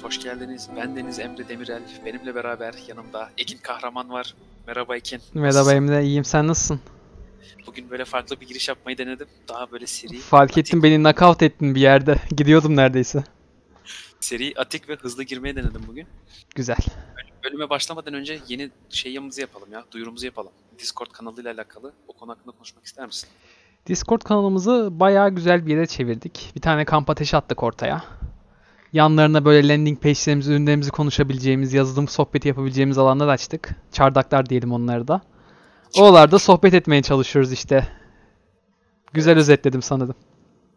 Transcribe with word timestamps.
Hepiniz 0.00 0.16
hoş 0.16 0.24
geldiniz. 0.24 0.68
Ben 0.76 0.96
Deniz 0.96 1.18
Emre 1.18 1.48
Demirel. 1.48 1.82
Benimle 2.04 2.34
beraber 2.34 2.74
yanımda 2.88 3.30
Ekin 3.38 3.58
Kahraman 3.58 4.10
var. 4.10 4.34
Merhaba 4.66 4.96
Ekin. 4.96 5.20
Merhaba 5.34 5.72
Emre, 5.72 6.04
iyiyim. 6.04 6.24
Sen 6.24 6.46
nasılsın? 6.46 6.80
Bugün 7.66 7.90
böyle 7.90 8.04
farklı 8.04 8.40
bir 8.40 8.46
giriş 8.48 8.68
yapmayı 8.68 8.98
denedim. 8.98 9.26
Daha 9.48 9.72
böyle 9.72 9.86
seri. 9.86 10.18
Fark 10.18 10.50
atik, 10.50 10.66
ettim 10.66 10.82
beni 10.82 10.96
knockout 11.02 11.42
ettin 11.42 11.74
bir 11.74 11.80
yerde. 11.80 12.16
Gidiyordum 12.36 12.76
neredeyse. 12.76 13.24
Seri, 14.20 14.52
atik 14.56 14.88
ve 14.88 14.94
hızlı 14.94 15.22
girmeye 15.22 15.56
denedim 15.56 15.82
bugün. 15.86 16.06
Güzel. 16.54 16.78
Bölüme 17.44 17.70
başlamadan 17.70 18.14
önce 18.14 18.38
yeni 18.48 18.70
şeyimizi 18.90 19.40
yapalım 19.40 19.72
ya. 19.72 19.84
Duyurumuzu 19.92 20.26
yapalım. 20.26 20.52
Discord 20.78 21.10
kanalıyla 21.12 21.52
alakalı. 21.52 21.92
O 22.08 22.12
konu 22.12 22.30
hakkında 22.30 22.52
konuşmak 22.52 22.84
ister 22.84 23.06
misin? 23.06 23.28
Discord 23.86 24.22
kanalımızı 24.22 24.88
bayağı 24.92 25.30
güzel 25.30 25.66
bir 25.66 25.70
yere 25.70 25.86
çevirdik. 25.86 26.52
Bir 26.56 26.60
tane 26.60 26.84
kamp 26.84 27.10
ateşi 27.10 27.36
attık 27.36 27.62
ortaya. 27.62 28.04
Yanlarına 28.92 29.44
böyle 29.44 29.68
landing 29.68 30.02
page'lerimizi, 30.02 30.52
ürünlerimizi 30.52 30.90
konuşabileceğimiz, 30.90 31.72
yazılım 31.72 32.08
sohbeti 32.08 32.48
yapabileceğimiz 32.48 32.98
alanlar 32.98 33.28
açtık. 33.28 33.74
Çardaklar 33.92 34.48
diyelim 34.48 34.72
onları 34.72 35.08
da. 35.08 35.20
Oralarda 35.98 36.38
sohbet 36.38 36.74
etmeye 36.74 37.02
çalışıyoruz 37.02 37.52
işte. 37.52 37.88
Güzel 39.12 39.32
Evet. 39.32 39.40
özetledim 39.40 39.82
sanırım. 39.82 40.14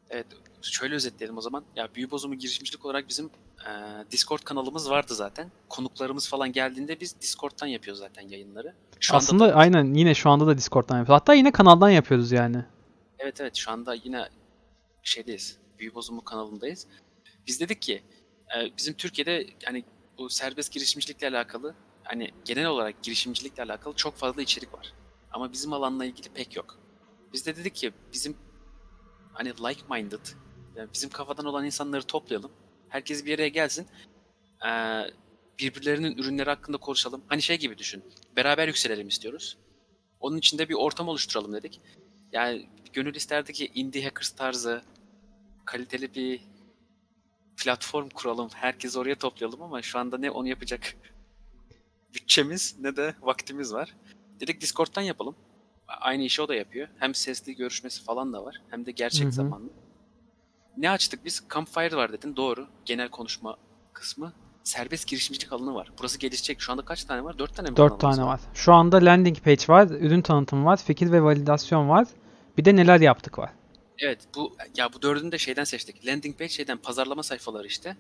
Evet, 0.10 0.26
şöyle 0.62 0.96
özetleyelim 0.96 1.38
o 1.38 1.42
zaman. 1.42 1.64
Ya 1.76 1.88
büyü 1.96 2.12
bozumu 2.12 2.36
girişimcilik 2.36 2.86
olarak 2.86 3.10
bizim 3.10 3.26
e, 3.66 3.72
Discord 4.12 4.40
kanalımız 4.40 4.90
vardı 4.90 5.14
zaten. 5.16 5.52
Konuklarımız 5.70 6.30
falan 6.30 6.52
geldiğinde 6.52 7.00
biz 7.00 7.22
Discord'tan 7.22 7.68
yapıyoruz 7.68 8.00
zaten 8.00 8.28
yayınları. 8.30 8.74
Şu 9.00 9.14
anda 9.14 9.18
Aslında 9.24 9.50
da- 9.50 9.54
aynen 9.56 9.94
yine 9.94 10.14
şu 10.16 10.30
anda 10.30 10.48
da 10.48 10.58
Discord'dan 10.58 10.98
yapıyoruz. 10.98 11.22
Hatta 11.22 11.34
yine 11.34 11.52
kanaldan 11.52 11.90
yapıyoruz 11.90 12.32
yani. 12.32 12.66
Evet 13.20 13.42
evet 13.42 13.56
şu 13.56 13.72
anda 13.72 13.94
yine 13.94 14.30
şeydeyiz. 15.04 15.58
Büyü 15.80 15.96
bozumu 15.96 16.24
kanalındayız. 16.24 16.88
Biz 17.48 17.60
dedik 17.60 17.82
ki 17.82 18.04
e, 18.58 18.78
bizim 18.78 18.94
Türkiye'de 18.94 19.48
hani 19.66 19.86
bu 20.18 20.30
serbest 20.30 20.72
girişimcilikle 20.72 21.28
alakalı 21.28 21.76
hani 22.04 22.32
genel 22.46 22.66
olarak 22.66 23.04
girişimcilikle 23.04 23.64
alakalı 23.64 23.96
çok 23.96 24.16
fazla 24.16 24.42
içerik 24.42 24.74
var. 24.74 24.94
Ama 25.32 25.52
bizim 25.52 25.74
alanla 25.74 26.06
ilgili 26.06 26.30
pek 26.30 26.56
yok. 26.56 26.80
Biz 27.34 27.46
de 27.46 27.56
dedik 27.56 27.76
ki 27.76 27.94
bizim 28.14 28.38
hani 29.34 29.50
like-minded 29.50 30.36
yani 30.76 30.90
bizim 30.94 31.10
kafadan 31.10 31.46
olan 31.46 31.66
insanları 31.66 32.04
toplayalım. 32.04 32.52
Herkes 32.90 33.26
bir 33.26 33.36
araya 33.36 33.48
gelsin. 33.48 33.88
E, 34.66 34.70
birbirlerinin 35.60 36.18
ürünleri 36.18 36.50
hakkında 36.50 36.78
konuşalım. 36.78 37.24
Hani 37.28 37.42
şey 37.42 37.60
gibi 37.60 37.78
düşün. 37.78 38.04
Beraber 38.36 38.68
yükselelim 38.68 39.08
istiyoruz. 39.08 39.58
Onun 40.20 40.38
için 40.38 40.58
de 40.58 40.70
bir 40.70 40.74
ortam 40.74 41.08
oluşturalım 41.08 41.54
dedik. 41.54 41.82
Yani 42.32 42.70
gönül 42.94 43.16
isterdi 43.16 43.54
ki 43.54 43.72
indie 43.74 44.04
hackers 44.04 44.30
tarzı 44.30 44.82
kaliteli 45.66 46.16
bir 46.16 46.42
platform 47.58 48.10
kuralım. 48.10 48.50
Herkesi 48.54 49.00
oraya 49.00 49.16
toplayalım 49.16 49.62
ama 49.62 49.82
şu 49.82 50.00
anda 50.00 50.18
ne 50.18 50.32
onu 50.32 50.48
yapacak 50.48 50.96
bütçemiz 52.14 52.76
ne 52.80 52.96
de 52.96 53.16
vaktimiz 53.22 53.74
var. 53.74 53.96
Dedik 54.40 54.62
Discord'dan 54.62 55.02
yapalım. 55.02 55.36
Aynı 55.88 56.24
işi 56.24 56.42
o 56.42 56.48
da 56.48 56.56
yapıyor. 56.56 56.88
Hem 57.00 57.16
sesli 57.16 57.56
görüşmesi 57.56 58.04
falan 58.04 58.34
da 58.34 58.46
var. 58.46 58.62
Hem 58.70 58.86
de 58.86 58.92
gerçek 58.92 59.24
Hı 59.24 59.28
hı. 59.28 59.32
zamanlı. 59.32 59.70
Ne 60.78 60.90
açtık 60.90 61.26
biz? 61.26 61.44
Campfire 61.54 61.96
var 61.96 62.14
dedin. 62.14 62.36
Doğru. 62.36 62.68
Genel 62.86 63.10
konuşma 63.10 63.58
kısmı. 63.94 64.34
Serbest 64.64 65.08
girişimcilik 65.08 65.54
alanı 65.54 65.76
var. 65.76 65.92
Burası 66.00 66.20
gelişecek. 66.20 66.62
Şu 66.62 66.72
anda 66.72 66.86
kaç 66.86 67.04
tane 67.04 67.24
var? 67.24 67.40
Dört 67.40 67.56
tane 67.56 67.70
mi 67.70 67.78
4 67.78 68.00
kanalımız 68.00 68.18
tane 68.18 68.28
var. 68.28 68.40
Şu 68.54 68.74
anda 68.74 68.98
landing 68.98 69.38
page 69.44 69.64
var, 69.68 69.88
ürün 69.88 70.22
tanıtımı 70.22 70.66
var, 70.66 70.78
fikir 70.78 71.12
ve 71.12 71.24
validasyon 71.24 71.90
var. 71.90 72.08
Bir 72.58 72.66
de 72.66 72.76
neler 72.76 73.00
yaptık 73.00 73.40
var. 73.40 73.50
Evet 74.00 74.20
bu 74.36 74.58
ya 74.78 74.94
bu 74.94 75.02
dördünü 75.02 75.32
de 75.32 75.38
şeyden 75.38 75.64
seçtik. 75.64 76.06
Landing 76.06 76.38
page 76.38 76.50
şeyden 76.50 76.78
pazarlama 76.78 77.24
sayfaları 77.24 77.68
işte. 77.68 77.98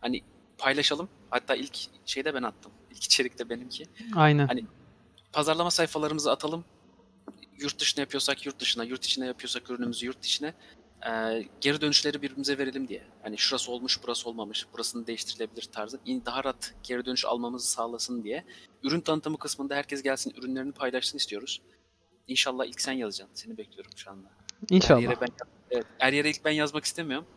Hani 0.00 0.22
paylaşalım. 0.58 1.08
Hatta 1.30 1.54
ilk 1.54 1.78
şeyde 2.06 2.34
ben 2.34 2.42
attım. 2.42 2.72
İlk 2.90 3.04
içerik 3.04 3.38
de 3.38 3.50
benimki. 3.50 3.84
Aynen. 4.16 4.46
Hani 4.46 4.64
pazarlama 5.32 5.70
sayfalarımızı 5.70 6.30
atalım. 6.32 6.64
Yurt 7.58 7.78
dışına 7.78 8.00
yapıyorsak 8.00 8.46
yurt 8.46 8.60
dışına, 8.60 8.84
yurt 8.84 9.04
içine 9.04 9.26
yapıyorsak 9.26 9.70
ürünümüzü 9.70 10.06
yurt 10.06 10.24
içine. 10.24 10.54
Ee, 11.06 11.48
geri 11.60 11.80
dönüşleri 11.80 12.22
birbirimize 12.22 12.58
verelim 12.58 12.88
diye. 12.88 13.02
Hani 13.22 13.38
şurası 13.38 13.72
olmuş, 13.72 13.98
burası 14.02 14.28
olmamış, 14.28 14.66
burasını 14.72 15.06
değiştirilebilir 15.06 15.62
tarzı. 15.62 16.00
Daha 16.06 16.44
rahat 16.44 16.74
geri 16.82 17.04
dönüş 17.04 17.24
almamızı 17.24 17.70
sağlasın 17.70 18.24
diye. 18.24 18.44
Ürün 18.82 19.00
tanıtımı 19.00 19.38
kısmında 19.38 19.74
herkes 19.74 20.02
gelsin, 20.02 20.34
ürünlerini 20.36 20.72
paylaşsın 20.72 21.18
istiyoruz. 21.18 21.62
İnşallah 22.28 22.64
ilk 22.64 22.80
sen 22.80 22.92
yazacaksın. 22.92 23.34
Seni 23.34 23.58
bekliyorum 23.58 23.92
şu 23.96 24.10
anda. 24.10 24.35
Her 24.70 24.76
İnşallah. 24.76 25.02
yere 25.02 25.20
ben 25.20 25.28
evet, 25.70 25.86
her 25.98 26.12
yere 26.12 26.30
ilk 26.30 26.44
ben 26.44 26.50
yazmak 26.50 26.84
istemiyorum. 26.84 27.26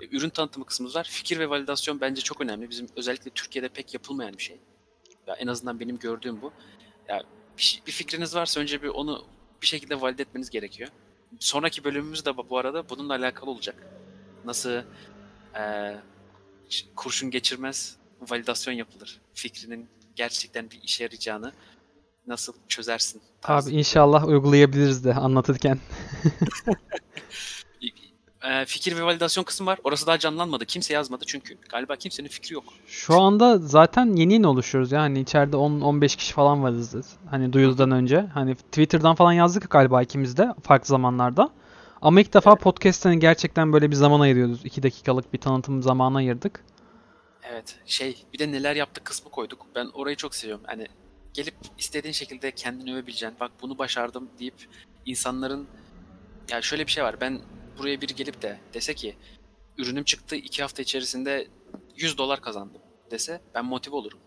E, 0.00 0.16
Ürün 0.16 0.28
tanıtımı 0.28 0.66
kısmımız 0.66 0.96
var. 0.96 1.04
Fikir 1.10 1.38
ve 1.38 1.50
validasyon 1.50 2.00
bence 2.00 2.22
çok 2.22 2.40
önemli. 2.40 2.70
Bizim 2.70 2.86
özellikle 2.96 3.30
Türkiye'de 3.30 3.68
pek 3.68 3.94
yapılmayan 3.94 4.32
bir 4.38 4.42
şey. 4.42 4.60
Ya 5.26 5.34
en 5.34 5.46
azından 5.46 5.80
benim 5.80 5.98
gördüğüm 5.98 6.42
bu. 6.42 6.52
Ya 7.08 7.22
bir, 7.56 7.62
şey- 7.62 7.82
bir 7.86 7.92
fikriniz 7.92 8.34
varsa 8.34 8.60
önce 8.60 8.82
bir 8.82 8.88
onu 8.88 9.24
bir 9.62 9.66
şekilde 9.66 10.00
valide 10.00 10.22
etmeniz 10.22 10.50
gerekiyor. 10.50 10.88
Sonraki 11.38 11.84
bölümümüz 11.84 12.24
de 12.24 12.36
bu 12.36 12.58
arada 12.58 12.88
bununla 12.88 13.14
alakalı 13.14 13.50
olacak. 13.50 13.86
Nasıl 14.44 14.82
e, 15.58 15.94
kurşun 16.96 17.30
geçirmez 17.30 17.96
validasyon 18.20 18.74
yapılır. 18.74 19.20
Fikrinin 19.34 19.88
gerçekten 20.16 20.70
bir 20.70 20.80
işe 20.82 21.04
yarayacağını 21.04 21.52
nasıl 22.26 22.52
çözersin? 22.68 23.22
tarzı. 23.42 23.70
Abi 23.70 23.76
inşallah 23.76 24.28
uygulayabiliriz 24.28 25.04
de 25.04 25.14
anlatırken. 25.14 25.78
e, 28.42 28.64
fikir 28.64 28.96
ve 28.96 29.02
validasyon 29.02 29.44
kısmı 29.44 29.66
var. 29.66 29.78
Orası 29.84 30.06
daha 30.06 30.18
canlanmadı. 30.18 30.66
Kimse 30.66 30.94
yazmadı 30.94 31.24
çünkü 31.26 31.58
galiba 31.68 31.96
kimsenin 31.96 32.28
fikri 32.28 32.54
yok. 32.54 32.64
Şu 32.86 33.20
anda 33.20 33.58
zaten 33.58 34.16
yeni 34.16 34.32
yeni 34.32 34.46
oluşuyoruz 34.46 34.92
yani 34.92 35.20
içeride 35.20 35.56
10-15 35.56 36.16
kişi 36.16 36.32
falan 36.32 36.62
varız. 36.62 36.94
Hani 37.30 37.52
duyurudan 37.52 37.90
önce. 37.90 38.26
Hani 38.34 38.54
Twitter'dan 38.54 39.14
falan 39.14 39.32
yazdık 39.32 39.70
galiba 39.70 40.02
ikimiz 40.02 40.36
de 40.36 40.54
farklı 40.62 40.86
zamanlarda. 40.86 41.50
Ama 42.02 42.20
ilk 42.20 42.34
defa 42.34 42.50
Evet. 42.50 42.60
podcast'ten 42.60 43.14
gerçekten 43.14 43.72
böyle 43.72 43.90
bir 43.90 43.96
zaman 43.96 44.20
ayırıyoruz. 44.20 44.64
2 44.64 44.82
dakikalık 44.82 45.32
bir 45.32 45.38
tanıtım 45.38 45.82
zamanı 45.82 46.18
ayırdık. 46.18 46.64
Evet 47.50 47.76
şey 47.86 48.24
bir 48.32 48.38
de 48.38 48.52
neler 48.52 48.76
yaptık 48.76 49.04
kısmı 49.04 49.30
koyduk. 49.30 49.66
Ben 49.74 49.86
orayı 49.94 50.16
çok 50.16 50.34
seviyorum. 50.34 50.64
Hani 50.66 50.86
gelip 51.34 51.54
istediğin 51.78 52.12
şekilde 52.12 52.52
kendini 52.52 52.94
övebileceğin, 52.94 53.34
bak 53.40 53.52
bunu 53.62 53.78
başardım 53.78 54.30
deyip 54.38 54.68
insanların 55.06 55.68
ya 56.50 56.62
şöyle 56.62 56.86
bir 56.86 56.92
şey 56.92 57.04
var. 57.04 57.20
Ben 57.20 57.40
buraya 57.78 58.00
biri 58.00 58.14
gelip 58.14 58.42
de 58.42 58.58
dese 58.74 58.94
ki 58.94 59.16
ürünüm 59.78 60.04
çıktı 60.04 60.36
iki 60.36 60.62
hafta 60.62 60.82
içerisinde 60.82 61.48
100 61.96 62.18
dolar 62.18 62.40
kazandım 62.40 62.82
dese 63.10 63.40
ben 63.54 63.64
motive 63.64 63.96
olurum. 63.96 64.18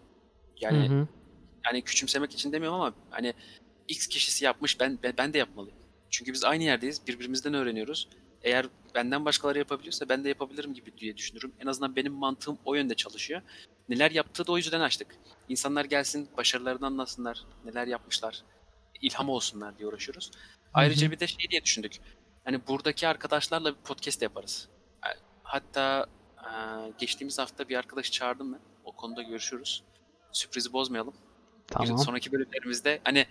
Yani 0.62 0.90
Hı 0.90 0.94
hı. 0.94 1.08
yani 1.66 1.82
küçümsemek 1.82 2.32
için 2.34 2.52
demiyorum 2.52 2.82
ama 2.82 2.94
hani 3.10 3.34
X 3.88 4.08
kişisi 4.08 4.46
yapmış 4.46 4.80
ben, 4.80 5.00
ben 5.18 5.34
de 5.34 5.38
yapmalıyım. 5.38 5.78
Çünkü 6.10 6.34
biz 6.34 6.44
aynı 6.44 6.64
yerdeyiz. 6.64 7.08
Birbirimizden 7.08 7.54
öğreniyoruz. 7.54 8.10
Eğer 8.44 8.66
benden 8.96 9.26
başkaları 9.26 9.58
yapabiliyorsa 9.58 10.10
ben 10.10 10.24
de 10.24 10.30
yapabilirim 10.30 10.74
gibi 10.74 10.98
diye 10.98 11.18
düşünürüm. 11.18 11.52
En 11.60 11.68
azından 11.68 11.96
benim 11.96 12.14
mantığım 12.14 12.58
o 12.66 12.76
yönde 12.76 12.96
çalışıyor. 12.96 13.42
Neler 13.90 14.12
yaptığı 14.12 14.48
da 14.48 14.52
o 14.52 14.58
yüzden 14.58 14.80
açtık. 14.80 15.16
İnsanlar 15.50 15.86
gelsin, 15.86 16.30
başarılarını 16.38 16.86
anlasınlar, 16.86 17.42
neler 17.66 17.88
yapmışlar, 17.88 18.44
ilham 19.02 19.30
olsunlar 19.30 19.78
diye 19.78 19.88
uğraşıyoruz. 19.88 20.32
Ayrıca 20.74 21.12
bir 21.12 21.20
de 21.20 21.28
şey 21.28 21.50
diye 21.50 21.64
düşündük. 21.64 21.98
Hani 22.44 22.68
buradaki 22.68 23.08
arkadaşlarla 23.08 23.76
bir 23.76 23.80
podcast 23.82 24.22
yaparız. 24.22 24.68
Hatta 25.44 26.06
e, 26.38 26.50
geçtiğimiz 26.98 27.40
hafta 27.40 27.70
bir 27.70 27.76
arkadaşı 27.76 28.12
çağırdım 28.12 28.54
ben. 28.54 28.60
O 28.84 28.92
konuda 28.92 29.22
görüşürüz. 29.22 29.84
Sürprizi 30.32 30.74
bozmayalım. 30.74 31.14
Bir 31.70 31.74
Tamam. 31.74 31.98
sonraki 31.98 32.32
bölümlerimizde 32.32 33.02
hani 33.04 33.26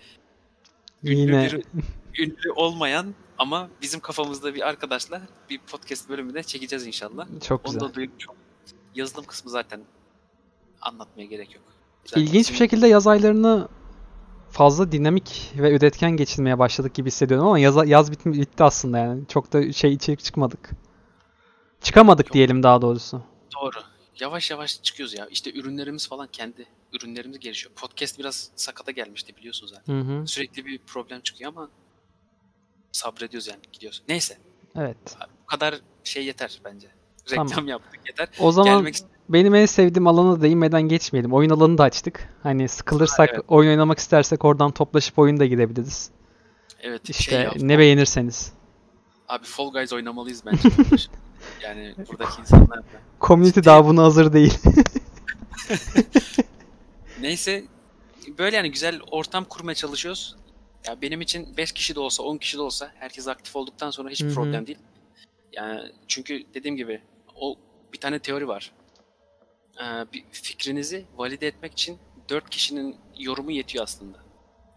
ünlü 1.05 1.21
Yine 1.21 1.47
bir 1.53 1.65
ünlü 2.23 2.53
olmayan 2.57 3.15
ama 3.39 3.71
bizim 3.83 4.01
kafamızda 4.01 4.55
bir 4.55 4.69
arkadaşla 4.69 5.23
bir 5.51 5.59
podcast 5.59 6.09
bölümünde 6.09 6.43
çekeceğiz 6.43 6.87
inşallah. 6.87 7.27
çok 7.47 7.67
Onu 7.69 7.75
güzel. 7.75 7.89
da 7.89 7.95
duyurmuş 7.95 8.29
oldum. 8.29 8.41
Yazılım 8.95 9.25
kısmı 9.25 9.51
zaten 9.51 9.81
anlatmaya 10.85 11.27
gerek 11.27 11.55
yok. 11.55 11.65
Zaten 12.05 12.21
İlginç 12.23 12.35
bir 12.35 12.39
bizim- 12.41 12.57
şekilde 12.57 12.87
yaz 12.87 13.07
aylarını 13.07 13.69
fazla 14.51 14.93
dinamik 14.93 15.53
ve 15.57 15.77
üretken 15.77 16.11
geçirmeye 16.11 16.59
başladık 16.59 16.95
gibi 16.95 17.07
hissediyorum 17.07 17.47
ama 17.47 17.59
yaz, 17.59 17.89
yaz 17.89 18.13
bitti, 18.13 18.33
bitti 18.33 18.65
aslında 18.65 18.99
yani. 18.99 19.27
Çok 19.29 19.53
da 19.53 19.73
şey 19.73 19.93
içerik 19.93 20.21
çıkmadık. 20.25 20.71
Çıkamadık 21.81 22.27
Yok. 22.27 22.35
diyelim 22.35 22.63
daha 22.63 22.83
doğrusu. 22.83 23.23
Doğru. 23.63 23.79
Yavaş 24.21 24.51
yavaş 24.51 24.83
çıkıyoruz 24.83 25.15
ya. 25.19 25.27
İşte 25.31 25.53
ürünlerimiz 25.53 26.09
falan 26.09 26.29
kendi 26.33 26.67
ürünlerimiz 26.93 27.39
gelişiyor. 27.39 27.75
Podcast 27.75 28.19
biraz 28.19 28.51
sakata 28.57 28.93
gelmişti 28.93 29.37
biliyorsun 29.37 29.67
zaten. 29.67 29.95
Hı 29.95 30.01
hı. 30.01 30.27
Sürekli 30.27 30.67
bir 30.67 30.79
problem 30.79 31.21
çıkıyor 31.21 31.53
ama 31.53 31.69
sabrediyoruz 32.93 33.49
yani 33.49 33.61
gidiyoruz. 33.73 34.03
Neyse. 34.09 34.39
Evet. 34.77 34.97
Bu 35.43 35.47
kadar 35.47 35.75
şey 36.05 36.25
yeter 36.27 36.61
bence. 36.65 36.89
Tamam. 37.27 37.49
Reklam 37.49 37.69
yaptık 37.69 38.01
yeter. 38.07 38.29
O 38.39 38.53
zaman 38.53 38.77
Gelmek 38.77 38.97
benim 39.29 39.55
en 39.55 39.67
sevdiğim 39.67 40.07
alana 40.07 40.43
değinmeden 40.43 40.83
geçmeyelim. 40.83 41.33
Oyun 41.33 41.51
alanını 41.51 41.79
da 41.79 41.83
açtık. 41.83 42.29
Hani 42.43 42.69
sıkılırsak, 42.69 43.31
evet. 43.33 43.45
oyun 43.49 43.71
oynamak 43.71 43.99
istersek 43.99 44.45
oradan 44.45 44.71
toplaşıp 44.71 45.19
oyun 45.19 45.41
da 45.41 45.47
girebiliriz. 45.47 46.11
Evet 46.81 47.11
İşte 47.11 47.23
şey 47.23 47.41
ya, 47.41 47.53
ne 47.61 47.79
beğenirseniz. 47.79 48.53
Abi 49.29 49.45
Fall 49.45 49.73
Guys 49.73 49.93
oynamalıyız 49.93 50.43
bence. 50.47 50.69
Yani 51.63 51.95
buradaki 52.09 52.41
insanlar 52.41 52.79
da. 52.79 53.01
Community 53.21 53.61
daha 53.65 53.87
buna 53.87 54.03
hazır 54.03 54.33
değil. 54.33 54.59
Neyse 57.21 57.65
böyle 58.39 58.57
yani 58.57 58.71
güzel 58.71 59.01
ortam 59.11 59.45
kurmaya 59.45 59.75
çalışıyoruz. 59.75 60.37
Ya 60.87 61.03
benim 61.03 61.21
için 61.21 61.57
5 61.57 61.73
kişi 61.73 61.95
de 61.95 62.01
olsa 62.01 62.23
10 62.23 62.39
kişi 62.39 62.59
de 62.59 62.63
olsa 62.63 62.93
herkes 62.99 63.29
aktif 63.29 63.57
olduktan 63.57 63.91
sonra 63.91 64.11
hı. 64.11 64.35
problem 64.35 64.67
değil. 64.67 64.79
Yani 65.53 65.81
çünkü 66.09 66.45
dediğim 66.55 66.77
gibi 66.77 67.01
o 67.35 67.59
bir 67.93 68.01
tane 68.01 68.19
teori 68.19 68.49
var. 68.49 68.73
Ee, 69.81 70.13
bir 70.13 70.25
fikrinizi 70.33 71.07
valide 71.17 71.47
etmek 71.47 71.73
için 71.73 71.99
4 72.29 72.51
kişinin 72.51 72.97
yorumu 73.19 73.51
yetiyor 73.51 73.85
aslında. 73.85 74.19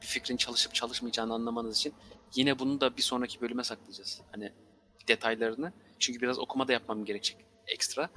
Bir 0.01 0.07
fikrin 0.07 0.37
çalışıp 0.37 0.73
çalışmayacağını 0.73 1.33
anlamanız 1.33 1.77
için. 1.77 1.93
Yine 2.35 2.59
bunu 2.59 2.81
da 2.81 2.97
bir 2.97 3.01
sonraki 3.01 3.41
bölüme 3.41 3.63
saklayacağız. 3.63 4.21
Hani 4.31 4.53
detaylarını. 5.07 5.73
Çünkü 5.99 6.21
biraz 6.21 6.39
okuma 6.39 6.67
da 6.67 6.73
yapmam 6.73 7.05
gerekecek 7.05 7.37
ekstra. 7.67 8.09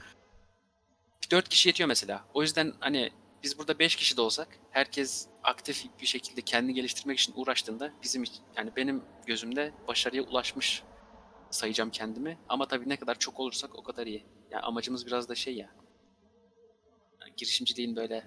4 1.31 1.49
kişi 1.49 1.69
yetiyor 1.69 1.89
mesela. 1.89 2.25
O 2.35 2.43
yüzden 2.43 2.73
hani 2.81 3.11
biz 3.43 3.59
burada 3.59 3.79
5 3.79 3.97
kişi 3.97 4.17
de 4.17 4.21
olsak 4.21 4.49
herkes 4.71 5.27
aktif 5.43 5.85
bir 6.01 6.07
şekilde 6.07 6.41
kendini 6.41 6.75
geliştirmek 6.75 7.19
için 7.19 7.33
uğraştığında 7.37 7.93
bizim 8.03 8.25
yani 8.57 8.77
benim 8.77 9.03
gözümde 9.27 9.73
başarıya 9.89 10.23
ulaşmış 10.23 10.83
sayacağım 11.51 11.91
kendimi. 11.91 12.39
Ama 12.49 12.69
tabii 12.69 12.89
ne 12.89 12.97
kadar 12.97 13.19
çok 13.19 13.41
olursak 13.41 13.79
o 13.79 13.83
kadar 13.83 14.07
iyi. 14.07 14.25
Yani 14.51 14.63
amacımız 14.63 15.07
biraz 15.07 15.29
da 15.29 15.35
şey 15.35 15.55
ya. 15.55 15.71
yani 17.21 17.33
girişimciliğin 17.37 17.97
böyle 17.97 18.25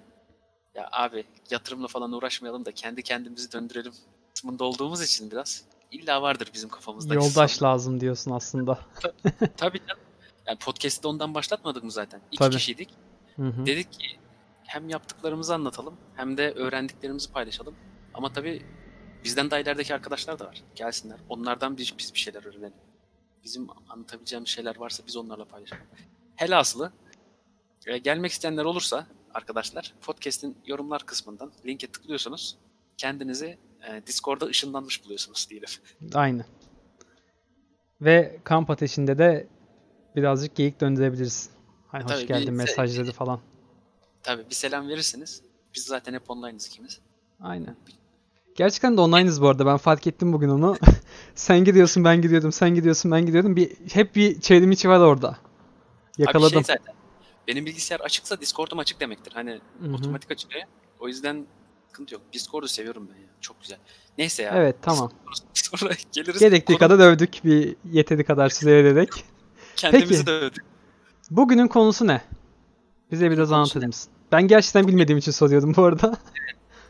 ya 0.74 0.88
abi 0.92 1.24
yatırımla 1.50 1.86
falan 1.86 2.12
uğraşmayalım 2.12 2.64
da 2.64 2.72
kendi 2.72 3.02
kendimizi 3.02 3.52
döndürelim 3.52 3.92
kısmında 4.34 4.64
olduğumuz 4.64 5.02
için 5.02 5.30
biraz 5.30 5.64
illa 5.90 6.22
vardır 6.22 6.50
bizim 6.54 6.68
kafamızda. 6.68 7.14
Yoldaş 7.14 7.62
lazım 7.62 8.00
diyorsun 8.00 8.30
aslında. 8.30 8.78
Tabii 9.56 9.78
canım. 9.88 10.02
Yani 10.46 10.58
podcast'te 10.58 11.08
ondan 11.08 11.34
başlatmadık 11.34 11.84
mı 11.84 11.90
zaten? 11.90 12.20
İki 12.30 12.38
Tabii. 12.38 12.54
kişiydik. 12.56 12.88
Hı 13.36 13.42
hı. 13.42 13.66
Dedik 13.66 13.92
ki 13.92 14.18
hem 14.64 14.88
yaptıklarımızı 14.88 15.54
anlatalım 15.54 15.96
hem 16.16 16.36
de 16.36 16.52
öğrendiklerimizi 16.52 17.32
paylaşalım. 17.32 17.74
Ama 18.14 18.32
tabii 18.32 18.62
bizden 19.24 19.50
daha 19.50 19.60
ilerideki 19.60 19.94
arkadaşlar 19.94 20.38
da 20.38 20.46
var. 20.46 20.62
Gelsinler. 20.74 21.18
Onlardan 21.28 21.76
biz, 21.76 21.98
biz 21.98 22.14
bir 22.14 22.18
şeyler 22.18 22.44
öğrenelim. 22.44 22.74
Bizim 23.44 23.66
anlatabileceğimiz 23.88 24.48
şeyler 24.48 24.76
varsa 24.76 25.02
biz 25.06 25.16
onlarla 25.16 25.44
paylaşalım. 25.44 25.82
Helası 26.36 26.92
e, 27.86 27.98
gelmek 27.98 28.32
isteyenler 28.32 28.64
olursa 28.64 29.06
arkadaşlar 29.34 29.94
podcast'in 30.00 30.56
yorumlar 30.66 31.06
kısmından 31.06 31.52
linke 31.66 31.86
tıklıyorsunuz. 31.86 32.56
Kendinizi 32.96 33.58
e, 33.88 34.02
Discord'da 34.06 34.46
ışınlanmış 34.46 35.04
buluyorsunuz 35.04 35.46
diyelim. 35.50 35.68
Aynen. 36.14 36.44
Ve 38.00 38.40
kamp 38.44 38.70
ateşinde 38.70 39.18
de 39.18 39.48
birazcık 40.16 40.56
geyik 40.56 40.80
döndürebiliriz. 40.80 41.50
Hani 41.88 42.04
hoş 42.04 42.12
Tabii 42.12 42.22
bir 42.22 42.28
geldin 42.28 42.52
se- 42.52 42.56
mesajları 42.56 43.12
falan. 43.12 43.40
Tabii 44.22 44.50
bir 44.50 44.54
selam 44.54 44.88
verirsiniz. 44.88 45.42
Biz 45.74 45.84
zaten 45.84 46.14
hep 46.14 46.30
online'ız 46.30 46.66
ikimiz. 46.66 47.00
Aynen. 47.40 47.76
Gerçekten 48.54 48.96
de 48.96 49.00
online'ız 49.00 49.42
bu 49.42 49.48
arada. 49.48 49.66
Ben 49.66 49.76
fark 49.76 50.06
ettim 50.06 50.32
bugün 50.32 50.48
onu. 50.48 50.76
sen 51.34 51.64
gidiyorsun 51.64 52.04
ben 52.04 52.22
gidiyordum. 52.22 52.52
Sen 52.52 52.74
gidiyorsun 52.74 53.10
ben 53.10 53.26
gidiyordum. 53.26 53.56
Bir, 53.56 53.70
hep 53.92 54.16
bir 54.16 54.40
çevrim 54.40 54.72
içi 54.72 54.88
var 54.88 54.98
orada. 55.00 55.28
Abi 55.28 55.36
Yakaladım. 56.18 56.64
şey 56.64 56.76
zaten. 56.76 56.94
Benim 57.48 57.66
bilgisayar 57.66 58.00
açıksa 58.00 58.40
Discord'um 58.40 58.78
açık 58.78 59.00
demektir. 59.00 59.32
Hani 59.32 59.60
Hı 59.80 59.88
hı. 59.88 59.94
otomatik 59.94 60.30
açılıyor. 60.30 60.62
O 61.00 61.08
yüzden 61.08 61.46
sıkıntı 61.88 62.14
yok. 62.14 62.22
Discord'u 62.32 62.68
seviyorum 62.68 63.08
ben 63.14 63.20
ya. 63.20 63.28
Çok 63.40 63.60
güzel. 63.60 63.78
Neyse 64.18 64.42
ya. 64.42 64.52
Evet 64.56 64.76
tamam. 64.82 65.10
Sonra 65.54 65.94
geliriz. 66.12 66.40
Gerektiği 66.40 66.78
konu- 66.78 66.78
kadar 66.78 66.98
övdük. 67.08 67.40
Bir 67.44 67.76
yeteri 67.92 68.24
kadar 68.24 68.48
süre 68.48 68.84
vererek. 68.84 69.10
Kendimizi 69.76 70.10
Peki. 70.14 70.26
de 70.26 70.30
övdük. 70.30 70.64
Bugünün 71.30 71.68
konusu 71.68 72.06
ne? 72.06 72.20
Bize 73.10 73.30
biraz 73.30 73.52
anlatır 73.52 73.86
mısın? 73.86 74.12
Ben 74.32 74.48
gerçekten 74.48 74.88
bilmediğim 74.88 75.18
için 75.18 75.32
soruyordum 75.32 75.74
bu 75.76 75.84
arada. 75.84 76.16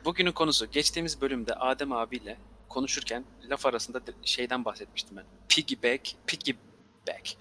Bugünün 0.05 0.33
konusu 0.33 0.71
geçtiğimiz 0.71 1.21
bölümde 1.21 1.55
Adem 1.55 1.93
abiyle 1.93 2.39
konuşurken 2.69 3.25
laf 3.51 3.67
arasında 3.67 4.07
de- 4.07 4.13
şeyden 4.25 4.65
bahsetmiştim 4.65 5.17
ben. 5.17 5.25
Piggyback, 5.49 6.15
piggyback. 6.27 7.37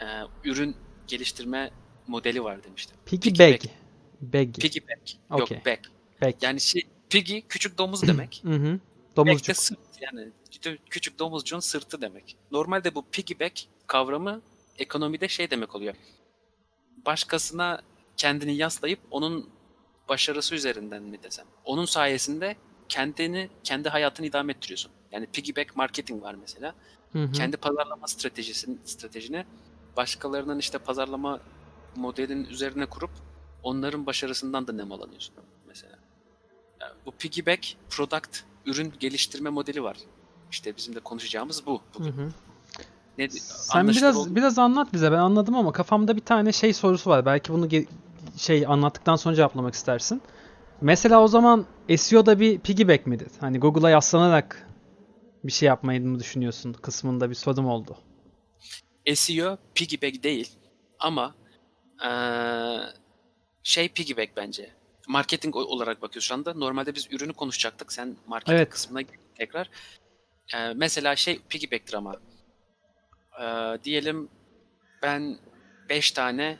Ee, 0.00 0.04
ürün 0.44 0.76
geliştirme 1.06 1.70
modeli 2.06 2.44
var 2.44 2.64
demiştim. 2.64 2.96
Piggy 3.06 3.28
Piggyback. 3.28 3.64
bag. 3.64 3.70
Bag. 4.34 4.54
Piggyback. 4.54 5.16
Okey. 5.30 5.56
Yok 5.56 5.66
back. 5.66 5.80
Bag. 6.22 6.34
Yani 6.42 6.60
şey 6.60 6.82
piggy 7.10 7.38
küçük 7.48 7.78
domuz 7.78 8.02
demek. 8.02 8.40
Hı 8.44 8.50
hı. 8.54 8.72
Back 8.72 9.26
de 9.26 9.30
Domuzcuk. 9.30 9.56
sırt 9.56 9.78
yani 10.00 10.28
küçük 10.90 11.18
domuzcuğun 11.18 11.60
sırtı 11.60 12.00
demek. 12.00 12.36
Normalde 12.50 12.94
bu 12.94 13.04
piggyback 13.12 13.64
kavramı 13.86 14.42
ekonomide 14.78 15.28
şey 15.28 15.50
demek 15.50 15.74
oluyor. 15.74 15.94
Başkasına 17.06 17.82
kendini 18.16 18.56
yaslayıp 18.56 19.00
onun 19.10 19.50
başarısı 20.08 20.54
üzerinden 20.54 21.02
mi 21.02 21.22
desem. 21.22 21.46
Onun 21.64 21.84
sayesinde 21.84 22.56
kendini, 22.88 23.48
kendi 23.64 23.88
hayatını 23.88 24.26
idame 24.26 24.52
ettiriyorsun. 24.52 24.90
Yani 25.12 25.26
piggyback 25.26 25.76
marketing 25.76 26.22
var 26.22 26.34
mesela. 26.34 26.74
Hı 27.12 27.18
hı. 27.24 27.32
Kendi 27.32 27.56
pazarlama 27.56 28.06
stratejisini, 28.06 28.76
stratejini 28.84 29.44
başkalarının 29.96 30.58
işte 30.58 30.78
pazarlama 30.78 31.40
modelinin 31.96 32.44
üzerine 32.44 32.86
kurup 32.86 33.10
onların 33.62 34.06
başarısından 34.06 34.66
da 34.66 34.72
nemalanıyorsun 34.72 35.34
mesela. 35.68 35.98
Yani 36.80 36.92
bu 37.06 37.10
piggyback 37.10 37.76
product 37.90 38.38
ürün 38.66 38.92
geliştirme 39.00 39.50
modeli 39.50 39.82
var. 39.82 39.96
İşte 40.50 40.76
bizim 40.76 40.94
de 40.94 41.00
konuşacağımız 41.00 41.66
bu. 41.66 41.74
Hı 41.76 41.98
bugün. 41.98 42.12
hı. 42.12 42.30
Ne, 43.18 43.30
Sen 43.30 43.88
biraz 43.88 44.16
oldu 44.16 44.34
biraz 44.34 44.58
anlat 44.58 44.92
bize. 44.92 45.12
Ben 45.12 45.18
anladım 45.18 45.54
ama 45.56 45.72
kafamda 45.72 46.16
bir 46.16 46.20
tane 46.20 46.52
şey 46.52 46.72
sorusu 46.72 47.10
var. 47.10 47.26
Belki 47.26 47.52
bunu 47.52 47.66
ge- 47.66 47.86
şey 48.38 48.66
anlattıktan 48.66 49.16
sonra 49.16 49.34
cevaplamak 49.34 49.74
istersin. 49.74 50.22
Mesela 50.80 51.22
o 51.22 51.28
zaman 51.28 51.66
SEO'da 51.96 52.40
bir 52.40 52.58
piggyback 52.58 53.06
midir? 53.06 53.28
Hani 53.40 53.58
Google'a 53.60 53.90
yaslanarak 53.90 54.66
bir 55.44 55.52
şey 55.52 55.66
yapmayı 55.66 56.00
mı 56.06 56.18
düşünüyorsun 56.18 56.72
kısmında 56.72 57.30
bir 57.30 57.34
sorum 57.34 57.66
oldu. 57.66 57.98
SEO 59.14 59.58
piggyback 59.74 60.22
değil 60.22 60.56
ama 60.98 61.34
eee, 62.02 62.80
şey 63.62 63.88
piggyback 63.88 64.36
bence. 64.36 64.70
Marketing 65.08 65.56
olarak 65.56 66.02
bakıyoruz 66.02 66.24
şu 66.28 66.34
anda. 66.34 66.54
Normalde 66.54 66.94
biz 66.94 67.06
ürünü 67.12 67.32
konuşacaktık. 67.32 67.92
Sen 67.92 68.16
marketing 68.26 68.56
Evet. 68.58 68.70
kısmına 68.70 69.02
tekrar. 69.38 69.70
Eee, 70.54 70.72
mesela 70.76 71.16
şey 71.16 71.40
piggyback'tir 71.48 71.94
ama. 71.94 72.16
Eee, 73.40 73.78
diyelim 73.84 74.28
ben 75.02 75.38
5 75.88 76.10
tane 76.12 76.58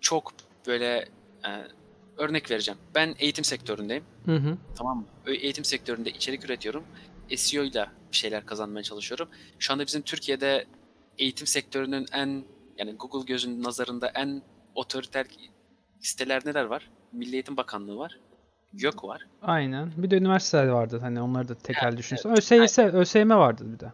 çok 0.00 0.32
böyle 0.66 1.08
eee, 1.44 1.66
örnek 2.16 2.50
vereceğim. 2.50 2.78
Ben 2.94 3.14
eğitim 3.18 3.44
sektöründeyim. 3.44 4.04
Hı 4.26 4.36
hı. 4.36 4.56
Tamam 4.76 4.98
mı? 4.98 5.06
Eğitim 5.26 5.64
sektöründe 5.64 6.10
içerik 6.10 6.44
üretiyorum. 6.44 6.84
SEO 7.36 7.64
ile 7.64 7.86
bir 8.12 8.16
şeyler 8.16 8.46
kazanmaya 8.46 8.82
çalışıyorum. 8.82 9.28
Şu 9.58 9.72
anda 9.72 9.86
bizim 9.86 10.02
Türkiye'de 10.02 10.64
eğitim 11.18 11.46
sektörünün 11.46 12.06
en 12.12 12.44
yani 12.78 12.92
Google 12.96 13.24
gözünün 13.26 13.62
nazarında 13.62 14.08
en 14.14 14.42
otoriter 14.74 15.26
siteler 16.00 16.42
neler 16.46 16.64
var? 16.64 16.90
Milli 17.12 17.32
Eğitim 17.34 17.56
Bakanlığı 17.56 17.96
var. 17.96 18.18
YÖK 18.72 19.04
var. 19.04 19.26
Aynen. 19.42 19.92
Bir 19.96 20.10
de 20.10 20.16
üniversiteler 20.16 20.66
vardı. 20.68 20.98
Hani 21.00 21.20
onları 21.20 21.48
da 21.48 21.54
tekel 21.54 21.88
Evet, 21.88 21.98
düşünürsen. 21.98 22.30
evet. 22.30 22.38
ÖSYS, 22.38 22.78
ÖSYM 22.78 23.30
vardı 23.30 23.64
bir 23.74 23.80
de. 23.80 23.92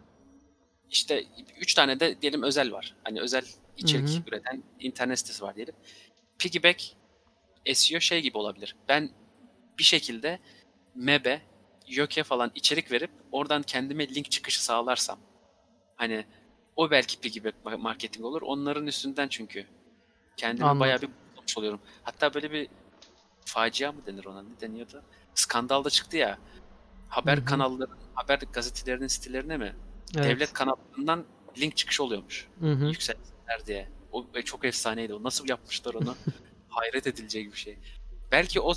İşte 0.91 1.25
üç 1.61 1.75
tane 1.75 2.01
de 2.01 2.23
diyelim 2.23 2.43
özel 2.43 2.73
var. 2.73 2.95
Hani 3.05 3.21
özel 3.21 3.43
içerik 3.77 4.09
Hı 4.09 4.13
hı. 4.13 4.23
üreten 4.29 4.63
internet 4.81 5.19
sitesi 5.19 5.43
var 5.43 5.55
diyelim. 5.57 5.75
Piggyback 6.41 6.97
SEO 7.75 8.01
şey 8.01 8.23
gibi 8.23 8.39
olabilir. 8.39 8.77
Ben 8.89 9.11
bir 9.79 9.85
şekilde 9.85 10.39
MEB'e, 10.95 11.43
YÖK'e 11.87 12.23
falan 12.23 12.51
içerik 12.55 12.93
verip 12.93 13.11
oradan 13.33 13.63
kendime 13.63 14.09
link 14.15 14.31
çıkışı 14.31 14.65
sağlarsam 14.65 15.19
hani 15.97 16.25
o 16.77 16.91
belki 16.91 17.21
piggyback 17.21 17.57
ma- 17.65 17.77
marketing 17.81 18.25
olur. 18.25 18.43
Onların 18.43 18.87
üstünden 18.87 19.29
çünkü 19.29 19.67
kendime 20.37 20.67
Anladım. 20.67 20.81
bayağı 20.81 21.03
bir 21.03 21.09
bulmuş 21.37 21.59
oluyorum. 21.59 21.81
Hatta 22.03 22.35
böyle 22.35 22.53
bir 22.53 22.69
facia 23.47 23.93
mı 23.93 24.07
denir 24.07 24.25
ona? 24.25 24.43
Ne 24.43 24.61
deniyordu? 24.61 25.03
Skandalda 25.35 25.91
çıktı 25.91 26.17
ya. 26.17 26.39
Haber 27.09 27.37
Hı 27.37 27.41
hı. 27.41 27.45
kanalları, 27.45 27.91
haber 28.15 28.39
gazetelerinin 28.53 29.07
sitelerine 29.07 29.57
mi? 29.57 29.77
Evet. 30.17 30.25
Devlet 30.25 30.53
kanallarından 30.53 31.25
link 31.59 31.77
çıkışı 31.77 32.05
oluyormuş. 32.05 32.49
Hı 32.61 32.73
hı. 32.73 32.85
Yükselsinler 32.87 33.67
diye. 33.67 33.89
O 34.13 34.27
çok 34.45 34.65
efsaneydi. 34.65 35.15
O 35.15 35.23
nasıl 35.23 35.49
yapmışlar 35.49 35.95
onu? 35.95 36.15
Hayret 36.69 37.07
edilecek 37.07 37.53
bir 37.53 37.59
şey. 37.59 37.77
Belki 38.33 38.61
o 38.61 38.75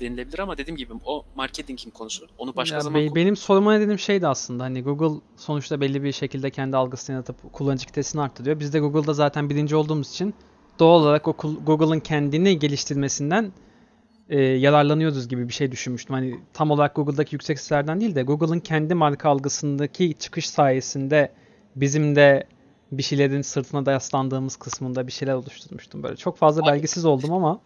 denilebilir 0.00 0.38
ama 0.38 0.58
dediğim 0.58 0.76
gibi 0.76 0.92
o 1.04 1.24
marketingin 1.36 1.90
konusu. 1.90 2.26
Onu 2.38 2.56
başka 2.56 2.76
Ya 2.76 2.80
zaman 2.80 3.00
be- 3.00 3.14
benim 3.14 3.36
soruma 3.36 3.80
dediğim 3.80 3.98
şey 3.98 4.22
de 4.22 4.28
aslında 4.28 4.64
hani 4.64 4.82
Google 4.82 5.20
sonuçta 5.36 5.80
belli 5.80 6.02
bir 6.02 6.12
şekilde 6.12 6.50
kendi 6.50 6.76
algısını 6.76 7.14
yaratıp 7.14 7.52
kullanıcı 7.52 7.86
kitlesini 7.86 8.22
arttırıyor. 8.22 8.60
Biz 8.60 8.72
de 8.72 8.78
Google'da 8.78 9.14
zaten 9.14 9.50
birinci 9.50 9.76
olduğumuz 9.76 10.10
için 10.10 10.34
doğal 10.78 11.00
olarak 11.00 11.24
Google'ın 11.66 12.00
kendini 12.00 12.58
geliştirmesinden 12.58 13.52
e, 14.28 14.40
yararlanıyoruz 14.40 15.28
gibi 15.28 15.48
bir 15.48 15.52
şey 15.52 15.72
düşünmüştüm. 15.72 16.14
Hani 16.14 16.40
tam 16.52 16.70
olarak 16.70 16.94
Google'daki 16.94 17.34
yüksek 17.34 17.58
sitelerden 17.60 18.00
değil 18.00 18.14
de 18.14 18.22
Google'ın 18.22 18.60
kendi 18.60 18.94
marka 18.94 19.28
algısındaki 19.28 20.14
çıkış 20.18 20.48
sayesinde 20.50 21.32
bizim 21.76 22.16
de 22.16 22.46
bir 22.92 23.02
şeylerin 23.02 23.42
sırtına 23.42 23.86
da 23.86 23.92
yaslandığımız 23.92 24.56
kısmında 24.56 25.06
bir 25.06 25.12
şeyler 25.12 25.34
oluşturmuştum 25.34 26.02
böyle. 26.02 26.16
Çok 26.16 26.38
fazla 26.38 26.62
Abi- 26.62 26.70
belgisiz 26.70 27.04
oldum 27.04 27.32
ama 27.32 27.60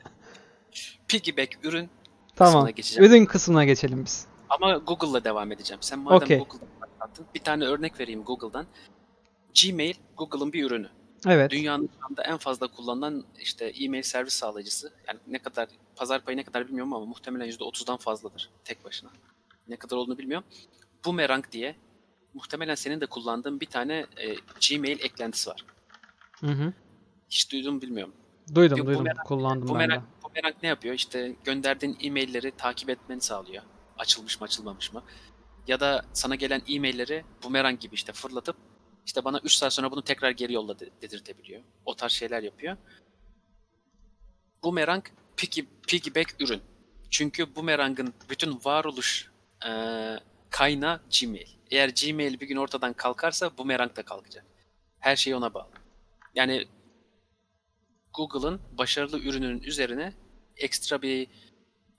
Piggyback 1.09 1.59
ürün 1.65 1.91
tamam. 2.37 2.53
kısmına 2.53 2.71
geçeceğim. 2.71 3.13
Ürün 3.13 3.25
kısmına 3.27 3.65
geçelim 3.65 4.05
biz. 4.05 4.27
Ama 4.49 4.77
Google'la 4.77 5.25
devam 5.25 5.53
edeceğim. 5.53 5.79
Sen 5.83 5.99
madem 5.99 6.17
Okey. 6.17 6.39
Google'dan 6.39 6.69
başlattın, 6.81 7.27
bir 7.35 7.41
tane 7.41 7.65
örnek 7.65 8.01
vereyim 8.01 8.23
Google'dan. 8.25 8.67
Gmail, 9.63 9.95
Google'ın 10.17 10.53
bir 10.53 10.65
ürünü. 10.65 10.89
Evet. 11.27 11.51
Dünyanın 11.51 11.89
şu 11.99 12.07
anda 12.11 12.23
en 12.23 12.37
fazla 12.37 12.67
kullanılan 12.69 13.25
işte 13.39 13.65
e-mail 13.67 14.03
servis 14.03 14.35
sağlayıcısı. 14.35 14.93
Yani 15.09 15.21
ne 15.27 15.39
kadar, 15.39 15.69
pazar 15.97 16.25
payı 16.25 16.37
ne 16.37 16.43
kadar 16.45 16.69
bilmiyorum 16.69 16.93
ama 16.93 17.07
muhtemelen 17.07 17.51
%30'dan 17.51 17.97
fazladır 17.97 18.51
tek 18.65 18.85
başına. 18.85 19.11
Ne 19.69 19.77
kadar 19.77 19.97
olduğunu 19.97 20.19
bilmiyorum. 20.19 20.47
Boomerang 21.07 21.45
diye 21.53 21.77
muhtemelen 22.35 22.75
senin 22.75 23.01
de 23.01 23.07
kullandığın 23.07 23.61
bir 23.61 23.67
tane 23.67 24.07
e, 24.17 24.35
Gmail 24.69 25.01
eklentisi 25.01 25.51
var. 25.51 25.65
Hı 26.41 26.47
hı. 26.47 26.73
Hiç 27.31 27.53
duydun 27.53 27.75
mu 27.75 27.83
bilmiyorum. 27.83 28.15
Duydum 28.55 28.79
Yok, 28.79 28.87
duydum. 28.87 29.05
Boomerang- 29.07 29.25
Kullandım 29.25 29.61
ben 29.63 29.69
de. 29.69 29.71
Boomerang, 29.73 30.03
Boomerang 30.23 30.55
ne 30.63 30.69
yapıyor? 30.69 30.95
İşte 30.95 31.37
gönderdiğin 31.45 31.99
e-mailleri 32.03 32.51
takip 32.51 32.91
etmeni 32.91 33.21
sağlıyor. 33.21 33.63
Açılmış 33.99 34.41
mı 34.41 34.45
açılmamış 34.45 34.93
mı? 34.93 35.03
Ya 35.67 35.81
da 35.81 36.05
sana 36.13 36.35
gelen 36.35 36.63
e-mailleri 36.69 37.25
Boomerang 37.45 37.81
gibi 37.81 37.95
işte 37.95 38.13
fırlatıp 38.13 38.57
işte 39.07 39.25
bana 39.25 39.39
3 39.39 39.53
saat 39.55 39.73
sonra 39.73 39.91
bunu 39.91 40.03
tekrar 40.03 40.31
geri 40.31 40.53
yolla 40.53 40.79
de- 40.79 40.91
dedirtebiliyor. 41.03 41.63
O 41.85 41.95
tarz 41.97 42.13
şeyler 42.13 42.43
yapıyor. 42.43 42.77
Boomerang 44.65 45.05
piggy, 45.37 45.61
piggyback 45.89 46.35
ürün. 46.41 46.63
Çünkü 47.11 47.55
Boomerang'ın 47.57 48.15
bütün 48.31 48.61
varoluş 48.65 49.31
eee 49.65 50.21
kaynağı 50.51 51.01
Gmail. 51.21 51.49
Eğer 51.71 51.89
Gmail 51.89 52.41
bir 52.41 52.49
gün 52.49 52.57
ortadan 52.57 52.93
kalkarsa 52.93 53.59
Boomerang 53.59 53.97
da 53.97 54.03
kalkacak. 54.03 54.45
Her 54.99 55.17
şey 55.17 55.35
ona 55.35 55.55
bağlı. 55.55 55.71
Yani 56.35 56.67
Google'ın 58.15 58.61
başarılı 58.79 59.19
ürünün 59.21 59.63
üzerine 59.63 60.13
ekstra 60.57 61.03
bir 61.03 61.29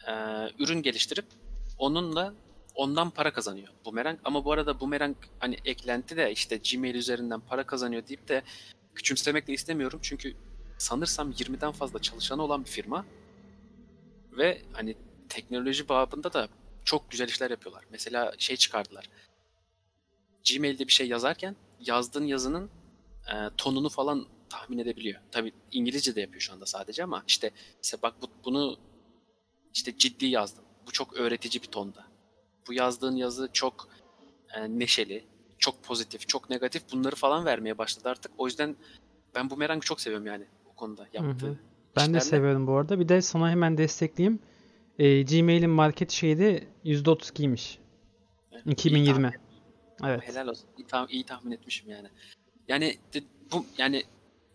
e, 0.07 0.13
ürün 0.59 0.81
geliştirip 0.81 1.25
onunla 1.77 2.33
ondan 2.75 3.09
para 3.09 3.33
kazanıyor 3.33 3.67
Boomerang. 3.85 4.19
Ama 4.23 4.45
bu 4.45 4.51
arada 4.51 4.79
Boomerang 4.79 5.15
hani 5.39 5.57
eklenti 5.65 6.17
de 6.17 6.31
işte 6.31 6.57
Gmail 6.71 6.95
üzerinden 6.95 7.39
para 7.39 7.63
kazanıyor 7.65 8.07
deyip 8.07 8.27
de 8.27 8.43
küçümsemek 8.95 9.47
de 9.47 9.53
istemiyorum. 9.53 9.99
Çünkü 10.03 10.35
sanırsam 10.77 11.31
20'den 11.31 11.71
fazla 11.71 11.99
çalışanı 11.99 12.43
olan 12.43 12.65
bir 12.65 12.69
firma 12.69 13.05
ve 14.31 14.61
hani 14.73 14.95
teknoloji 15.29 15.89
babında 15.89 16.33
da 16.33 16.47
çok 16.85 17.11
güzel 17.11 17.27
işler 17.27 17.51
yapıyorlar. 17.51 17.83
Mesela 17.91 18.33
şey 18.37 18.55
çıkardılar. 18.57 19.09
Gmail'de 20.49 20.87
bir 20.87 20.91
şey 20.91 21.07
yazarken 21.07 21.55
yazdığın 21.79 22.25
yazının 22.25 22.69
e, 23.27 23.33
tonunu 23.57 23.89
falan 23.89 24.25
tahmin 24.49 24.77
edebiliyor. 24.77 25.21
Tabii 25.31 25.51
İngilizce 25.71 26.15
de 26.15 26.21
yapıyor 26.21 26.41
şu 26.41 26.53
anda 26.53 26.65
sadece 26.65 27.03
ama 27.03 27.23
işte 27.27 27.51
mesela 27.77 28.01
bak 28.01 28.13
bu, 28.21 28.25
bunu 28.45 28.77
işte 29.73 29.97
ciddi 29.97 30.25
yazdım. 30.25 30.63
Bu 30.87 30.91
çok 30.91 31.13
öğretici 31.13 31.61
bir 31.61 31.67
tonda. 31.67 32.05
Bu 32.67 32.73
yazdığın 32.73 33.15
yazı 33.15 33.49
çok 33.53 33.87
e, 34.55 34.79
neşeli, 34.79 35.23
çok 35.59 35.83
pozitif, 35.83 36.27
çok 36.27 36.49
negatif 36.49 36.83
bunları 36.91 37.15
falan 37.15 37.45
vermeye 37.45 37.77
başladı 37.77 38.09
artık. 38.09 38.31
O 38.37 38.45
yüzden 38.47 38.75
ben 39.35 39.49
bu 39.49 39.57
merangı 39.57 39.85
çok 39.85 40.01
seviyorum 40.01 40.27
yani 40.27 40.45
o 40.71 40.75
konuda 40.75 41.07
yaptığı. 41.13 41.47
hı. 41.47 41.57
Ben 41.95 42.13
de 42.13 42.19
seviyorum 42.19 42.67
bu 42.67 42.73
arada. 42.73 42.99
Bir 42.99 43.09
de 43.09 43.21
sana 43.21 43.49
hemen 43.51 43.77
destekleyeyim. 43.77 44.39
Ee, 44.99 45.21
Gmail'in 45.21 45.69
market 45.69 46.11
şeyi 46.11 46.37
%32'ymiş. 46.85 47.77
Evet, 48.51 48.65
iyi 48.65 48.71
2020. 48.71 49.27
tahmin- 49.27 49.50
Evet. 50.07 50.27
Helal 50.27 50.47
olsun. 50.47 50.65
İyi, 50.77 50.85
tah- 50.87 51.11
iyi 51.11 51.23
tahmin 51.25 51.51
etmişim 51.51 51.89
yani. 51.89 52.07
Yani 52.67 52.97
de- 53.13 53.23
bu 53.51 53.65
yani 53.77 54.03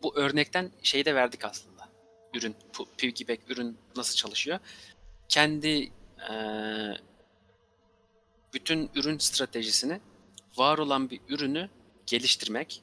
bu 0.03 0.17
örnekten 0.17 0.71
şeyi 0.83 1.05
de 1.05 1.15
verdik 1.15 1.45
aslında. 1.45 1.89
Ürün, 2.35 2.57
piggyback 2.99 3.51
ürün 3.51 3.79
nasıl 3.97 4.17
çalışıyor? 4.17 4.59
Kendi 5.29 5.91
eee, 6.31 6.97
bütün 8.55 8.91
ürün 8.95 9.19
stratejisini 9.19 10.01
var 10.57 10.79
olan 10.79 11.11
bir 11.11 11.21
ürünü 11.29 11.71
geliştirmek 12.07 12.83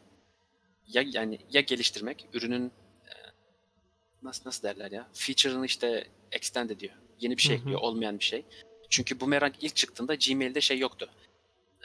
ya 0.88 1.04
yani 1.08 1.40
ya 1.50 1.62
geliştirmek 1.62 2.28
ürünün 2.34 2.64
eee, 3.08 3.32
nasıl 4.24 4.42
nasıl 4.46 4.64
derler 4.64 4.92
ya 4.92 5.08
feature'ını 5.14 5.66
işte 5.66 6.08
extend 6.32 6.70
ediyor. 6.70 6.94
Yeni 7.20 7.38
bir 7.38 7.42
şey 7.42 7.56
ekliyor 7.56 7.80
olmayan 7.80 8.20
bir 8.20 8.24
şey. 8.24 8.46
Çünkü 8.90 9.20
Boomerang 9.20 9.54
ilk 9.62 9.76
çıktığında 9.76 10.16
Gmail'de 10.16 10.62
şey 10.62 10.80
yoktu 10.80 11.10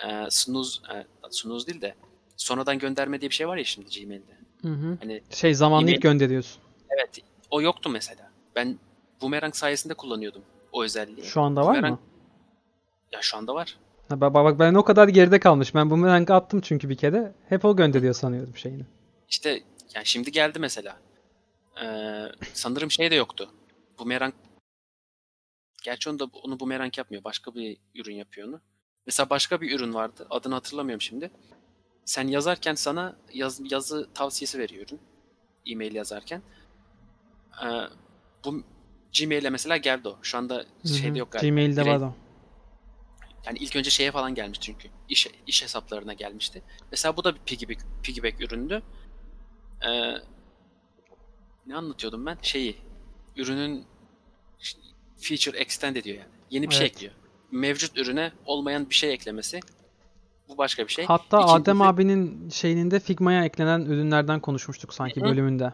e, 0.07 0.27
snooze, 0.31 0.81
e, 0.95 1.07
snooze 1.31 1.67
değil 1.67 1.81
de 1.81 1.95
sonradan 2.37 2.79
gönderme 2.79 3.21
diye 3.21 3.31
bir 3.31 3.35
şey 3.35 3.49
var 3.49 3.57
ya 3.57 3.65
şimdi 3.65 4.01
Gmail'de. 4.01 4.33
Hı 4.63 4.69
hı. 4.69 4.99
Hani 5.01 5.23
Şey 5.31 5.55
zamanlayıp 5.55 5.99
Email- 5.99 6.03
gönderiyorsun. 6.03 6.63
evet 6.97 7.19
o 7.51 7.63
yoktu 7.63 7.91
mesela. 7.91 8.31
Ben 8.57 8.79
Boomerang 9.23 9.55
sayesinde 9.55 9.95
kullanıyordum 9.95 10.43
o 10.73 10.83
özelliği. 10.85 11.27
Şu 11.27 11.41
anda 11.41 11.67
var 11.67 11.77
Boomerang- 11.77 11.91
mı? 11.91 11.99
Ya 13.13 13.19
şu 13.23 13.37
anda 13.37 13.55
var. 13.55 13.77
Ha, 14.09 14.21
bak, 14.21 14.35
bak 14.35 14.59
ben 14.59 14.75
o 14.75 14.85
kadar 14.85 15.09
geride 15.09 15.41
kalmış. 15.41 15.75
Ben 15.75 15.91
Boomerang'ı 15.91 16.35
attım 16.35 16.61
çünkü 16.61 16.89
bir 16.89 16.97
kere. 16.97 17.33
Hep 17.49 17.65
o 17.65 17.77
gönderiyor 17.77 18.15
sanıyordum 18.15 18.57
şeyini. 18.57 18.83
İşte 19.29 19.63
yani 19.95 20.07
şimdi 20.07 20.33
geldi 20.33 20.59
mesela. 20.59 20.97
Ee, 21.83 22.25
sanırım 22.55 22.91
şey 22.91 23.11
de 23.11 23.15
yoktu. 23.15 23.51
Boomerang 23.99 24.35
Gerçi 25.85 26.11
onu 26.11 26.19
da 26.19 26.25
onu 26.43 26.61
Boomerang 26.61 26.99
yapmıyor. 26.99 27.25
Başka 27.25 27.55
bir 27.55 27.77
ürün 27.95 28.15
yapıyor 28.15 28.49
onu. 28.49 28.61
Mesela 29.09 29.31
başka 29.31 29.61
bir 29.61 29.77
ürün 29.77 29.95
vardı. 29.95 30.27
Adını 30.31 30.55
hatırlamıyorum 30.55 31.01
şimdi. 31.01 31.31
Sen 32.05 32.29
yazarken 32.29 32.75
sana 32.75 33.17
yaz, 33.33 33.73
yazı 33.73 34.09
tavsiyesi 34.15 34.59
veriyor 34.59 34.87
ürün. 34.87 35.01
E-mail 35.67 35.95
yazarken. 35.95 36.43
Ee, 37.65 37.67
bu 38.45 38.63
Gmail'e 39.19 39.51
mesela 39.51 39.77
geldi 39.77 40.09
o. 40.09 40.19
Şu 40.23 40.39
anda 40.39 40.65
şeyde 41.01 41.19
yok 41.19 41.33
galiba. 41.33 41.49
Gmail'de 41.49 41.87
var 41.87 42.01
o. 42.01 42.15
Yani 43.47 43.59
ilk 43.59 43.77
önce 43.77 43.91
şeye 43.91 44.13
falan 44.13 44.35
gelmişti 44.35 44.67
çünkü. 44.67 44.89
İş, 45.09 45.29
iş 45.47 45.63
hesaplarına 45.63 46.13
gelmişti. 46.13 46.63
Mesela 46.91 47.17
bu 47.17 47.25
da 47.25 47.35
bir 47.35 47.41
piggyback, 47.41 47.87
piggyback 48.03 48.41
üründü. 48.41 48.83
Ee, 49.87 50.15
ne 51.67 51.77
anlatıyordum 51.77 52.27
ben? 52.27 52.39
Şeyi, 52.43 52.77
ürünün 53.37 53.87
feature 55.17 55.59
extend 55.59 55.97
ediyor 55.97 56.17
yani. 56.19 56.31
Yeni 56.51 56.71
bir 56.71 56.75
şey 56.75 56.87
Evet. 56.87 56.97
ekliyor. 56.97 57.15
Mevcut 57.53 57.99
ürüne 57.99 58.33
olmayan 58.47 58.91
bir 58.91 58.95
şey 58.95 59.13
eklemesi. 59.13 59.61
Bu 60.49 60.59
başka 60.59 60.83
bir 60.87 60.93
şey. 60.93 61.05
Hatta 61.05 61.37
İkincisi- 61.41 61.53
Adem 61.63 61.83
abinin 61.83 62.49
şeyinin 62.51 62.91
de 62.91 63.01
Figma'ya 63.01 63.45
eklenen 63.45 63.81
ürünlerden 63.81 64.41
konuşmuştuk 64.41 64.95
sanki 64.95 65.21
Hı 65.21 65.25
bölümünde. 65.25 65.73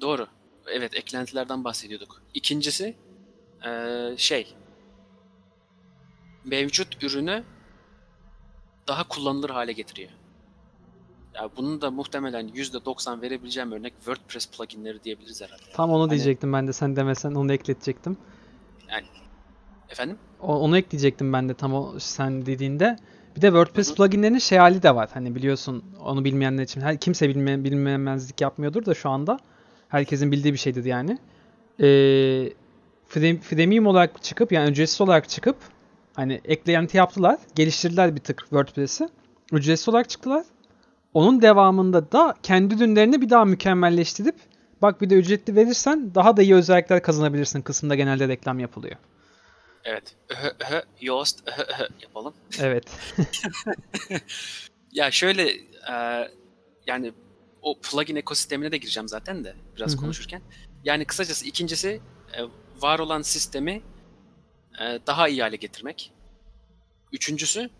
Doğru. 0.00 0.26
Evet, 0.66 0.94
eklentilerden 0.94 1.64
bahsediyorduk. 1.64 2.22
İkincisi 2.34 2.96
eee, 3.64 4.14
şey 4.16 4.54
mevcut 6.44 7.02
ürünü 7.04 7.44
daha 8.88 9.08
kullanılır 9.08 9.50
hale 9.50 9.72
getiriyor. 9.72 10.10
Ya 11.34 11.50
bunun 11.56 11.80
da 11.80 11.90
muhtemelen 11.90 12.48
%90 12.48 13.22
verebileceğim 13.22 13.72
örnek 13.72 13.92
WordPress 13.96 14.50
pluginleri 14.50 15.04
diyebiliriz 15.04 15.42
herhalde. 15.42 15.62
Tam 15.72 15.90
onu 15.90 16.02
Hani- 16.02 16.10
diyecektim 16.10 16.52
ben 16.52 16.68
de 16.68 16.72
sen 16.72 16.96
demesen 16.96 17.34
onu 17.34 17.52
ekletecektim. 17.52 18.16
Efendim? 19.88 20.18
Onu 20.46 20.78
ekleyecektim 20.78 21.32
ben 21.32 21.48
de 21.48 21.54
tam 21.54 21.74
o 21.74 21.94
sen 21.98 22.46
dediğinde. 22.46 22.96
Bir 23.36 23.42
de 23.42 23.46
WordPress 23.46 23.88
Hı 23.88 23.92
hı. 23.92 23.96
pluginlerinin 23.96 24.38
şey 24.38 24.58
hali 24.58 24.82
de 24.82 24.94
var. 24.94 25.10
Hani 25.14 25.34
biliyorsun 25.34 25.84
onu 26.04 26.24
bilmeyenler 26.24 26.62
için. 26.62 26.80
Her, 26.80 26.96
kimse 26.96 27.28
bilme, 27.28 27.64
bilmemezlik 27.64 28.40
yapmıyordur 28.40 28.86
da 28.86 28.94
şu 28.94 29.10
anda. 29.10 29.38
Herkesin 29.88 30.32
bildiği 30.32 30.52
bir 30.52 30.58
şeydir 30.58 30.84
yani. 30.84 31.18
Ee, 31.80 31.84
free- 33.08 33.40
freemium 33.40 33.86
olarak 33.86 34.22
çıkıp 34.22 34.52
yani 34.52 34.70
ücretsiz 34.70 35.00
olarak 35.00 35.28
çıkıp 35.28 35.56
hani 36.14 36.40
eklenti 36.44 36.96
yaptılar. 36.96 37.38
Geliştirdiler 37.54 38.14
bir 38.16 38.20
tık 38.20 38.38
WordPress'i. 38.40 39.08
Ücretsiz 39.52 39.88
olarak 39.88 40.08
çıktılar. 40.08 40.44
Onun 41.14 41.42
devamında 41.42 42.12
da 42.12 42.34
kendi 42.42 42.74
ürünlerini 42.74 43.20
bir 43.22 43.30
daha 43.30 43.44
mükemmelleştirip 43.44 44.34
bak 44.82 45.00
bir 45.00 45.10
de 45.10 45.14
ücretli 45.14 45.56
verirsen 45.56 46.14
daha 46.14 46.36
da 46.36 46.42
iyi 46.42 46.54
özellikler 46.54 47.02
kazanabilirsin 47.02 47.62
kısmında 47.62 47.94
genelde 47.94 48.28
reklam 48.28 48.60
yapılıyor. 48.60 48.96
Evet. 49.84 50.16
Yoast 51.00 51.42
yapalım. 52.02 52.34
Evet. 52.58 52.84
Ya 54.94 55.10
şöyle 55.10 55.50
e, 55.90 55.94
yani 56.86 57.12
o 57.62 57.80
plugin 57.80 58.16
ekosistemine 58.16 58.72
de 58.72 58.76
gireceğim 58.76 59.08
zaten 59.08 59.44
de 59.44 59.54
biraz 59.76 59.92
Hı 59.92 59.96
hı. 59.96 60.00
konuşurken. 60.00 60.42
Yani 60.84 61.04
kısacası 61.04 61.46
ikincisi 61.46 62.00
e, 62.36 62.40
var 62.82 62.98
olan 62.98 63.22
sistemi 63.22 63.82
e, 64.80 64.98
daha 65.06 65.28
iyi 65.28 65.42
hale 65.42 65.56
getirmek. 65.56 66.12
Üçüncüsü 67.12 67.70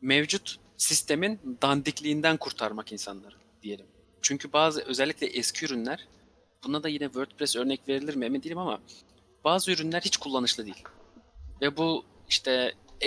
mevcut 0.00 0.56
sistemin 0.76 1.58
dandikliğinden 1.62 2.36
kurtarmak 2.36 2.92
insanları 2.92 3.34
diyelim. 3.62 3.86
Çünkü 4.22 4.52
bazı 4.52 4.82
özellikle 4.82 5.26
eski 5.26 5.66
ürünler 5.66 6.08
buna 6.64 6.82
da 6.82 6.88
yine 6.88 7.04
WordPress 7.04 7.56
örnek 7.56 7.88
verilir 7.88 8.14
mi 8.16 8.24
emin 8.24 8.42
değilim 8.42 8.58
ama 8.58 8.80
bazı 9.44 9.72
ürünler 9.72 10.00
hiç 10.00 10.16
kullanışlı 10.16 10.64
değil. 10.66 10.84
Ve 11.64 11.76
bu 11.76 12.04
işte 12.28 12.74
e, 13.02 13.06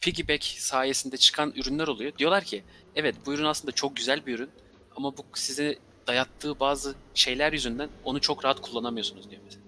piggyback 0.00 0.44
sayesinde 0.44 1.16
çıkan 1.16 1.52
ürünler 1.56 1.88
oluyor. 1.88 2.18
Diyorlar 2.18 2.44
ki 2.44 2.64
evet 2.94 3.16
bu 3.26 3.34
ürün 3.34 3.44
aslında 3.44 3.72
çok 3.72 3.96
güzel 3.96 4.26
bir 4.26 4.34
ürün 4.34 4.50
ama 4.96 5.16
bu 5.16 5.22
size 5.34 5.78
dayattığı 6.06 6.60
bazı 6.60 6.94
şeyler 7.14 7.52
yüzünden 7.52 7.88
onu 8.04 8.20
çok 8.20 8.44
rahat 8.44 8.60
kullanamıyorsunuz 8.60 9.30
diyor 9.30 9.42
mesela. 9.44 9.64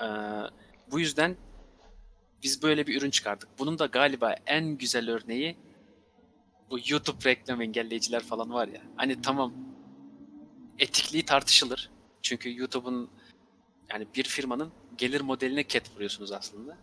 Ee, 0.00 0.50
bu 0.90 1.00
yüzden 1.00 1.36
biz 2.42 2.62
böyle 2.62 2.86
bir 2.86 3.00
ürün 3.00 3.10
çıkardık. 3.10 3.48
Bunun 3.58 3.78
da 3.78 3.86
galiba 3.86 4.34
en 4.46 4.64
güzel 4.64 5.10
örneği 5.10 5.56
bu 6.70 6.78
YouTube 6.88 7.24
reklam 7.30 7.62
engelleyiciler 7.62 8.22
falan 8.22 8.52
var 8.52 8.68
ya. 8.68 8.82
Hani 8.96 9.22
tamam 9.22 9.52
etikliği 10.78 11.24
tartışılır. 11.24 11.90
Çünkü 12.22 12.56
YouTube'un 12.56 13.10
yani 13.90 14.06
bir 14.14 14.24
firmanın 14.24 14.72
gelir 14.98 15.20
modeline 15.20 15.62
ket 15.64 15.94
vuruyorsunuz 15.94 16.32
aslında. 16.32 16.76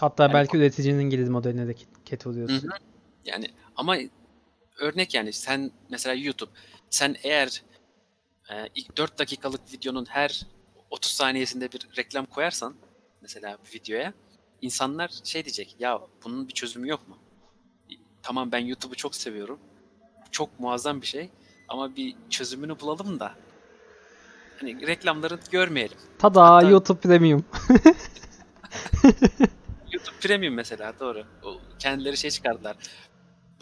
Hatta 0.00 0.22
Yani- 0.22 0.34
belki 0.34 0.56
üreticinin 0.56 1.02
gelir 1.02 1.28
modeline 1.28 1.68
de 1.68 1.74
ket 2.04 2.24
Hı 2.24 2.28
oluyorsun. 2.30 2.68
hı. 2.68 2.76
Yani 3.24 3.46
ama 3.76 3.96
örnek 4.78 5.14
yani 5.14 5.32
sen 5.32 5.70
mesela 5.90 6.14
YouTube 6.14 6.50
sen 6.90 7.16
eğer 7.22 7.62
e, 8.50 8.54
ilk 8.74 8.96
4 8.96 9.18
dakikalık 9.18 9.72
videonun 9.72 10.04
her 10.08 10.46
30 10.90 11.12
saniyesinde 11.12 11.72
bir 11.72 11.88
reklam 11.96 12.26
koyarsan 12.26 12.74
mesela 13.22 13.58
bir 13.66 13.80
videoya 13.80 14.12
insanlar 14.62 15.10
şey 15.24 15.44
diyecek 15.44 15.76
ya 15.78 16.00
bunun 16.24 16.48
bir 16.48 16.52
çözümü 16.52 16.88
yok 16.88 17.08
mu? 17.08 17.18
Tamam 18.22 18.52
ben 18.52 18.58
YouTube'u 18.58 18.94
çok 18.94 19.14
seviyorum. 19.14 19.58
Çok 20.30 20.60
muazzam 20.60 21.00
bir 21.02 21.06
şey 21.06 21.30
ama 21.68 21.96
bir 21.96 22.16
çözümünü 22.30 22.80
bulalım 22.80 23.20
da 23.20 23.34
hani 24.60 24.86
reklamları 24.86 25.38
görmeyelim. 25.50 25.98
Tada 26.18 26.44
Hatta- 26.44 26.70
YouTube 26.70 27.00
Premium. 27.00 27.44
YouTube 29.92 30.16
Premium 30.20 30.54
mesela 30.54 30.92
doğru. 31.00 31.24
Kendileri 31.78 32.16
şey 32.16 32.30
çıkardılar. 32.30 32.76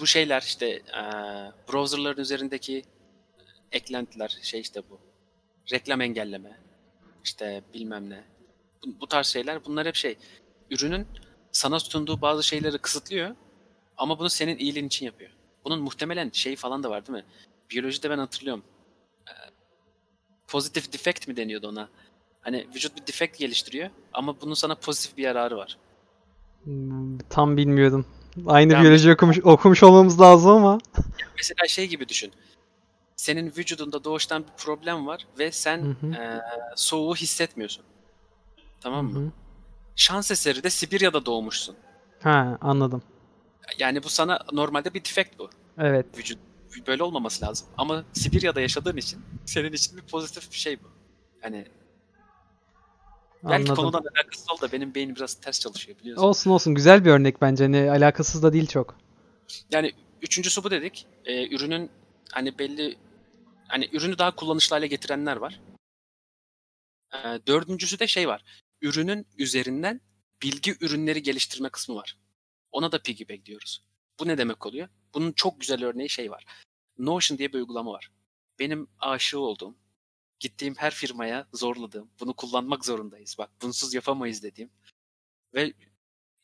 Bu 0.00 0.06
şeyler 0.06 0.42
işte 0.42 0.68
eee 0.68 1.52
browserların 1.72 2.20
üzerindeki 2.22 2.82
eklentiler 3.72 4.38
şey 4.42 4.60
işte 4.60 4.82
bu. 4.90 4.98
Reklam 5.72 6.00
engelleme. 6.00 6.58
işte 7.24 7.62
bilmem 7.74 8.10
ne. 8.10 8.24
Bu, 8.86 9.00
bu 9.00 9.06
tarz 9.06 9.26
şeyler 9.26 9.64
bunlar 9.64 9.86
hep 9.86 9.94
şey. 9.94 10.16
Ürünün 10.70 11.06
sana 11.52 11.80
sunduğu 11.80 12.20
bazı 12.20 12.42
şeyleri 12.42 12.78
kısıtlıyor 12.78 13.36
ama 13.96 14.18
bunu 14.18 14.30
senin 14.30 14.58
iyiliğin 14.58 14.86
için 14.86 15.06
yapıyor. 15.06 15.30
Bunun 15.64 15.82
muhtemelen 15.82 16.30
şey 16.30 16.56
falan 16.56 16.82
da 16.82 16.90
var 16.90 17.06
değil 17.06 17.18
mi? 17.18 17.24
Biyolojide 17.70 18.10
ben 18.10 18.18
hatırlıyorum. 18.18 18.64
Pozitif 20.54 20.92
defect 20.92 21.28
mi 21.28 21.36
deniyordu 21.36 21.68
ona? 21.68 21.88
Hani 22.42 22.66
vücut 22.74 22.96
bir 23.00 23.06
defekt 23.06 23.38
geliştiriyor 23.38 23.90
ama 24.12 24.40
bunun 24.40 24.54
sana 24.54 24.74
pozitif 24.74 25.16
bir 25.16 25.22
yararı 25.22 25.56
var. 25.56 25.78
Hmm, 26.64 27.18
Tam 27.30 27.56
bilmiyorum. 27.56 28.06
Aynı 28.46 28.72
Ya 28.72 28.80
biyoloji 28.82 29.12
okumuş, 29.12 29.38
okumuş 29.44 29.82
olmamız 29.82 30.20
lazım 30.20 30.50
ama. 30.50 30.78
Mesela 31.36 31.68
şey 31.68 31.86
gibi 31.88 32.08
düşün. 32.08 32.32
Senin 33.16 33.46
vücudunda 33.46 34.04
doğuştan 34.04 34.42
bir 34.42 34.52
problem 34.64 35.06
var 35.06 35.26
ve 35.38 35.52
sen 35.52 35.78
Hı 35.82 35.90
hı. 36.06 36.06
eee, 36.12 36.40
soğuğu 36.76 37.16
hissetmiyorsun. 37.16 37.84
Tamam 38.80 39.06
mı? 39.06 39.18
Hı 39.18 39.24
hı. 39.26 39.30
Şans 39.96 40.30
eseri 40.30 40.62
de 40.62 40.70
Sibirya'da 40.70 41.26
doğmuşsun. 41.26 41.76
Ha 42.22 42.58
anladım. 42.60 43.02
Yani 43.78 44.02
bu 44.02 44.08
sana 44.08 44.38
normalde 44.52 44.94
bir 44.94 45.04
defekt 45.04 45.38
bu. 45.38 45.50
Evet. 45.78 46.06
Vücut 46.18 46.38
böyle 46.86 47.02
olmaması 47.02 47.44
lazım. 47.44 47.68
Ama 47.78 48.04
Sibirya'da 48.12 48.60
yaşadığın 48.60 48.96
için 48.96 49.22
senin 49.46 49.72
için 49.72 49.96
bir 49.96 50.02
pozitif 50.02 50.50
bir 50.52 50.56
şey 50.56 50.82
bu. 50.82 50.88
Hani 51.40 51.66
belki 53.44 53.54
Anladım. 53.54 53.76
konudan 53.76 54.02
alakasız 54.16 54.50
ol 54.50 54.60
da 54.60 54.72
benim 54.72 54.94
beynim 54.94 55.16
biraz 55.16 55.34
ters 55.34 55.60
çalışıyor 55.60 55.98
biliyorsun. 55.98 56.22
Olsun 56.22 56.50
olsun 56.50 56.74
güzel 56.74 57.04
bir 57.04 57.10
örnek 57.10 57.40
bence. 57.40 57.64
Hani 57.64 57.90
alakasız 57.90 58.42
da 58.42 58.52
değil 58.52 58.66
çok. 58.66 58.98
Yani 59.72 59.92
üçüncüsü 60.22 60.64
bu 60.64 60.70
dedik. 60.70 61.06
Ee, 61.24 61.54
ürünün 61.54 61.90
hani 62.32 62.58
belli 62.58 62.98
hani 63.68 63.88
ürünü 63.92 64.18
daha 64.18 64.36
kullanışlı 64.36 64.76
hale 64.76 64.86
getirenler 64.86 65.36
var. 65.36 65.60
Ee, 67.14 67.18
dördüncüsü 67.46 67.98
de 67.98 68.06
şey 68.06 68.28
var. 68.28 68.44
Ürünün 68.82 69.26
üzerinden 69.38 70.00
bilgi 70.42 70.76
ürünleri 70.80 71.22
geliştirme 71.22 71.68
kısmı 71.68 71.94
var. 71.94 72.18
Ona 72.72 72.92
da 72.92 73.02
piggyback 73.02 73.46
diyoruz. 73.46 73.82
Bu 74.20 74.28
ne 74.28 74.38
demek 74.38 74.66
oluyor? 74.66 74.88
Bunun 75.14 75.32
çok 75.32 75.60
güzel 75.60 75.84
örneği 75.84 76.08
şey 76.08 76.30
var. 76.30 76.44
Notion 76.98 77.38
diye 77.38 77.52
bir 77.52 77.58
uygulama 77.58 77.92
var. 77.92 78.10
Benim 78.58 78.88
aşığı 78.98 79.40
olduğum, 79.40 79.76
gittiğim 80.40 80.74
her 80.74 80.94
firmaya 80.94 81.48
zorladığım, 81.52 82.10
bunu 82.20 82.34
kullanmak 82.36 82.84
zorundayız. 82.84 83.36
Bak 83.38 83.50
bunsuz 83.62 83.94
yapamayız 83.94 84.42
dediğim. 84.42 84.70
Ve 85.54 85.72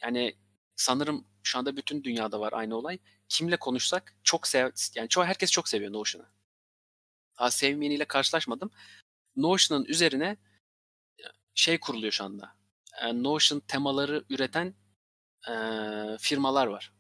yani 0.02 0.37
sanırım 0.76 1.26
şu 1.42 1.59
anda 1.59 1.76
bütün 1.76 2.04
dünyada 2.04 2.40
var 2.40 2.52
aynı 2.52 2.76
olay. 2.76 2.98
Kimle 3.28 3.56
konuşsak 3.56 4.16
çok 4.22 4.46
sev 4.46 4.70
yani 4.94 5.09
çoğu 5.09 5.24
herkes 5.24 5.50
çok 5.50 5.68
seviyor 5.68 5.92
Notion'ı. 5.92 6.26
Daha 7.38 7.50
sevmeyeniyle 7.50 8.04
karşılaşmadım. 8.04 8.70
Notion'ın 9.37 9.85
üzerine 9.85 10.37
şey 11.54 11.80
kuruluyor 11.80 12.12
şu 12.12 12.24
anda. 12.24 12.56
E, 13.02 13.22
Notion 13.22 13.61
temaları 13.61 14.24
üreten 14.30 14.74
e, 15.48 15.52
firmalar 16.20 16.66
var. 16.66 16.92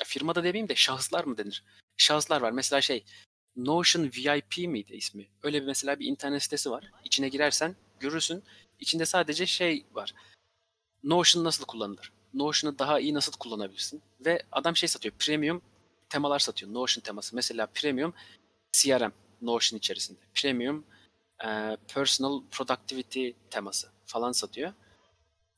Ya 0.00 0.04
firma 0.04 0.34
da 0.34 0.44
demeyeyim 0.44 0.68
de 0.68 0.74
şahıslar 0.74 1.24
mı 1.24 1.38
denir? 1.38 1.64
Şahıslar 1.96 2.40
var. 2.40 2.50
Mesela 2.50 2.80
şey 2.80 3.04
Notion 3.56 4.04
VIP 4.04 4.68
miydi 4.68 4.96
ismi? 4.96 5.28
Öyle 5.42 5.62
bir 5.62 5.66
mesela 5.66 5.98
bir 5.98 6.06
internet 6.06 6.42
sitesi 6.42 6.70
var. 6.70 6.90
İçine 7.04 7.28
girersen 7.28 7.76
görürsün. 8.00 8.42
İçinde 8.80 9.06
sadece 9.06 9.46
şey 9.46 9.86
var. 9.92 10.14
Notion 11.04 11.44
nasıl 11.44 11.64
kullanılır? 11.64 12.12
Notion'ı 12.34 12.78
daha 12.78 13.00
iyi 13.00 13.14
nasıl 13.14 13.32
kullanabilirsin? 13.32 14.02
Ve 14.20 14.42
adam 14.52 14.76
şey 14.76 14.88
satıyor. 14.88 15.14
Premium 15.18 15.62
temalar 16.08 16.38
satıyor. 16.38 16.74
Notion 16.74 17.02
teması. 17.02 17.36
Mesela 17.36 17.66
Premium 17.66 18.14
CRM 18.72 19.12
Notion 19.42 19.78
içerisinde. 19.78 20.20
Premium 20.34 20.84
e, 21.44 21.76
Personal 21.94 22.42
Productivity 22.50 23.30
teması 23.50 23.88
falan 24.06 24.32
satıyor. 24.32 24.72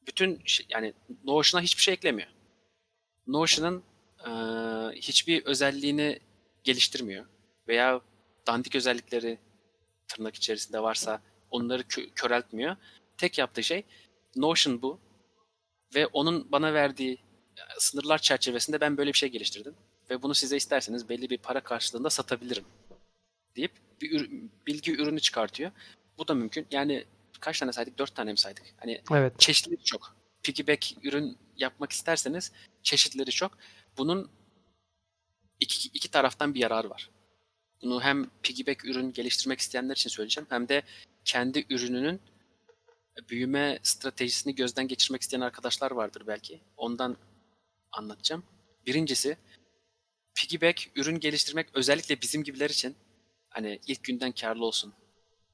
Bütün 0.07 0.43
şey, 0.45 0.67
yani 0.71 0.95
Notion'a 1.25 1.63
hiçbir 1.63 1.83
şey 1.83 1.95
eklemiyor. 1.95 2.29
Notion'ın 3.27 3.83
e, 4.27 4.31
hiçbir 4.95 5.45
özelliğini 5.45 6.19
geliştirmiyor. 6.65 7.25
Veya 7.69 8.01
dandik 8.47 8.75
özellikleri 8.75 9.39
tırnak 10.09 10.35
içerisinde 10.35 10.83
varsa 10.83 11.23
onları 11.51 11.83
kö- 11.83 12.11
köreltmiyor. 12.15 12.77
Tek 13.19 13.39
yaptığı 13.39 13.63
şey 13.63 13.85
Notion 14.37 14.83
bu 14.83 14.99
ve 15.95 16.07
onun 16.07 16.53
bana 16.53 16.75
verdiği 16.75 17.15
e, 17.57 17.63
sınırlar 17.79 18.19
çerçevesinde 18.19 18.81
ben 18.81 18.97
böyle 18.97 19.13
bir 19.13 19.19
şey 19.19 19.29
geliştirdim 19.29 19.75
ve 20.11 20.23
bunu 20.23 20.35
size 20.35 20.57
isterseniz 20.57 21.09
belli 21.09 21.31
bir 21.31 21.39
para 21.39 21.61
karşılığında 21.61 22.11
satabilirim 22.11 22.65
deyip 23.57 23.73
bir 24.01 24.11
ür- 24.11 24.49
bilgi 24.67 24.93
ürünü 24.93 25.21
çıkartıyor. 25.21 25.71
Bu 26.19 26.29
da 26.29 26.35
mümkün. 26.35 26.67
Yani 26.71 27.05
kaç 27.41 27.59
tane 27.61 27.73
saydık? 27.73 27.99
Dört 27.99 28.15
tane 28.15 28.33
mi 28.33 28.39
saydık? 28.39 28.63
Hani 28.77 29.03
Evet. 29.13 29.39
çeşitleri 29.39 29.83
çok. 29.85 30.17
Piggyback 30.43 30.95
ürün 31.03 31.39
yapmak 31.57 31.93
isterseniz 31.93 32.53
çeşitleri 32.83 33.31
çok. 33.31 33.53
Bunun 34.01 34.31
iki, 35.61 35.89
iki 35.89 36.11
taraftan 36.11 36.55
bir 36.55 36.61
yararı 36.61 36.91
var. 36.91 37.11
Bunu 37.83 38.03
hem 38.03 38.31
piggyback 38.43 38.85
ürün 38.85 39.13
geliştirmek 39.13 39.61
isteyenler 39.61 39.97
için 39.97 40.11
söyleyeceğim 40.11 40.47
hem 40.51 40.69
de 40.69 40.83
kendi 41.25 41.67
ürününün 41.71 42.21
büyüme 43.29 43.79
stratejisini 43.83 44.55
gözden 44.55 44.89
geçirmek 44.89 45.23
isteyen 45.23 45.41
arkadaşlar 45.41 45.91
vardır 45.91 46.23
belki. 46.27 46.61
Ondan 46.77 47.17
anlatacağım. 47.93 48.45
Birincisi 48.87 49.37
piggyback 50.35 50.91
ürün 50.97 51.21
geliştirmek 51.21 51.69
özellikle 51.75 52.21
bizim 52.21 52.45
gibiler 52.45 52.71
için 52.71 52.97
hani 53.51 53.81
ilk 53.87 54.05
günden 54.05 54.33
karlı 54.33 54.65
olsun. 54.65 54.93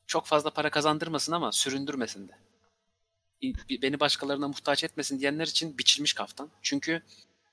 Çok 0.07 0.27
fazla 0.27 0.51
para 0.51 0.71
kazandırmasın 0.71 1.33
ama 1.33 1.53
süründürmesin 1.53 2.29
de. 2.29 2.33
Beni 3.83 4.01
başkalarına 4.01 4.49
muhtaç 4.49 4.85
etmesin 4.85 5.21
diyenler 5.21 5.47
için 5.47 5.79
biçilmiş 5.79 6.13
kaftan. 6.13 6.51
Çünkü 6.63 7.03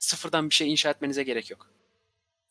sıfırdan 0.04 0.50
bir 0.50 0.56
şey 0.56 0.72
inşa 0.72 0.89
etmenize 0.89 1.24
gerek 1.24 1.52
yok. 1.52 1.70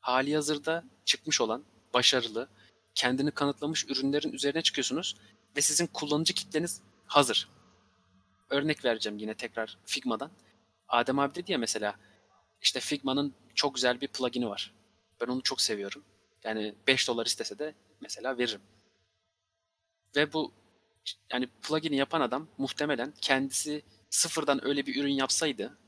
Hali 0.01 0.35
hazırda 0.35 0.85
çıkmış 1.05 1.41
olan, 1.41 1.65
başarılı, 1.95 2.49
kendini 2.95 3.31
kanıtlamış 3.31 3.85
ürünlerin 3.88 4.33
üzerine 4.33 4.62
çıkıyorsunuz 4.62 5.17
ve 5.57 5.61
sizin 5.61 5.87
kullanıcı 5.87 6.35
kitleniz 6.35 6.83
hazır. 7.07 7.49
Örnek 8.51 8.85
vereceğim 8.85 9.19
yine 9.19 9.35
tekrar 9.35 9.79
Figma'dan. 9.85 10.31
Adem 10.88 11.19
abi 11.19 11.35
dedi 11.35 11.53
ya 11.53 11.59
mesela 11.59 11.97
işte 12.62 12.81
Figma'nın 12.81 13.35
çok 13.55 13.75
güzel 13.75 14.01
bir 14.01 14.09
plugin'i 14.09 14.49
var. 14.49 14.75
Ben 15.21 15.27
onu 15.27 15.43
çok 15.43 15.61
seviyorum. 15.61 16.05
Yani 16.45 16.75
5 16.87 17.09
dolar 17.09 17.27
istese 17.27 17.59
de 17.59 17.75
mesela 18.01 18.38
veririm. 18.38 18.61
Ve 20.17 20.33
bu 20.33 20.53
yani 21.33 21.49
plugin'i 21.62 21.97
yapan 21.97 22.21
adam 22.21 22.49
muhtemelen 22.59 23.15
kendisi 23.21 23.83
sıfırdan 24.11 24.67
öyle 24.67 24.87
bir 24.87 25.01
ürün 25.01 25.12
yapsaydı 25.12 25.79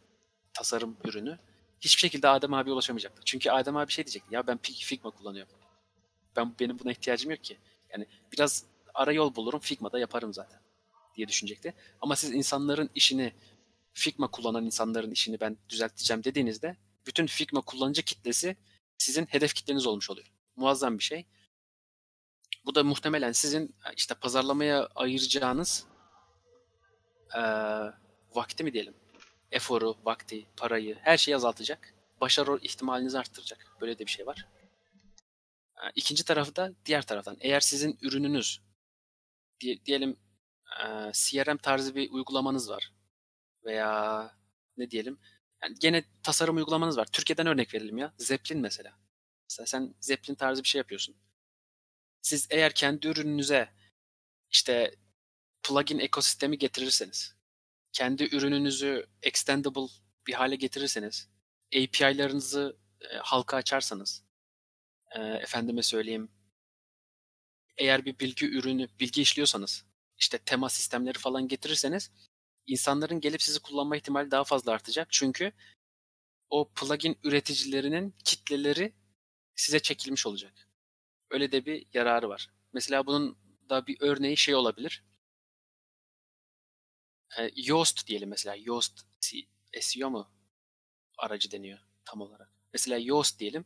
tasarım 0.53 0.97
ürünü 1.05 1.39
hiçbir 1.85 2.01
şekilde 2.01 2.29
Adem 2.29 2.55
abi 2.55 2.73
ulaşamayacaktı. 2.73 3.23
Çünkü 3.25 3.51
Adem 3.51 3.77
abi 3.77 3.93
şey 3.93 4.07
diyecek 4.07 4.23
ya 4.31 4.47
ben 4.47 4.59
Figma 4.63 5.11
kullanıyorum. 5.11 5.53
Ben 6.37 6.55
benim 6.61 6.79
buna 6.79 6.93
ihtiyacım 6.93 7.31
yok 7.31 7.45
ki. 7.45 7.59
Yani 7.93 8.07
biraz 8.33 8.65
ara 8.95 9.13
yol 9.13 9.35
bulurum 9.35 9.61
Figma'da 9.61 9.99
yaparım 9.99 10.35
zaten 10.35 10.61
diye 11.17 11.29
düşünecekti. 11.29 11.75
Ama 12.01 12.17
siz 12.17 12.31
insanların 12.31 12.91
işini 12.95 13.33
Figma 13.93 14.27
kullanan 14.27 14.65
insanların 14.65 15.11
işini 15.11 15.41
ben 15.41 15.57
düzelteceğim 15.69 16.25
dediğinizde 16.25 16.77
bütün 17.07 17.27
Figma 17.27 17.61
kullanıcı 17.61 18.03
kitlesi 18.03 18.57
sizin 18.99 19.27
hedef 19.27 19.55
kitleniz 19.55 19.87
olmuş 19.87 20.11
oluyor. 20.11 20.27
Muazzam 20.57 20.99
bir 20.99 21.05
şey. 21.05 21.27
Bu 22.67 22.75
da 22.75 22.85
muhtemelen 22.85 23.33
sizin 23.33 23.75
işte 23.97 24.15
pazarlamaya 24.15 24.87
ayıracağınız 24.95 25.87
eee, 27.35 27.93
vakti 28.35 28.65
mi 28.65 28.73
diyelim? 28.73 28.95
Eforu, 29.55 29.97
vakti, 30.05 30.47
parayı, 30.57 30.99
her 31.03 31.17
şeyi 31.19 31.37
azaltacak. 31.37 31.95
Başarı 32.21 32.59
ihtimalinizi 32.63 33.19
arttıracak. 33.19 33.77
Böyle 33.81 33.99
de 33.99 34.07
bir 34.07 34.11
şey 34.11 34.27
var. 34.27 34.47
Eee, 35.83 35.93
İkinci 35.95 36.25
tarafı 36.25 36.57
da 36.57 36.73
diğer 36.87 37.03
taraftan. 37.07 37.37
Eğer 37.41 37.61
sizin 37.61 37.99
ürününüz 38.03 38.61
diye- 39.61 39.85
diyelim 39.85 40.17
eee, 40.81 41.11
CRM 41.15 41.57
tarzı 41.59 41.95
bir 41.95 42.11
uygulamanız 42.11 42.71
var 42.71 42.93
veya 43.65 44.31
ne 44.77 44.91
diyelim 44.91 45.19
yani 45.63 45.75
gene 45.81 46.05
tasarım 46.23 46.57
uygulamanız 46.57 46.97
var. 46.99 47.07
Türkiye'den 47.13 47.47
örnek 47.47 47.75
verelim 47.75 47.99
ya. 47.99 48.15
Zeplin 48.19 48.61
mesela. 48.61 48.99
Mesela 49.51 49.67
sen 49.67 49.95
Zeplin 50.01 50.35
tarzı 50.35 50.63
bir 50.63 50.69
şey 50.69 50.79
yapıyorsun. 50.79 51.17
Siz 52.23 52.47
eğer 52.51 52.73
kendi 52.75 53.09
ürününüze 53.09 53.69
işte 54.51 54.95
plugin 55.63 55.99
ekosistemi 55.99 56.59
getirirseniz, 56.59 57.35
kendi 57.95 58.37
ürününüzü 58.37 59.07
extendable 59.23 59.89
bir 60.27 60.35
hale 60.35 60.57
getirirseniz, 60.57 61.29
API'larınızı 61.77 62.77
e, 63.01 63.17
halka 63.17 63.57
açarsanız, 63.57 64.25
e, 65.17 65.21
efendime 65.21 65.83
söyleyeyim, 65.83 66.31
eğer 67.77 68.05
bir 68.05 68.19
bilgi 68.19 68.47
ürünü, 68.47 68.89
bilgi 69.01 69.23
işliyorsanız, 69.23 69.85
işte 70.19 70.39
tema 70.39 70.69
sistemleri 70.69 71.19
falan 71.19 71.49
getirirseniz, 71.49 72.11
insanların 72.67 73.21
gelip 73.21 73.43
sizi 73.43 73.61
kullanma 73.61 73.97
ihtimali 73.97 74.31
daha 74.31 74.45
fazla 74.45 74.73
artacak. 74.73 75.09
Çünkü 75.11 75.53
o 76.51 76.69
plugin 76.75 77.19
üreticilerinin 77.25 78.15
kitleleri 78.25 78.93
size 79.57 79.81
çekilmiş 79.81 80.27
olacak. 80.27 80.69
Öyle 81.31 81.53
de 81.53 81.67
bir 81.67 81.87
yararı 81.95 82.29
var. 82.29 82.51
Mesela 82.73 83.07
bunun 83.07 83.39
da 83.71 83.87
bir 83.87 83.97
örneği 84.01 84.37
şey 84.37 84.55
olabilir. 84.55 85.05
E, 87.39 87.51
Yoast 87.57 88.07
diyelim 88.07 88.29
mesela. 88.29 88.57
Yoast 88.59 89.01
SEO 89.81 90.11
mu 90.11 90.31
aracı 91.19 91.51
deniyor 91.51 91.79
tam 92.05 92.21
olarak. 92.21 92.49
Mesela 92.73 92.99
Yoast 92.99 93.41
diyelim. 93.41 93.65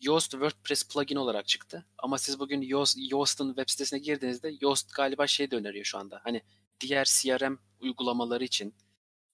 Yoast 0.00 0.30
WordPress 0.30 0.88
plugin 0.88 1.16
olarak 1.16 1.48
çıktı. 1.48 1.86
Ama 1.98 2.18
siz 2.18 2.38
bugün 2.38 2.62
Yoast, 2.62 2.96
Yoast'ın 3.10 3.48
web 3.48 3.68
sitesine 3.68 3.98
girdiğinizde 3.98 4.52
Yoast 4.60 4.94
galiba 4.94 5.26
şey 5.26 5.50
de 5.50 5.56
öneriyor 5.56 5.84
şu 5.84 5.98
anda. 5.98 6.20
Hani 6.24 6.42
diğer 6.80 7.04
CRM 7.04 7.58
uygulamaları 7.80 8.44
için 8.44 8.74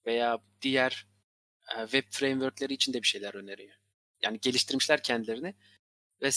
veya 0.05 0.39
diğer 0.61 1.07
e, 1.75 1.81
web 1.81 2.03
frameworkleri 2.11 2.73
için 2.73 2.93
de 2.93 3.01
bir 3.01 3.07
şeyler 3.07 3.33
öneriyor. 3.33 3.75
Yani 4.23 4.39
geliştirmişler 4.39 5.03
kendilerini 5.03 5.55
ve 6.21 6.29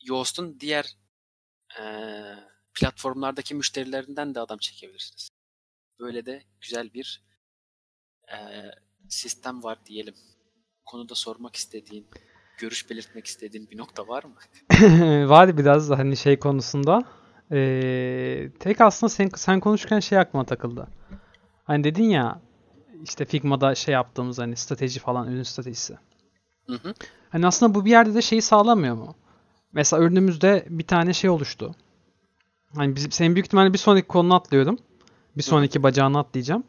Yoast'un 0.00 0.60
diğer 0.60 0.96
e, 1.80 1.84
platformlardaki 2.74 3.54
müşterilerinden 3.54 4.34
de 4.34 4.40
adam 4.40 4.58
çekebilirsiniz. 4.58 5.30
Böyle 6.00 6.26
de 6.26 6.42
güzel 6.60 6.94
bir 6.94 7.22
e, 8.28 8.36
sistem 9.08 9.62
var 9.62 9.78
diyelim. 9.86 10.14
Konuda 10.84 11.14
sormak 11.14 11.56
istediğin, 11.56 12.06
görüş 12.58 12.90
belirtmek 12.90 13.26
istediğin 13.26 13.70
bir 13.70 13.78
nokta 13.78 14.08
var 14.08 14.24
mı? 14.24 14.34
Var 15.28 15.58
biraz 15.58 15.90
hani 15.90 16.16
şey 16.16 16.38
konusunda. 16.38 17.04
Ee, 17.52 18.50
tek 18.60 18.80
aslında 18.80 19.10
sen, 19.10 19.30
sen 19.36 19.60
konuşurken 19.60 20.00
şey 20.00 20.18
aklıma 20.18 20.44
takıldı. 20.44 20.88
Hani 21.64 21.84
dedin 21.84 22.04
ya 22.04 22.40
işte 23.04 23.24
Figma'da 23.24 23.74
şey 23.74 23.94
yaptığımız 23.94 24.38
hani 24.38 24.56
strateji 24.56 25.00
falan 25.00 25.28
ürün 25.32 25.42
stratejisi. 25.42 25.98
Hı 26.66 26.74
hı. 26.74 26.94
Hani 27.30 27.46
aslında 27.46 27.74
bu 27.74 27.84
bir 27.84 27.90
yerde 27.90 28.14
de 28.14 28.22
şeyi 28.22 28.42
sağlamıyor 28.42 28.94
mu? 28.94 29.14
Mesela 29.72 30.02
ürünümüzde 30.02 30.66
bir 30.70 30.86
tane 30.86 31.12
şey 31.12 31.30
oluştu. 31.30 31.74
Hani 32.74 32.96
bizim, 32.96 33.12
senin 33.12 33.34
büyük 33.34 33.46
ihtimalle 33.46 33.72
bir 33.72 33.78
sonraki 33.78 34.08
konunu 34.08 34.34
atlıyorum. 34.34 34.78
Bir 35.36 35.42
sonraki 35.42 35.82
bacağını 35.82 36.18
atlayacağım. 36.18 36.64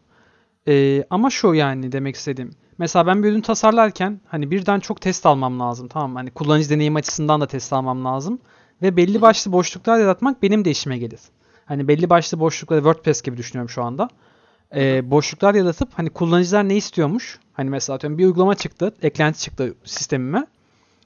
Ee, 0.67 1.04
ama 1.10 1.30
şu 1.30 1.54
yani 1.54 1.91
demek 1.91 2.15
istediğim. 2.15 2.52
Mesela 2.78 3.08
ben 3.08 3.24
bir 3.24 3.32
ürün 3.32 3.41
tasarlarken 3.41 4.21
hani 4.28 4.52
birden 4.52 4.80
çok 4.80 5.02
test 5.02 5.26
almam 5.26 5.60
lazım. 5.60 5.88
Tamam? 5.88 6.15
Hani 6.15 6.32
kullanıcı 6.32 6.69
deneyim 6.69 6.95
açısından 6.95 7.41
da 7.41 7.47
test 7.47 7.74
almam 7.74 8.06
lazım. 8.06 8.39
Ve 8.82 8.97
belli 8.97 9.21
başlı 9.21 9.52
boşluklar 9.52 10.00
yaratmak 10.00 10.43
benim 10.43 10.65
de 10.65 10.71
işime 10.71 10.97
gelir. 10.97 11.19
Hani 11.65 11.88
belli 11.88 12.10
başlı 12.10 12.39
boşlukları 12.39 12.80
WordPress 12.80 13.21
gibi 13.21 13.38
düşünüyorum 13.38 13.69
şu 13.69 13.84
anda. 13.84 14.10
Ee, 14.76 15.12
boşluklar 15.12 15.56
yaratıp 15.56 15.89
hani 15.93 16.10
kullanıcılar 16.10 16.69
ne 16.69 16.76
istiyormuş? 16.76 17.39
Hani 17.54 17.69
mesela 17.69 17.95
atıyorum 17.95 18.17
bir 18.17 18.26
uygulama 18.26 18.56
çıktı, 18.56 18.93
eklenti 19.02 19.41
çıktı 19.41 19.74
sistemime. 19.84 20.47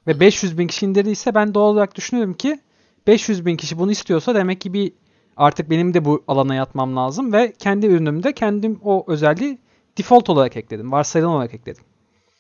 Ve 0.08 0.20
500 0.20 0.58
bin 0.58 0.68
kişi 0.68 0.86
indirdiyse 0.86 1.36
ben 1.36 1.54
doğal 1.54 1.74
olarak 1.74 1.96
düşünüyorum 1.96 2.34
ki 2.34 2.60
500 3.08 3.46
bin 3.46 3.58
kişi 3.58 3.80
bunu 3.80 3.92
istiyorsa 3.92 4.36
demek 4.36 4.62
ki 4.62 4.74
bir 4.74 4.94
artık 5.38 5.70
benim 5.70 5.94
de 5.94 6.06
bu 6.06 6.24
alana 6.28 6.56
yatmam 6.56 6.96
lazım 6.96 7.34
ve 7.34 7.54
kendi 7.60 7.86
ürünümde 7.86 8.34
kendim 8.34 8.80
o 8.84 9.06
özelliği 9.08 9.58
default 9.98 10.30
olarak 10.30 10.58
ekledim. 10.58 10.92
Varsayılan 10.92 11.32
olarak 11.32 11.54
ekledim. 11.54 11.84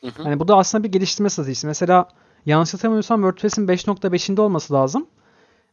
Hı 0.02 0.08
hı. 0.08 0.24
Hani 0.24 0.40
bu 0.40 0.48
da 0.48 0.58
aslında 0.58 0.84
bir 0.84 0.92
geliştirme 0.92 1.30
stratejisi. 1.30 1.68
Mesela 1.68 2.08
yanlış 2.46 2.74
hatırlamıyorsam 2.74 3.22
WordPress'in 3.22 3.68
5.5'inde 3.68 4.42
olması 4.42 4.74
lazım. 4.74 5.08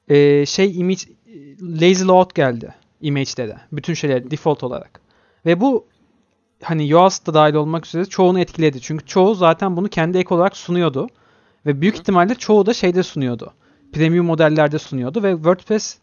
Ee, 0.09 0.47
şey 0.47 0.81
image 0.81 1.03
lazy 1.61 2.05
load 2.05 2.31
geldi 2.35 2.75
image'de 3.03 3.57
Bütün 3.73 3.95
şeyler 3.95 4.31
default 4.31 4.63
olarak. 4.63 5.01
Ve 5.47 5.61
bu 5.61 5.87
hani 6.63 6.89
Yoast 6.89 7.27
da 7.27 7.35
dahil 7.35 7.55
olmak 7.55 7.87
üzere 7.87 8.05
çoğunu 8.05 8.41
etkiledi. 8.41 8.81
Çünkü 8.81 9.07
çoğu 9.07 9.35
zaten 9.35 9.77
bunu 9.77 9.89
kendi 9.89 10.19
ek 10.19 10.35
olarak 10.35 10.57
sunuyordu. 10.57 11.07
Ve 11.67 11.81
büyük 11.81 11.95
Hı. 11.95 12.01
ihtimalle 12.01 12.35
çoğu 12.35 12.67
da 12.67 12.75
şeyde 12.75 13.03
sunuyordu. 13.03 13.53
Premium 13.93 14.27
modellerde 14.27 14.79
sunuyordu 14.79 15.23
ve 15.23 15.33
WordPress 15.33 15.99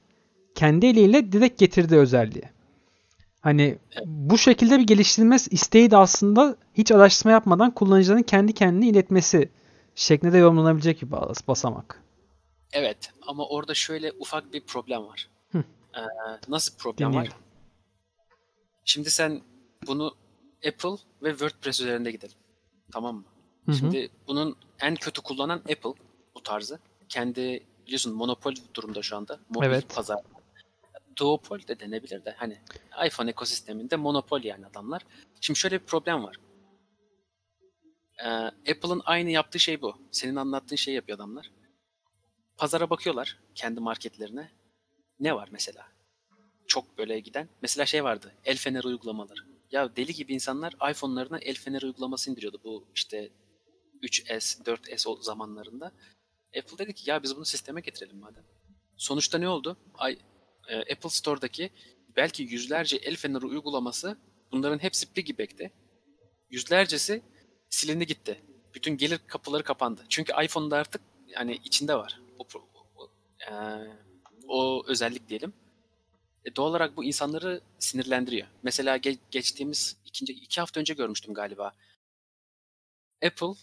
kendi 0.55 0.85
eliyle 0.85 1.31
direkt 1.31 1.59
getirdi 1.59 1.95
özelliği. 1.97 2.43
Hani 3.41 3.77
bu 4.05 4.37
şekilde 4.37 4.79
bir 4.79 4.87
geliştirilme 4.87 5.35
isteği 5.49 5.91
de 5.91 5.97
aslında 5.97 6.55
hiç 6.73 6.91
araştırma 6.91 7.31
yapmadan 7.31 7.71
kullanıcıların 7.71 8.23
kendi 8.23 8.53
kendine 8.53 8.87
iletmesi 8.87 9.49
şeklinde 9.95 10.33
de 10.33 10.37
yorumlanabilecek 10.37 11.01
bir 11.01 11.11
bas- 11.11 11.47
basamak. 11.47 12.03
Evet 12.73 13.11
ama 13.27 13.47
orada 13.47 13.73
şöyle 13.73 14.11
ufak 14.19 14.53
bir 14.53 14.61
problem 14.61 15.07
var. 15.07 15.29
Hı. 15.51 15.57
Ee, 15.95 15.99
nasıl 16.47 16.77
problem 16.77 17.07
var? 17.09 17.13
Dinliyorum. 17.13 17.41
Şimdi 18.85 19.11
sen 19.11 19.41
bunu 19.87 20.15
Apple 20.67 20.95
ve 21.23 21.29
WordPress 21.29 21.81
üzerinde 21.81 22.11
gidelim. 22.11 22.35
Tamam 22.91 23.15
mı? 23.15 23.23
Hı 23.65 23.71
hı. 23.71 23.75
Şimdi 23.75 24.09
bunun 24.27 24.55
en 24.79 24.95
kötü 24.95 25.21
kullanan 25.21 25.57
Apple 25.57 25.93
bu 26.35 26.43
tarzı. 26.43 26.79
Kendi 27.09 27.63
biliyorsun 27.85 28.13
monopol 28.13 28.53
durumda 28.73 29.01
şu 29.01 29.17
anda. 29.17 29.39
Mobil 29.49 29.67
Evet. 29.67 29.95
pazar. 29.95 30.17
Duopol 31.19 31.67
de 31.67 31.79
denebilir 31.79 32.25
de 32.25 32.31
hani 32.37 32.61
iPhone 33.05 33.29
ekosisteminde 33.29 33.95
monopol 33.95 34.43
yani 34.43 34.65
adamlar. 34.65 35.01
Şimdi 35.41 35.59
şöyle 35.59 35.81
bir 35.81 35.85
problem 35.85 36.23
var. 36.23 36.35
Ee, 38.23 38.27
Apple'ın 38.71 39.01
aynı 39.05 39.29
yaptığı 39.29 39.59
şey 39.59 39.81
bu. 39.81 40.01
Senin 40.11 40.35
anlattığın 40.35 40.75
şeyi 40.75 40.95
yapıyor 40.95 41.15
adamlar. 41.17 41.51
Pazara 42.57 42.89
bakıyorlar 42.89 43.39
kendi 43.55 43.79
marketlerine. 43.79 44.51
Ne 45.19 45.35
var 45.35 45.49
mesela? 45.51 45.87
Çok 46.67 46.97
böyle 46.97 47.19
giden. 47.19 47.49
Mesela 47.61 47.85
şey 47.85 48.03
vardı. 48.03 48.33
El 48.45 48.57
feneri 48.57 48.87
uygulamaları. 48.87 49.39
Ya 49.71 49.95
deli 49.95 50.13
gibi 50.13 50.33
insanlar 50.33 50.73
iPhone'larına 50.91 51.37
el 51.39 51.55
feneri 51.55 51.85
uygulaması 51.85 52.31
indiriyordu. 52.31 52.61
Bu 52.63 52.87
işte 52.95 53.29
3S, 54.03 54.63
4S 54.63 55.09
o 55.09 55.21
zamanlarında. 55.21 55.91
Apple 56.57 56.77
dedi 56.77 56.93
ki 56.93 57.09
ya 57.09 57.23
biz 57.23 57.35
bunu 57.35 57.45
sisteme 57.45 57.81
getirelim 57.81 58.19
madem. 58.19 58.43
Sonuçta 58.97 59.37
ne 59.37 59.49
oldu? 59.49 59.77
Ay, 59.93 60.17
e, 60.69 60.93
Apple 60.93 61.09
Store'daki 61.09 61.69
belki 62.15 62.43
yüzlerce 62.43 62.97
el 62.97 63.15
feneri 63.15 63.45
uygulaması 63.45 64.17
bunların 64.51 64.79
hepsi 64.79 65.13
piggyback'ti. 65.13 65.71
Yüzlercesi 66.49 67.21
silindi 67.69 68.05
gitti. 68.07 68.41
Bütün 68.73 68.97
gelir 68.97 69.19
kapıları 69.27 69.63
kapandı. 69.63 70.01
Çünkü 70.09 70.33
iPhone'da 70.43 70.77
artık 70.77 71.01
yani 71.27 71.59
içinde 71.63 71.95
var. 71.95 72.21
O, 72.39 72.47
o, 72.95 73.09
e, 73.49 73.53
o 74.47 74.83
özellik 74.87 75.29
diyelim. 75.29 75.53
E, 76.45 76.55
doğal 76.55 76.69
olarak 76.69 76.97
bu 76.97 77.03
insanları 77.03 77.61
sinirlendiriyor. 77.79 78.47
Mesela 78.63 78.97
ge- 78.97 79.19
geçtiğimiz 79.31 79.97
ikinci 80.05 80.33
iki 80.33 80.61
hafta 80.61 80.79
önce 80.79 80.93
görmüştüm 80.93 81.33
galiba. 81.33 81.73
Apple 83.25 83.53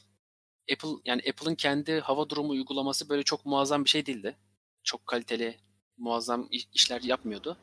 Apple 0.72 0.88
yani 1.04 1.22
Apple'ın 1.28 1.54
kendi 1.54 2.00
hava 2.00 2.28
durumu 2.28 2.50
uygulaması 2.50 3.08
böyle 3.08 3.22
çok 3.22 3.46
muazzam 3.46 3.84
bir 3.84 3.90
şey 3.90 4.06
değildi. 4.06 4.36
Çok 4.82 5.06
kaliteli, 5.06 5.58
muazzam 5.98 6.48
iş- 6.50 6.68
işler 6.74 7.00
yapmıyordu. 7.02 7.56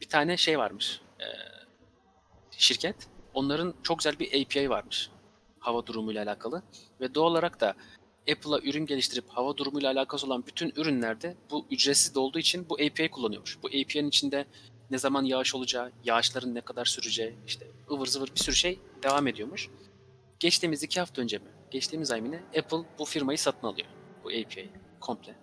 Bir 0.00 0.08
tane 0.08 0.36
şey 0.36 0.58
varmış. 0.58 1.00
e, 1.20 1.26
şirket. 2.50 3.08
Onların 3.34 3.74
çok 3.82 3.98
güzel 3.98 4.18
bir 4.18 4.42
API 4.44 4.70
varmış. 4.70 5.10
Hava 5.58 5.86
durumuyla 5.86 6.22
alakalı. 6.24 6.62
Ve 7.00 7.14
doğal 7.14 7.30
olarak 7.30 7.60
da 7.60 7.74
Apple'a 8.32 8.58
ürün 8.58 8.86
geliştirip 8.86 9.24
hava 9.28 9.56
durumuyla 9.56 9.92
alakası 9.92 10.26
olan 10.26 10.46
bütün 10.46 10.72
ürünlerde 10.76 11.36
bu 11.50 11.66
ücretsiz 11.70 12.14
de 12.14 12.18
olduğu 12.18 12.38
için 12.38 12.68
bu 12.68 12.74
API 12.74 13.10
kullanıyormuş. 13.10 13.58
Bu 13.62 13.66
API'nin 13.68 14.08
içinde 14.08 14.46
ne 14.90 14.98
zaman 14.98 15.24
yağış 15.24 15.54
olacağı, 15.54 15.92
yağışların 16.04 16.54
ne 16.54 16.60
kadar 16.60 16.84
süreceği, 16.84 17.34
işte 17.46 17.66
ıvır 17.90 18.06
zıvır 18.06 18.28
bir 18.34 18.40
sürü 18.40 18.56
şey 18.56 18.78
devam 19.02 19.26
ediyormuş. 19.26 19.68
Geçtiğimiz 20.40 20.82
iki 20.82 21.00
hafta 21.00 21.22
önce 21.22 21.38
mi? 21.38 21.44
Geçtiğimiz 21.70 22.10
ay 22.10 22.20
mı 22.20 22.30
ne? 22.32 22.36
Apple 22.58 22.78
bu 22.98 23.04
firmayı 23.04 23.38
satın 23.38 23.66
alıyor. 23.66 23.88
Bu 24.24 24.28
API'yi 24.28 24.70
komple. 25.00 25.34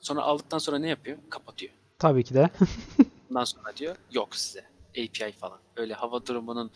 Sonra 0.00 0.22
aldıktan 0.22 0.58
sonra 0.58 0.78
ne 0.78 0.88
yapıyor? 0.88 1.18
Kapatıyor. 1.30 1.72
Tabii 1.98 2.24
ki 2.24 2.34
de. 2.34 2.50
Bundan 3.28 3.44
sonra 3.44 3.76
diyor 3.76 3.96
yok 4.12 4.36
size 4.36 4.64
API 4.90 5.32
falan. 5.32 5.58
Öyle 5.76 5.94
hava 5.94 6.26
durumunun 6.26 6.70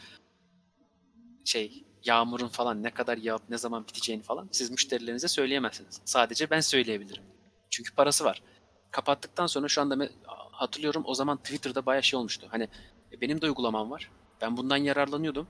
şey 1.44 1.84
yağmurun 2.04 2.48
falan 2.48 2.82
ne 2.82 2.90
kadar 2.90 3.16
yağıp 3.16 3.42
ne 3.48 3.58
zaman 3.58 3.86
biteceğini 3.86 4.22
falan 4.22 4.48
siz 4.52 4.70
müşterilerinize 4.70 5.28
söyleyemezsiniz. 5.28 6.00
Sadece 6.04 6.50
ben 6.50 6.60
söyleyebilirim. 6.60 7.22
Çünkü 7.70 7.94
parası 7.94 8.24
var. 8.24 8.42
Kapattıktan 8.90 9.46
sonra 9.46 9.68
şu 9.68 9.80
anda 9.80 10.08
hatırlıyorum 10.52 11.02
o 11.06 11.14
zaman 11.14 11.36
Twitter'da 11.36 11.86
bayağı 11.86 12.02
şey 12.02 12.18
olmuştu. 12.18 12.46
Hani 12.50 12.68
e, 13.12 13.20
benim 13.20 13.40
de 13.40 13.46
uygulamam 13.46 13.90
var. 13.90 14.10
Ben 14.40 14.56
bundan 14.56 14.76
yararlanıyordum. 14.76 15.46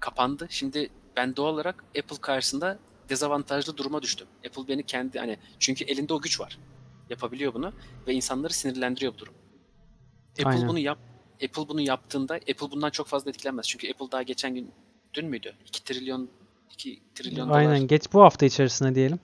Kapandı. 0.00 0.46
Şimdi 0.50 0.90
ben 1.16 1.36
doğal 1.36 1.54
olarak 1.54 1.84
Apple 1.98 2.20
karşısında 2.20 2.78
dezavantajlı 3.08 3.76
duruma 3.76 4.02
düştüm. 4.02 4.26
Apple 4.46 4.68
beni 4.68 4.82
kendi 4.82 5.18
hani 5.18 5.38
çünkü 5.58 5.84
elinde 5.84 6.14
o 6.14 6.20
güç 6.20 6.40
var. 6.40 6.58
Yapabiliyor 7.10 7.54
bunu 7.54 7.72
ve 8.06 8.14
insanları 8.14 8.52
sinirlendiriyor 8.52 9.14
bu 9.14 9.18
durum. 9.18 9.34
Apple 10.32 10.48
Aynen. 10.48 10.68
bunu 10.68 10.78
yap 10.78 10.98
Apple 11.44 11.68
bunu 11.68 11.80
yaptığında 11.80 12.34
Apple 12.34 12.70
bundan 12.70 12.90
çok 12.90 13.06
fazla 13.06 13.30
etkilenmez. 13.30 13.68
Çünkü 13.68 13.90
Apple 13.90 14.12
daha 14.12 14.22
geçen 14.22 14.54
gün 14.54 14.70
dün 15.14 15.26
müydü? 15.26 15.54
2 15.66 15.84
trilyon 15.84 16.30
2 16.72 17.02
trilyon 17.14 17.48
Aynen. 17.48 17.76
dolar. 17.76 17.88
Geç 17.88 18.02
bu 18.12 18.22
hafta 18.22 18.46
içerisinde 18.46 18.94
diyelim. 18.94 19.20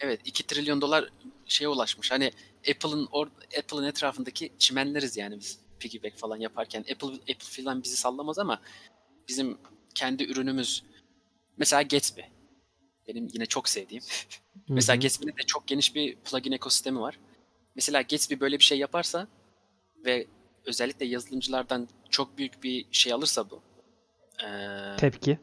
Evet 0.00 0.20
2 0.24 0.46
trilyon 0.46 0.80
dolar 0.80 1.08
şeye 1.46 1.68
ulaşmış. 1.68 2.10
Hani 2.10 2.30
Apple'ın 2.70 3.08
or 3.12 3.26
Apple'ın 3.58 3.84
etrafındaki 3.84 4.52
çimenleriz 4.58 5.16
yani 5.16 5.38
biz 5.38 5.58
piggyback 5.78 6.18
falan 6.18 6.36
yaparken. 6.36 6.80
Apple 6.80 7.06
Apple 7.06 7.62
falan 7.62 7.82
bizi 7.82 7.96
sallamaz 7.96 8.38
ama 8.38 8.60
bizim 9.28 9.58
kendi 9.94 10.24
ürünümüz 10.24 10.84
mesela 11.56 11.82
Gatsby. 11.82 12.20
Benim 13.08 13.28
yine 13.32 13.46
çok 13.46 13.68
sevdiğim. 13.68 14.02
Mesela. 14.68 14.96
Gatsby'nin 14.96 15.32
de 15.36 15.42
çok 15.46 15.66
geniş 15.66 15.94
bir 15.94 16.16
plugin 16.16 16.52
ekosistemi 16.52 17.00
var. 17.00 17.18
Mesela 17.74 18.02
Gatsby 18.02 18.34
böyle 18.40 18.58
bir 18.58 18.64
şey 18.64 18.78
yaparsa 18.78 19.28
ve 20.04 20.26
özellikle 20.66 21.06
yazılımcılardan 21.06 21.88
çok 22.10 22.38
büyük 22.38 22.62
bir 22.62 22.86
şey 22.92 23.12
alırsa 23.12 23.50
bu 23.50 23.62
eee, 24.42 24.96
Tepki. 24.98 25.38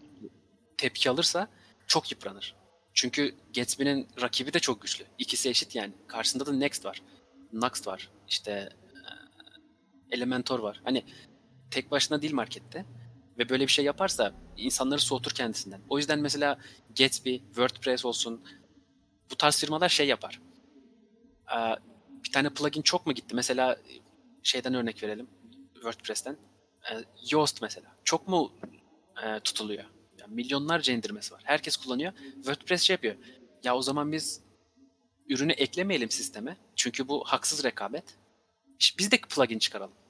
tepki 0.77 1.09
alırsa 1.09 1.47
çok 1.87 2.11
yıpranır. 2.11 2.55
Çünkü 2.93 3.35
Gatsby'nin 3.55 4.07
rakibi 4.21 4.53
de 4.53 4.59
çok 4.59 4.81
güçlü. 4.81 5.05
İkisi 5.17 5.49
eşit 5.49 5.75
yani. 5.75 5.93
Karşısında 6.07 6.45
da 6.45 6.51
Next 6.53 6.85
var. 6.85 7.01
Nuxt 7.53 7.87
var. 7.87 8.09
İşte 8.27 8.69
Elementor 10.11 10.59
var. 10.59 10.81
Hani 10.83 11.03
tek 11.71 11.91
başına 11.91 12.21
değil 12.21 12.33
markette. 12.33 12.85
Ve 13.41 13.49
böyle 13.49 13.63
bir 13.63 13.71
şey 13.71 13.85
yaparsa 13.85 14.33
insanları 14.57 14.99
soğutur 14.99 15.31
kendisinden. 15.31 15.81
O 15.89 15.97
yüzden 15.97 16.19
mesela 16.19 16.57
Gatsby, 16.97 17.35
WordPress 17.35 18.05
olsun 18.05 18.41
bu 19.31 19.35
tarz 19.35 19.59
firmalar 19.59 19.89
şey 19.89 20.07
yapar. 20.07 20.41
Ee, 21.55 21.75
bir 22.23 22.31
tane 22.31 22.49
plugin 22.49 22.81
çok 22.81 23.05
mu 23.07 23.13
gitti? 23.13 23.35
Mesela 23.35 23.77
şeyden 24.43 24.73
örnek 24.73 25.03
verelim. 25.03 25.27
WordPress'ten. 25.73 26.37
Ee, 26.91 27.03
Yoast 27.31 27.61
mesela. 27.61 27.87
Çok 28.03 28.27
mu 28.27 28.51
e, 29.23 29.39
tutuluyor? 29.39 29.83
Yani 30.19 30.33
milyonlarca 30.33 30.93
indirmesi 30.93 31.33
var. 31.33 31.41
Herkes 31.45 31.77
kullanıyor. 31.77 32.13
WordPress 32.35 32.81
şey 32.81 32.93
yapıyor. 32.93 33.15
Ya 33.63 33.75
o 33.75 33.81
zaman 33.81 34.11
biz 34.11 34.41
ürünü 35.29 35.51
eklemeyelim 35.51 36.11
sisteme. 36.11 36.57
Çünkü 36.75 37.07
bu 37.07 37.23
haksız 37.25 37.63
rekabet. 37.63 38.17
Biz 38.97 39.11
de 39.11 39.17
plugin 39.17 39.59
çıkaralım. 39.59 40.00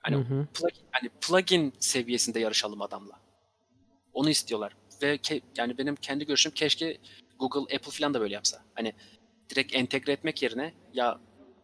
Hani 0.00 0.16
Hı 0.16 0.20
hı. 0.20 0.46
plugin, 0.54 0.82
hani 0.90 1.08
plugin 1.20 1.72
seviyesinde 1.80 2.40
yarışalım 2.40 2.82
adamla. 2.82 3.20
Onu 4.12 4.30
istiyorlar. 4.30 4.76
Ve 5.02 5.16
ke- 5.16 5.42
yani 5.56 5.78
benim 5.78 5.96
kendi 5.96 6.26
görüşüm 6.26 6.52
keşke 6.52 6.98
Google, 7.38 7.76
Apple 7.76 7.92
falan 7.92 8.14
da 8.14 8.20
böyle 8.20 8.34
yapsa. 8.34 8.62
Hani 8.74 8.92
direkt 9.50 9.74
entegre 9.74 10.12
etmek 10.12 10.42
yerine 10.42 10.74
ya 10.94 11.20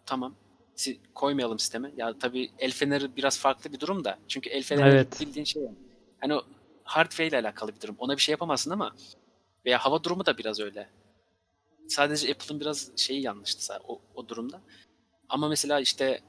tamam 0.06 0.34
si- 0.76 1.00
koymayalım 1.14 1.58
sisteme. 1.58 1.92
Ya 1.96 2.18
tabii 2.18 2.50
el 2.58 2.70
feneri 2.70 3.16
biraz 3.16 3.38
farklı 3.38 3.72
bir 3.72 3.80
durum 3.80 4.04
da. 4.04 4.18
Çünkü 4.28 4.50
el 4.50 4.62
feneri 4.62 4.88
Evet. 4.94 5.20
bildiğin 5.20 5.44
şey 5.44 5.62
yani. 5.62 5.76
Hani 6.20 6.34
o 6.34 6.44
hardware 6.84 7.28
ile 7.28 7.38
alakalı 7.38 7.74
bir 7.74 7.80
durum. 7.80 7.96
Ona 7.98 8.16
bir 8.16 8.22
şey 8.22 8.32
yapamazsın 8.32 8.70
ama 8.70 8.94
veya 9.66 9.78
hava 9.78 10.04
durumu 10.04 10.26
da 10.26 10.38
biraz 10.38 10.60
öyle. 10.60 10.88
Sadece 11.88 12.32
Apple'ın 12.32 12.60
biraz 12.60 12.90
şeyi 12.96 13.22
yanlıştı 13.22 13.74
o, 13.88 14.00
o 14.14 14.28
durumda. 14.28 14.60
Ama 15.28 15.48
mesela 15.48 15.80
işte 15.80 16.20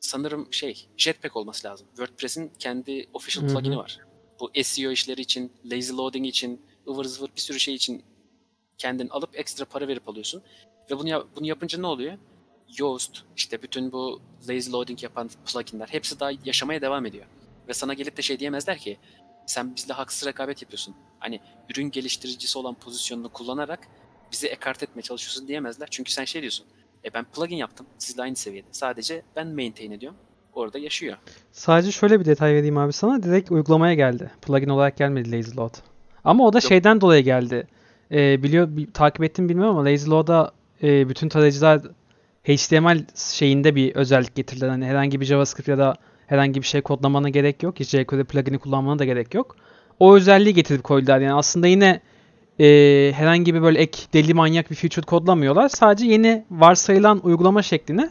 sanırım 0.00 0.52
şey 0.52 0.88
Jetpack 0.96 1.36
olması 1.36 1.68
lazım. 1.68 1.86
WordPress'in 1.96 2.52
kendi 2.58 3.08
official 3.12 3.42
Hı 3.44 3.48
hı. 3.48 3.52
plugin'i 3.52 3.76
var. 3.76 3.98
Bu 4.40 4.50
SEO 4.62 4.90
işleri 4.90 5.20
için, 5.20 5.52
lazy 5.72 5.92
loading 5.92 6.26
için, 6.26 6.62
ıvır 6.88 7.04
zıvır 7.04 7.30
bir 7.36 7.40
sürü 7.40 7.60
şey 7.60 7.74
için 7.74 8.02
kendin 8.78 9.08
alıp 9.08 9.38
ekstra 9.38 9.64
para 9.64 9.88
verip 9.88 10.08
alıyorsun. 10.08 10.42
Ve 10.90 10.98
bunu, 10.98 11.08
yap- 11.08 11.26
bunu 11.36 11.46
yapınca 11.46 11.78
ne 11.80 11.86
oluyor? 11.86 12.18
Yoast, 12.78 13.12
işte 13.36 13.62
bütün 13.62 13.92
bu 13.92 14.20
lazy 14.48 14.72
loading 14.72 15.02
yapan 15.02 15.30
pluginler 15.46 15.88
hepsi 15.88 16.20
daha 16.20 16.30
yaşamaya 16.44 16.80
devam 16.80 17.06
ediyor. 17.06 17.26
Ve 17.68 17.74
sana 17.74 17.94
gelip 17.94 18.16
de 18.16 18.22
şey 18.22 18.38
diyemezler 18.38 18.78
ki 18.78 18.98
sen 19.46 19.76
bizle 19.76 19.94
haksız 19.94 20.28
rekabet 20.28 20.62
yapıyorsun. 20.62 20.94
Hani 21.18 21.40
ürün 21.70 21.90
geliştiricisi 21.90 22.58
olan 22.58 22.74
pozisyonunu 22.74 23.28
kullanarak 23.32 23.88
bizi 24.32 24.48
ekart 24.48 24.82
etmeye 24.82 25.02
çalışıyorsun 25.02 25.48
diyemezler. 25.48 25.88
Çünkü 25.90 26.12
sen 26.12 26.24
şey 26.24 26.42
diyorsun. 26.42 26.66
E 27.04 27.14
ben 27.14 27.24
plugin 27.24 27.56
yaptım. 27.56 27.86
Sizle 27.98 28.22
aynı 28.22 28.36
seviyede. 28.36 28.66
Sadece 28.72 29.22
ben 29.36 29.46
maintain 29.48 29.90
ediyorum. 29.90 30.18
Orada 30.54 30.78
yaşıyor. 30.78 31.16
Sadece 31.52 31.92
şöyle 31.92 32.20
bir 32.20 32.24
detay 32.24 32.54
vereyim 32.54 32.78
abi 32.78 32.92
sana. 32.92 33.22
Direkt 33.22 33.50
uygulamaya 33.50 33.94
geldi. 33.94 34.30
Plugin 34.42 34.68
olarak 34.68 34.96
gelmedi 34.96 35.32
LazyLoad. 35.38 35.74
Ama 36.24 36.46
o 36.46 36.52
da 36.52 36.56
Yok. 36.56 36.62
şeyden 36.62 37.00
dolayı 37.00 37.24
geldi. 37.24 37.66
Ee, 38.12 38.42
biliyor, 38.42 38.68
bi- 38.76 38.92
takip 38.92 39.22
ettim 39.24 39.48
bilmiyorum 39.48 39.76
ama 39.76 39.90
LazyLoad'a 39.90 40.52
e, 40.82 41.08
bütün 41.08 41.28
tarayıcılar 41.28 41.80
HTML 42.44 43.04
şeyinde 43.16 43.74
bir 43.74 43.94
özellik 43.94 44.34
getirdiler. 44.34 44.68
Hani 44.68 44.86
herhangi 44.86 45.20
bir 45.20 45.26
JavaScript 45.26 45.68
ya 45.68 45.78
da 45.78 45.94
herhangi 46.26 46.62
bir 46.62 46.66
şey 46.66 46.80
kodlamana 46.82 47.28
gerek 47.28 47.62
yok. 47.62 47.80
Hiç 47.80 47.88
jQuery 47.88 48.24
plugin'i 48.24 48.58
kullanmana 48.58 48.98
da 48.98 49.04
gerek 49.04 49.34
yok. 49.34 49.56
O 50.00 50.16
özelliği 50.16 50.54
getirip 50.54 50.84
koydular. 50.84 51.20
Yani 51.20 51.34
aslında 51.34 51.66
yine 51.66 52.00
e, 52.60 52.64
herhangi 53.14 53.54
bir 53.54 53.62
böyle 53.62 53.78
ek 53.78 53.98
deli 54.12 54.34
manyak 54.34 54.70
bir 54.70 54.76
feature 54.76 55.06
kodlamıyorlar. 55.06 55.68
Sadece 55.68 56.06
yeni 56.06 56.44
varsayılan 56.50 57.20
uygulama 57.26 57.62
şeklini 57.62 58.10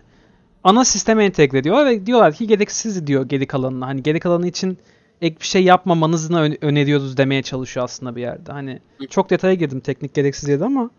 ana 0.64 0.86
sisteme 0.86 1.26
entegre 1.26 1.58
ediyorlar 1.58 1.86
ve 1.86 2.06
diyorlar 2.06 2.34
ki 2.34 2.48
gereksiz 2.48 3.08
diyor 3.08 3.30
geri 3.30 3.48
kalanına. 3.48 3.88
Hani 3.88 4.04
geri 4.04 4.20
kalanı 4.20 4.48
için 4.48 4.78
ek 5.22 5.36
bir 5.42 5.46
şey 5.46 5.64
yapmamanızı 5.64 6.34
ön- 6.36 6.58
öneriyoruz 6.62 7.18
demeye 7.18 7.42
çalışıyor 7.44 7.84
aslında 7.84 8.16
bir 8.16 8.22
yerde. 8.22 8.52
Hani 8.52 8.80
çok 9.10 9.30
detaya 9.30 9.54
girdim 9.54 9.80
teknik 9.80 10.14
gereksiz 10.14 10.50
yerde 10.50 10.66
ama 10.66 10.90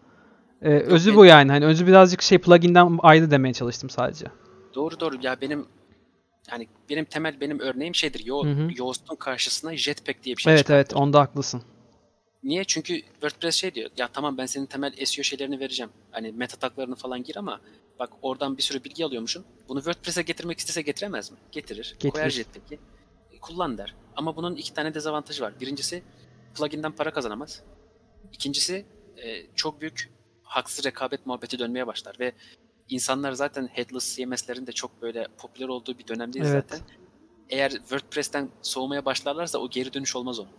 e, 0.62 0.68
özü 0.70 1.14
bu 1.14 1.24
yani. 1.24 1.50
Hani 1.52 1.64
özü 1.64 1.86
birazcık 1.86 2.22
şey 2.22 2.38
plugin'den 2.38 2.98
ayrı 3.02 3.30
demeye 3.30 3.52
çalıştım 3.52 3.90
sadece. 3.90 4.26
Doğru 4.74 5.00
doğru. 5.00 5.14
Ya 5.22 5.36
benim 5.40 5.64
yani 6.52 6.66
benim 6.90 7.04
temel 7.04 7.40
benim 7.40 7.58
örneğim 7.58 7.94
şeydir. 7.94 8.26
Yo. 8.26 8.42
Yoast'un 8.76 9.16
karşısına 9.16 9.76
Jetpack 9.76 10.24
diye 10.24 10.36
bir 10.36 10.42
şey 10.42 10.52
Evet 10.54 10.70
evet 10.70 10.86
çıkarttılar. 10.88 11.02
onda 11.02 11.20
haklısın. 11.20 11.62
Niye? 12.42 12.64
Çünkü 12.64 13.00
WordPress 13.00 13.54
şey 13.54 13.74
diyor. 13.74 13.90
Ya 13.96 14.08
tamam 14.08 14.38
ben 14.38 14.46
senin 14.46 14.66
temel 14.66 15.04
SEO 15.04 15.22
şeylerini 15.24 15.60
vereceğim. 15.60 15.92
Hani 16.10 16.32
meta 16.32 16.56
taglarını 16.56 16.96
falan 16.96 17.22
gir 17.22 17.36
ama 17.36 17.60
bak 17.98 18.10
oradan 18.22 18.56
bir 18.56 18.62
sürü 18.62 18.84
bilgi 18.84 19.04
alıyormuşsun. 19.04 19.44
Bunu 19.68 19.78
WordPress'e 19.78 20.22
getirmek 20.22 20.58
istese 20.58 20.82
getiremez 20.82 21.30
mi? 21.30 21.38
Getirir. 21.52 21.90
Getirir. 21.92 22.12
Koyar 22.12 22.30
Jetpack'i. 22.30 22.78
Kullan 23.40 23.78
der. 23.78 23.94
Ama 24.16 24.36
bunun 24.36 24.56
iki 24.56 24.74
tane 24.74 24.94
dezavantajı 24.94 25.42
var. 25.42 25.60
Birincisi 25.60 26.02
plugin'den 26.54 26.92
para 26.92 27.12
kazanamaz. 27.12 27.62
İkincisi 28.32 28.86
e, 29.16 29.46
çok 29.54 29.80
büyük 29.80 30.10
haksız 30.42 30.84
rekabet 30.84 31.26
muhabbeti 31.26 31.58
dönmeye 31.58 31.86
başlar 31.86 32.16
ve 32.20 32.32
insanlar 32.88 33.32
zaten 33.32 33.66
headless 33.72 34.16
CMS'lerin 34.16 34.66
de 34.66 34.72
çok 34.72 35.02
böyle 35.02 35.26
popüler 35.38 35.68
olduğu 35.68 35.98
bir 35.98 36.08
dönemdeyiz 36.08 36.48
Evet. 36.50 36.64
zaten. 36.70 36.86
Eğer 37.50 37.70
WordPress'ten 37.70 38.48
soğumaya 38.62 39.04
başlarlarsa 39.04 39.58
o 39.58 39.70
geri 39.70 39.92
dönüş 39.92 40.16
olmaz 40.16 40.38
onun. 40.38 40.50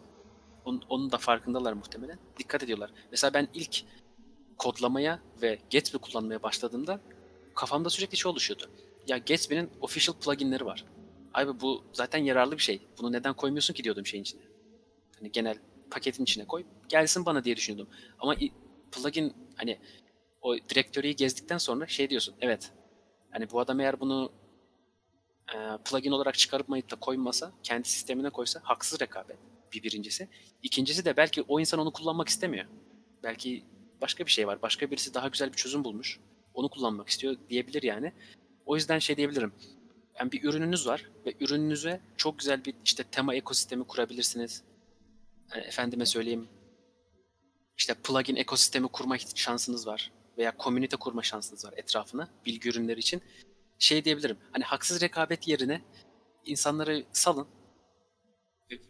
Onun, 0.69 0.82
onun 0.89 1.12
da 1.12 1.17
farkındalar 1.17 1.73
muhtemelen. 1.73 2.19
Dikkat 2.38 2.63
ediyorlar. 2.63 2.91
Mesela 3.12 3.34
ben 3.34 3.47
ilk 3.53 3.84
kodlamaya 4.58 5.19
ve 5.41 5.60
Gatsby 5.71 5.97
kullanmaya 5.97 6.43
başladığımda 6.43 6.99
kafamda 7.55 7.89
sürekli 7.89 8.17
şey 8.17 8.29
oluşuyordu. 8.29 8.69
Ya 9.08 9.17
Gatsby'nin 9.17 9.69
official 9.82 10.15
pluginleri 10.15 10.65
var. 10.65 10.86
Abi 11.34 11.62
bu 11.62 11.84
zaten 11.93 12.19
yararlı 12.23 12.58
bir 12.58 12.62
şey. 12.62 12.82
Bunu 12.99 13.12
neden 13.12 13.34
koymuyorsun 13.34 13.73
ki 13.73 13.84
diyordum 13.84 14.05
şeyin 14.05 14.23
içine. 14.23 14.41
Hani 15.19 15.32
genel 15.32 15.58
paketin 15.91 16.23
içine 16.23 16.45
koy. 16.45 16.63
Gelsin 16.89 17.25
bana 17.25 17.43
diye 17.43 17.55
düşünüyordum. 17.55 17.93
Ama 18.19 18.36
plugin 18.91 19.34
hani 19.55 19.79
o 20.41 20.55
direktörüyü 20.58 21.13
gezdikten 21.13 21.58
sonra 21.58 21.88
şey 21.88 22.10
diyorsun. 22.10 22.36
Evet. 22.41 22.71
Hani 23.32 23.51
bu 23.51 23.60
adam 23.60 23.79
eğer 23.79 23.99
bunu 23.99 24.32
e, 25.53 25.58
plugin 25.86 26.12
olarak 26.12 26.36
çıkarıp 26.36 26.69
da 26.69 26.95
koymasa, 26.95 27.51
kendi 27.63 27.88
sistemine 27.88 28.29
koysa 28.29 28.60
haksız 28.63 29.01
rekabet. 29.01 29.38
Bir 29.73 29.84
birincisi. 29.84 30.27
İkincisi 30.63 31.05
de 31.05 31.17
belki 31.17 31.41
o 31.41 31.60
insan 31.60 31.79
onu 31.79 31.93
kullanmak 31.93 32.27
istemiyor. 32.27 32.65
Belki 33.23 33.63
başka 34.01 34.25
bir 34.25 34.32
şey 34.32 34.47
var. 34.47 34.62
Başka 34.62 34.91
birisi 34.91 35.13
daha 35.13 35.27
güzel 35.27 35.51
bir 35.51 35.58
çözüm 35.58 35.84
bulmuş. 35.84 36.19
Onu 36.53 36.69
kullanmak 36.69 37.10
istiyor 37.10 37.38
diyebilir 37.49 37.84
yani. 37.84 38.13
O 38.65 38.75
yüzden 38.75 38.99
şey 38.99 39.17
diyebilirim. 39.17 39.53
Yani 40.19 40.32
bir 40.32 40.43
ürününüz 40.43 40.88
var 40.88 41.10
ve 41.25 41.34
ürününüze 41.39 42.01
çok 42.17 42.39
güzel 42.39 42.65
bir 42.65 42.73
işte 42.86 43.03
tema 43.03 43.36
ekosistemi 43.36 43.84
kurabilirsiniz. 43.84 44.63
E, 45.55 45.60
efendime 45.60 46.05
söyleyeyim 46.05 46.47
işte 47.79 47.93
plugin 47.93 48.36
ekosistemi 48.36 48.88
kurma 48.88 49.17
şansınız 49.17 49.88
var 49.88 50.12
veya 50.38 50.58
komünite 50.58 50.97
kurma 50.97 51.23
şansınız 51.23 51.65
var 51.65 51.73
etrafına 51.77 52.29
bilgi 52.45 52.69
ürünleri 52.69 52.99
için. 52.99 53.21
Şey 53.79 54.05
diyebilirim. 54.05 54.38
Hani 54.51 54.63
haksız 54.63 55.01
rekabet 55.01 55.47
yerine 55.47 55.82
insanları 56.45 57.05
salın 57.13 57.47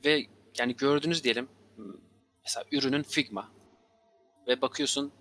ve 0.06 0.26
yani 0.58 0.76
gördünüz 0.76 1.24
diyelim 1.24 1.50
mesela 2.44 2.66
ürünün 2.72 3.04
Figma 3.04 3.52
ve 4.48 4.62
bakıyorsun 4.62 5.12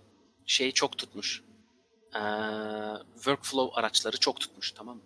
şey 0.46 0.72
çok 0.72 0.98
tutmuş. 0.98 1.42
Ee, 2.14 2.20
workflow 3.14 3.80
araçları 3.80 4.16
çok 4.16 4.40
tutmuş 4.40 4.72
tamam 4.72 4.96
mı? 4.96 5.02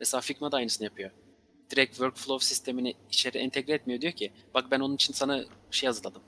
Mesela 0.00 0.20
Figma 0.20 0.52
da 0.52 0.56
aynısını 0.56 0.84
yapıyor. 0.84 1.10
Direkt 1.70 1.90
workflow 1.90 2.46
sistemini 2.46 2.94
içeri 3.10 3.38
entegre 3.38 3.72
etmiyor. 3.72 4.00
Diyor 4.00 4.12
ki 4.12 4.32
bak 4.54 4.70
ben 4.70 4.80
onun 4.80 4.94
için 4.94 5.12
sana 5.12 5.44
şey 5.70 5.86
hazırladım. 5.86 6.22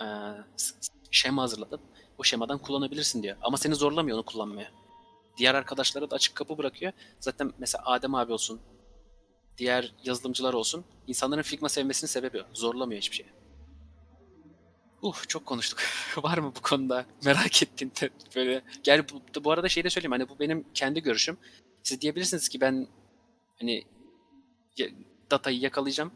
Ee, 0.00 0.04
şema 1.10 1.42
hazırladım. 1.42 1.80
O 2.18 2.24
şemadan 2.24 2.58
kullanabilirsin 2.58 3.22
diyor. 3.22 3.36
Ama 3.42 3.56
seni 3.56 3.74
zorlamıyor 3.74 4.18
onu 4.18 4.24
kullanmaya. 4.24 4.70
Diğer 5.36 5.54
arkadaşlara 5.54 6.10
da 6.10 6.14
açık 6.14 6.34
kapı 6.34 6.58
bırakıyor. 6.58 6.92
Zaten 7.20 7.52
mesela 7.58 7.82
Adem 7.86 8.14
abi 8.14 8.32
olsun, 8.32 8.60
diğer 9.58 9.94
yazılımcılar 10.04 10.54
olsun. 10.54 10.84
insanların 11.06 11.42
Figma 11.42 11.68
sevmesinin 11.68 12.08
sebebi. 12.08 12.42
Zorlamıyor 12.52 13.00
hiçbir 13.00 13.16
şey. 13.16 13.26
Uh 15.02 15.28
çok 15.28 15.46
konuştuk. 15.46 15.80
Var 16.16 16.38
mı 16.38 16.52
bu 16.56 16.62
konuda 16.62 17.06
merak 17.24 17.62
ettiğin 17.62 17.92
böyle. 18.36 18.62
Gel 18.82 19.04
bu, 19.08 19.44
bu 19.44 19.52
arada 19.52 19.68
şey 19.68 19.84
de 19.84 19.90
söyleyeyim 19.90 20.12
hani 20.12 20.28
bu 20.28 20.38
benim 20.38 20.66
kendi 20.74 21.02
görüşüm. 21.02 21.36
Siz 21.82 22.00
diyebilirsiniz 22.00 22.48
ki 22.48 22.60
ben 22.60 22.88
hani 23.58 23.84
datayı 25.30 25.60
yakalayacağım 25.60 26.12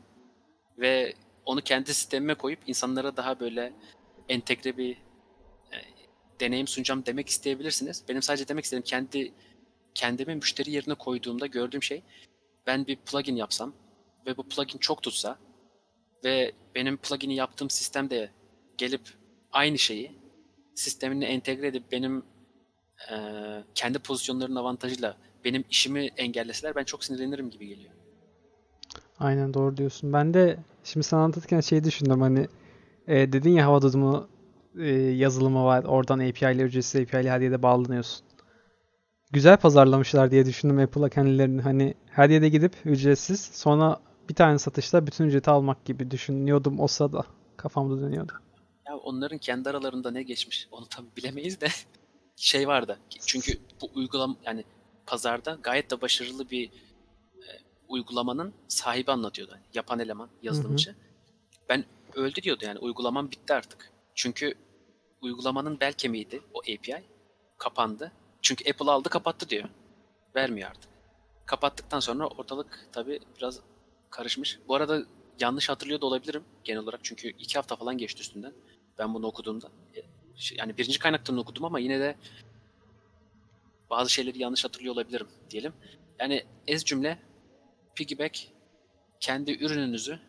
ve 0.79 1.15
onu 1.45 1.61
kendi 1.61 1.95
sistemime 1.95 2.35
koyup 2.35 2.59
insanlara 2.67 3.17
daha 3.17 3.41
böyle 3.41 3.73
entegre 4.29 4.77
bir 4.77 4.93
e, 5.73 5.77
deneyim 6.41 6.67
sunacağım 6.67 7.07
demek 7.07 7.29
isteyebilirsiniz. 7.29 8.05
Benim 8.09 8.23
sadece 8.23 8.49
demek 8.49 8.65
istediğim 8.65 8.85
kendi 8.85 9.33
kendimi 9.95 10.35
müşteri 10.35 10.71
yerine 10.71 10.95
koyduğumda 10.95 11.47
gördüğüm 11.47 11.83
şey 11.83 12.03
ben 12.67 12.87
bir 12.87 12.97
plugin 12.97 13.37
yapsam 13.37 13.73
ve 14.27 14.37
bu 14.37 14.43
plugin 14.43 14.79
çok 14.79 15.03
tutsa 15.03 15.39
ve 16.25 16.53
benim 16.75 16.97
plugin'i 16.97 17.35
yaptığım 17.35 17.71
sistemde 17.71 18.31
gelip 18.79 19.01
aynı 19.53 19.79
şeyi 19.79 20.13
sistemine 20.75 21.25
entegre 21.25 21.67
edip 21.67 21.93
benim 21.93 22.23
e, 23.11 23.15
kendi 23.75 23.99
pozisyonlarının 23.99 24.57
avantajıyla 24.57 25.17
benim 25.45 25.65
işimi 25.71 26.07
engelleseler 26.17 26.75
ben 26.75 26.85
çok 26.85 27.05
sinirlenirim 27.05 27.51
gibi 27.51 27.69
geliyor. 27.69 27.91
Aynen 29.19 29.55
doğru 29.55 29.77
diyorsun. 29.77 30.13
Ben 30.13 30.35
de 30.35 30.59
şimdi 30.85 31.07
sana 31.07 31.21
anlatırken 31.23 31.61
şey 31.61 31.85
düşündüm 31.85 32.21
hani 32.21 32.49
e, 33.09 33.33
dedin 33.33 33.51
ya 33.51 33.67
hava 33.67 33.83
durumu 33.83 34.29
e, 34.79 34.89
yazılımı 34.95 35.65
var. 35.65 35.85
Oradan 35.85 36.19
API 36.19 36.45
ile 36.55 36.63
ücretsiz 36.63 37.03
API 37.03 37.21
ile 37.21 37.31
her 37.31 37.41
yere 37.41 37.63
bağlanıyorsun. 37.63 38.27
Güzel 39.33 39.57
pazarlamışlar 39.57 40.31
diye 40.31 40.47
düşündüm 40.47 40.79
Apple'a 40.79 41.09
kendilerini. 41.09 41.63
Hani 41.63 41.95
her 42.11 42.31
yere 42.31 42.49
gidip 42.49 42.77
ücretsiz 42.85 43.41
sonra 43.41 44.01
bir 44.29 44.35
tane 44.35 44.59
satışta 44.59 45.07
bütün 45.07 45.25
ücreti 45.25 45.51
almak 45.51 45.85
gibi 45.85 46.11
düşünüyordum 46.11 46.81
o 46.81 46.87
sırada. 46.87 47.25
Kafamda 47.57 48.01
dönüyordu. 48.03 48.33
Ya 48.89 48.97
onların 48.97 49.39
kendi 49.39 49.71
aralarında 49.71 50.11
ne 50.11 50.23
geçmiş 50.23 50.69
onu 50.71 50.87
tabi 50.87 51.07
bilemeyiz 51.17 51.61
de 51.61 51.69
şey 52.37 52.69
vardı. 52.69 52.99
Çünkü 53.27 53.59
bu 53.81 53.91
uygulam 53.95 54.37
yani 54.45 54.65
pazarda 55.07 55.59
gayet 55.63 55.91
de 55.91 56.01
başarılı 56.01 56.51
bir 56.51 56.67
e, 56.67 57.49
uygulamanın 57.89 58.53
sahibi 58.69 59.13
anlatıyordu. 59.13 59.53
Yani 59.53 59.65
yapan 59.75 59.99
eleman, 59.99 60.29
yazılımcı. 60.43 60.91
Hı 60.91 60.95
hı. 60.95 60.99
Ben 61.69 61.85
öldü 62.15 62.43
diyordu 62.43 62.65
yani 62.67 62.79
uygulaman 62.79 63.31
bitti 63.31 63.55
artık. 63.55 63.93
Çünkü 64.15 64.55
uygulamanın 65.23 65.81
bel 65.81 65.93
kemiğiydi 65.93 66.41
o 66.55 66.59
API. 66.59 67.05
Kapandı. 67.59 68.13
Çünkü 68.43 68.71
Apple 68.71 68.91
aldı 68.91 69.09
kapattı 69.09 69.49
diyor. 69.49 69.69
Vermiyor 70.37 70.71
artık. 70.71 70.91
Kapattıktan 71.47 72.01
sonra 72.01 72.27
ortalık 72.27 72.89
tabi 72.93 73.21
biraz 73.37 73.61
karışmış. 74.11 74.59
Bu 74.69 74.75
arada 74.75 75.03
yanlış 75.41 75.69
hatırlıyor 75.69 76.01
da 76.01 76.07
olabilirim 76.07 76.45
genel 76.65 76.83
olarak. 76.83 77.01
Çünkü 77.03 77.29
iki 77.29 77.55
hafta 77.55 77.77
falan 77.77 77.99
geçti 77.99 78.21
üstünden. 78.21 78.53
Ben 78.99 79.15
bunu 79.15 79.27
okuduğumda. 79.27 79.69
E, 79.97 80.03
şey, 80.37 80.59
yani 80.59 80.79
birinci 80.79 80.99
kaynaktan 80.99 81.37
okudum 81.37 81.65
ama 81.65 81.79
yine 81.79 82.01
de 82.01 82.17
bazı 83.91 84.11
şeyleri 84.11 84.39
yanlış 84.43 84.65
hatırlıyor 84.65 84.95
olabilirim 84.95 85.29
diyelim. 85.51 85.73
Yani 86.19 86.45
ez 86.67 86.85
cümle 86.85 87.19
piggyback 87.95 88.47
kendi 89.21 89.65
ürününüzü 89.65 90.21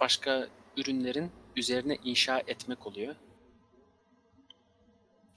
başka 0.00 0.48
ürünlerin 0.76 1.30
üzerine 1.56 1.98
inşa 2.04 2.38
etmek 2.38 2.86
oluyor. 2.86 3.14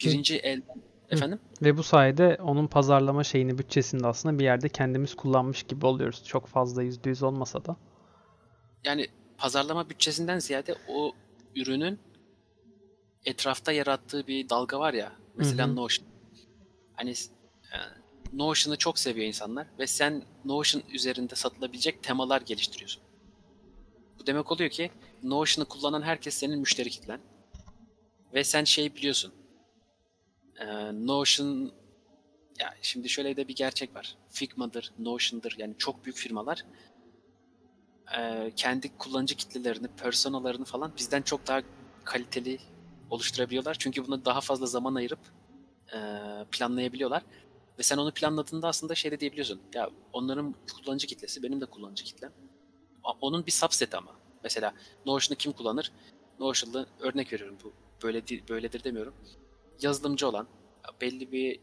Birinci 0.05 0.35
Hı. 0.35 0.37
el 0.37 0.61
efendim? 1.09 1.39
Ve 1.61 1.77
bu 1.77 1.83
sayede 1.83 2.37
onun 2.41 2.67
pazarlama 2.67 3.23
şeyini 3.23 3.57
bütçesinde 3.57 4.07
aslında 4.07 4.39
bir 4.39 4.43
yerde 4.43 4.69
kendimiz 4.69 5.15
kullanmış 5.15 5.63
gibi 5.63 5.85
oluyoruz. 5.85 6.23
Çok 6.25 6.47
fazla 6.47 6.83
yüzde 6.83 7.09
yüz 7.09 7.23
olmasa 7.23 7.65
da. 7.65 7.75
Yani 8.83 9.07
pazarlama 9.37 9.89
bütçesinden 9.89 10.39
ziyade 10.39 10.75
o 10.87 11.11
ürünün 11.55 11.99
etrafta 13.25 13.71
yarattığı 13.71 14.27
bir 14.27 14.49
dalga 14.49 14.79
var 14.79 14.93
ya. 14.93 15.11
Mesela 15.35 15.67
Hı-hı. 15.67 15.75
Notion. 15.75 16.07
Hani 16.93 17.11
e, 17.11 17.77
Notion'ı 18.33 18.77
çok 18.77 18.99
seviyor 18.99 19.27
insanlar 19.27 19.67
ve 19.79 19.87
sen 19.87 20.23
Notion 20.45 20.83
üzerinde 20.93 21.35
satılabilecek 21.35 22.03
temalar 22.03 22.41
geliştiriyorsun. 22.41 23.03
Bu 24.19 24.27
demek 24.27 24.51
oluyor 24.51 24.69
ki 24.69 24.91
Notion'ı 25.23 25.67
kullanan 25.67 26.01
herkes 26.01 26.33
senin 26.33 26.59
müşteri 26.59 26.89
kitlen. 26.89 27.19
Ve 28.33 28.43
sen 28.43 28.63
şey 28.63 28.95
biliyorsun. 28.95 29.33
E, 30.61 30.65
Notion 31.07 31.71
ya 32.59 32.73
şimdi 32.81 33.09
şöyle 33.09 33.37
de 33.37 33.47
bir 33.47 33.55
gerçek 33.55 33.95
var. 33.95 34.15
Figma'dır, 34.29 34.91
Notion'dır 34.99 35.55
yani 35.57 35.75
çok 35.77 36.05
büyük 36.05 36.17
firmalar 36.17 36.65
e, 38.17 38.51
kendi 38.55 38.97
kullanıcı 38.97 39.35
kitlelerini, 39.35 39.87
personalarını 39.87 40.65
falan 40.65 40.91
bizden 40.97 41.21
çok 41.21 41.47
daha 41.47 41.61
kaliteli 42.03 42.59
oluşturabiliyorlar. 43.09 43.75
Çünkü 43.79 44.07
buna 44.07 44.25
daha 44.25 44.41
fazla 44.41 44.65
zaman 44.65 44.95
ayırıp 44.95 45.19
e, 45.93 45.97
planlayabiliyorlar. 46.51 47.23
Ve 47.79 47.83
sen 47.83 47.97
onu 47.97 48.11
planladığında 48.11 48.67
aslında 48.67 48.95
şey 48.95 49.11
de 49.11 49.19
diyebiliyorsun. 49.19 49.61
Ya 49.73 49.89
onların 50.13 50.55
kullanıcı 50.73 51.07
kitlesi 51.07 51.43
benim 51.43 51.61
de 51.61 51.65
kullanıcı 51.65 52.03
kitlem. 52.03 52.31
Onun 53.21 53.45
bir 53.45 53.51
subset 53.51 53.95
ama. 53.95 54.11
Mesela 54.43 54.73
Notion'u 55.05 55.37
kim 55.37 55.51
kullanır? 55.51 55.91
Notion'da 56.39 56.85
örnek 56.99 57.33
veriyorum 57.33 57.57
bu 57.63 57.73
böyle 58.03 58.23
böyledir 58.49 58.83
demiyorum. 58.83 59.13
Yazılımcı 59.81 60.27
olan, 60.27 60.47
belli 61.01 61.31
bir 61.31 61.55
e, 61.55 61.59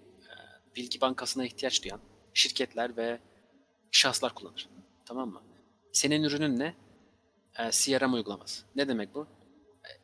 bilgi 0.77 1.01
bankasına 1.01 1.47
ihtiyaç 1.47 1.85
duyan 1.85 2.01
şirketler 2.35 2.97
ve 2.97 3.19
şahıslar 3.91 4.35
kullanır. 4.35 4.69
Tamam 5.05 5.29
mı? 5.29 5.43
Senin 5.93 6.23
ürünün 6.23 6.59
ne? 6.59 6.75
E, 7.59 7.71
CRM 7.71 8.13
uygulaması. 8.13 8.65
Ne 8.77 8.89
demek 8.89 9.15
bu? 9.15 9.27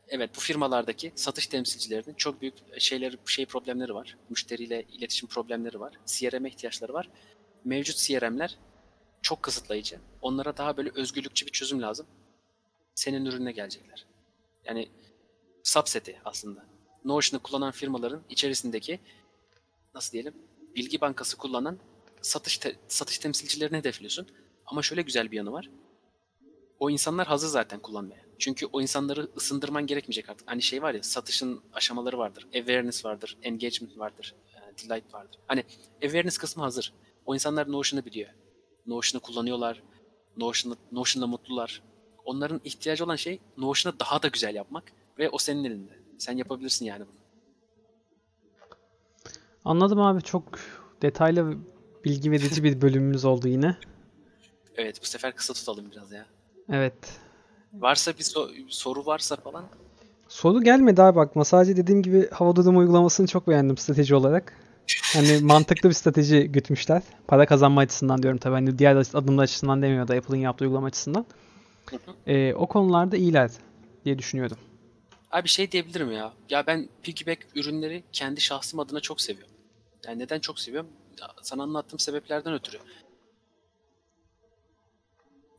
evet 0.08 0.30
bu 0.36 0.40
firmalardaki 0.40 1.12
satış 1.14 1.46
temsilcilerinin 1.46 2.14
çok 2.14 2.40
büyük 2.40 2.80
şeyler 2.80 3.16
şey 3.26 3.46
problemleri 3.46 3.94
var. 3.94 4.16
Müşteriyle 4.30 4.82
iletişim 4.82 5.28
problemleri 5.28 5.80
var. 5.80 5.94
CRM 6.06 6.46
ihtiyaçları 6.46 6.92
var. 6.92 7.08
Mevcut 7.64 7.96
CRM'ler 7.96 8.58
çok 9.22 9.42
kısıtlayıcı. 9.42 9.98
Onlara 10.22 10.56
daha 10.56 10.76
böyle 10.76 10.90
özgürlükçü 10.94 11.46
bir 11.46 11.52
çözüm 11.52 11.82
lazım. 11.82 12.06
Senin 12.94 13.24
ürününe 13.24 13.52
gelecekler. 13.52 14.06
Yani 14.64 14.88
subseti 15.62 16.20
aslında. 16.24 16.73
Notion'ı 17.04 17.42
kullanan 17.42 17.70
firmaların 17.70 18.22
içerisindeki 18.28 19.00
nasıl 19.94 20.12
diyelim 20.12 20.34
bilgi 20.76 21.00
bankası 21.00 21.36
kullanan 21.36 21.78
satış 22.22 22.58
te- 22.58 22.76
satış 22.88 23.18
temsilcilerini 23.18 23.76
hedefliyorsun. 23.76 24.26
Ama 24.66 24.82
şöyle 24.82 25.02
güzel 25.02 25.30
bir 25.30 25.36
yanı 25.36 25.52
var. 25.52 25.70
O 26.78 26.90
insanlar 26.90 27.26
hazır 27.26 27.48
zaten 27.48 27.80
kullanmaya. 27.80 28.24
Çünkü 28.38 28.66
o 28.66 28.80
insanları 28.80 29.28
ısındırman 29.36 29.86
gerekmeyecek 29.86 30.30
artık. 30.30 30.50
Hani 30.50 30.62
şey 30.62 30.82
var 30.82 30.94
ya 30.94 31.02
satışın 31.02 31.62
aşamaları 31.72 32.18
vardır. 32.18 32.46
Awareness 32.54 33.04
vardır, 33.04 33.38
engagement 33.42 33.98
vardır, 33.98 34.34
e, 34.54 34.88
delight 34.88 35.14
vardır. 35.14 35.40
Hani 35.46 35.64
awareness 36.02 36.38
kısmı 36.38 36.62
hazır. 36.62 36.92
O 37.26 37.34
insanlar 37.34 37.72
Notion'ı 37.72 38.04
biliyor. 38.04 38.30
Notion'ı 38.86 39.22
kullanıyorlar. 39.22 39.82
Notion'la, 40.36 40.76
Notion'la 40.92 41.26
mutlular. 41.26 41.82
Onların 42.24 42.60
ihtiyacı 42.64 43.04
olan 43.04 43.16
şey 43.16 43.40
Notion'ı 43.56 44.00
daha 44.00 44.22
da 44.22 44.28
güzel 44.28 44.54
yapmak 44.54 44.92
ve 45.18 45.30
o 45.30 45.38
senin 45.38 45.64
elinde. 45.64 46.03
Sen 46.18 46.36
yapabilirsin 46.36 46.84
yani 46.86 47.00
bunu. 47.00 47.16
Anladım 49.64 50.00
abi. 50.00 50.22
Çok 50.22 50.44
detaylı 51.02 51.56
bilgi 52.04 52.30
verici 52.30 52.64
bir 52.64 52.80
bölümümüz 52.80 53.24
oldu 53.24 53.48
yine. 53.48 53.76
Evet 54.76 54.98
bu 55.02 55.06
sefer 55.06 55.36
kısa 55.36 55.52
tutalım 55.54 55.90
biraz 55.90 56.12
ya. 56.12 56.26
Evet. 56.68 56.94
Varsa 57.72 58.12
bir 58.12 58.22
so- 58.22 58.64
soru 58.68 59.06
varsa 59.06 59.36
falan. 59.36 59.64
Soru 60.28 60.62
gelmedi 60.62 61.02
abi 61.02 61.16
bakma. 61.16 61.44
Sadece 61.44 61.76
dediğim 61.76 62.02
gibi 62.02 62.30
hava 62.30 62.56
durumu 62.56 62.78
uygulamasını 62.78 63.26
çok 63.26 63.48
beğendim 63.48 63.76
strateji 63.76 64.14
olarak. 64.14 64.52
Hani 65.12 65.38
mantıklı 65.42 65.88
bir 65.88 65.94
strateji 65.94 66.48
gütmüşler. 66.52 67.02
Para 67.28 67.46
kazanma 67.46 67.80
açısından 67.80 68.22
diyorum 68.22 68.38
tabii. 68.38 68.54
Hani 68.54 68.78
diğer 68.78 68.96
adımlar 68.96 69.42
açısından 69.42 69.82
demiyor 69.82 70.08
da 70.08 70.14
Apple'ın 70.14 70.40
yaptığı 70.40 70.64
uygulama 70.64 70.86
açısından. 70.86 71.26
Ee, 72.26 72.54
o 72.54 72.66
konularda 72.66 73.16
iyiler 73.16 73.50
diye 74.04 74.18
düşünüyorum. 74.18 74.56
Abi 75.34 75.48
şey 75.48 75.72
diyebilirim 75.72 76.12
ya. 76.12 76.32
Ya 76.50 76.66
ben 76.66 76.88
piggyback 77.02 77.46
ürünleri 77.54 78.04
kendi 78.12 78.40
şahsım 78.40 78.80
adına 78.80 79.00
çok 79.00 79.20
seviyorum. 79.20 79.54
Yani 80.06 80.18
neden 80.18 80.40
çok 80.40 80.60
seviyorum? 80.60 80.90
Ya 81.20 81.28
Sana 81.42 81.62
anlattığım 81.62 81.98
sebeplerden 81.98 82.54
ötürü. 82.54 82.78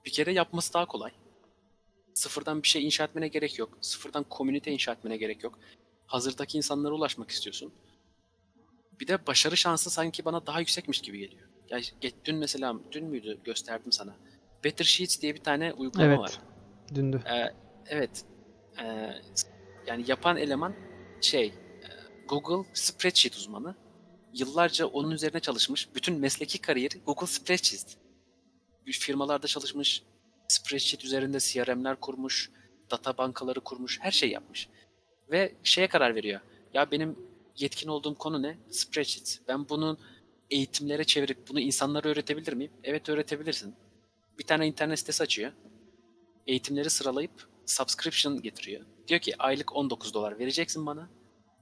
Bir 0.05 0.11
kere 0.11 0.34
yapması 0.34 0.73
daha 0.73 0.86
kolay. 0.86 1.11
Sıfırdan 2.13 2.63
bir 2.63 2.67
şey 2.67 2.86
inşa 2.86 3.03
etmene 3.03 3.28
gerek 3.28 3.59
yok. 3.59 3.78
Sıfırdan 3.82 4.23
komünite 4.23 4.71
inşa 4.71 4.91
etmene 4.91 5.17
gerek 5.17 5.43
yok. 5.43 5.59
Hazırdaki 6.07 6.57
insanlara 6.57 6.93
ulaşmak 6.93 7.30
istiyorsun. 7.30 7.73
Bir 8.99 9.07
de 9.07 9.28
başarı 9.28 9.57
şansı 9.57 9.89
sanki 9.89 10.26
bana 10.26 10.45
daha 10.45 10.59
yüksekmiş 10.59 11.01
gibi 11.01 11.19
geliyor. 11.19 11.47
Ya 11.69 11.80
dün 12.26 12.36
mesela, 12.36 12.76
dün 12.91 13.05
müydü 13.05 13.39
gösterdim 13.43 13.91
sana. 13.91 14.15
Better 14.63 14.86
Sheets 14.86 15.21
diye 15.21 15.36
bir 15.36 15.43
tane 15.43 15.73
uygulama 15.73 16.09
Evet. 16.09 16.19
var. 16.19 16.39
Dündü. 16.95 17.23
Ee, 17.26 17.53
evet. 17.88 18.26
Ee, 18.82 19.09
yani 19.88 20.04
yapan 20.08 20.38
eleman 20.38 20.76
şey, 21.22 21.46
e, 21.46 21.54
Google 22.28 22.70
Spreadsheet 22.74 23.36
uzmanı. 23.36 23.76
Yıllarca 24.34 24.86
onun 24.86 25.12
üzerine 25.12 25.40
çalışmış. 25.40 25.96
Bütün 25.96 26.20
mesleki 26.20 26.62
kariyeri 26.62 27.00
Google 27.06 27.28
Spreadsheet. 27.28 27.98
Firmalarda 28.86 29.48
çalışmış. 29.48 30.04
Spreadsheet 30.48 31.06
üzerinde 31.06 31.40
CRM'ler 31.40 32.00
kurmuş. 32.00 32.52
Data 32.92 33.18
bankaları 33.18 33.60
kurmuş. 33.60 34.00
Her 34.02 34.12
şey 34.12 34.30
yapmış. 34.30 34.70
Ve 35.32 35.56
şeye 35.64 35.88
karar 35.88 36.16
veriyor. 36.16 36.42
Ya 36.74 36.92
benim 36.92 37.20
yetkin 37.58 37.90
olduğum 37.90 38.16
konu 38.16 38.42
ne? 38.42 38.58
Spreadsheet. 38.70 39.42
Ben 39.48 39.70
bunu 39.70 39.98
eğitimlere 40.50 41.04
çevirip 41.04 41.50
bunu 41.50 41.60
insanlara 41.60 42.10
öğretebilir 42.10 42.54
miyim? 42.54 42.72
Evet 42.84 43.10
öğretebilirsin. 43.10 43.76
Bir 44.40 44.44
tane 44.44 44.68
internet 44.68 45.00
sitesi 45.00 45.24
açıyor 45.24 45.52
eğitimleri 46.48 46.90
sıralayıp 46.90 47.48
subscription 47.66 48.42
getiriyor. 48.42 48.86
Diyor 49.08 49.20
ki 49.20 49.34
aylık 49.39 49.76
19 49.76 50.14
dolar 50.14 50.39
vereceksin 50.39 50.86
bana 50.86 51.10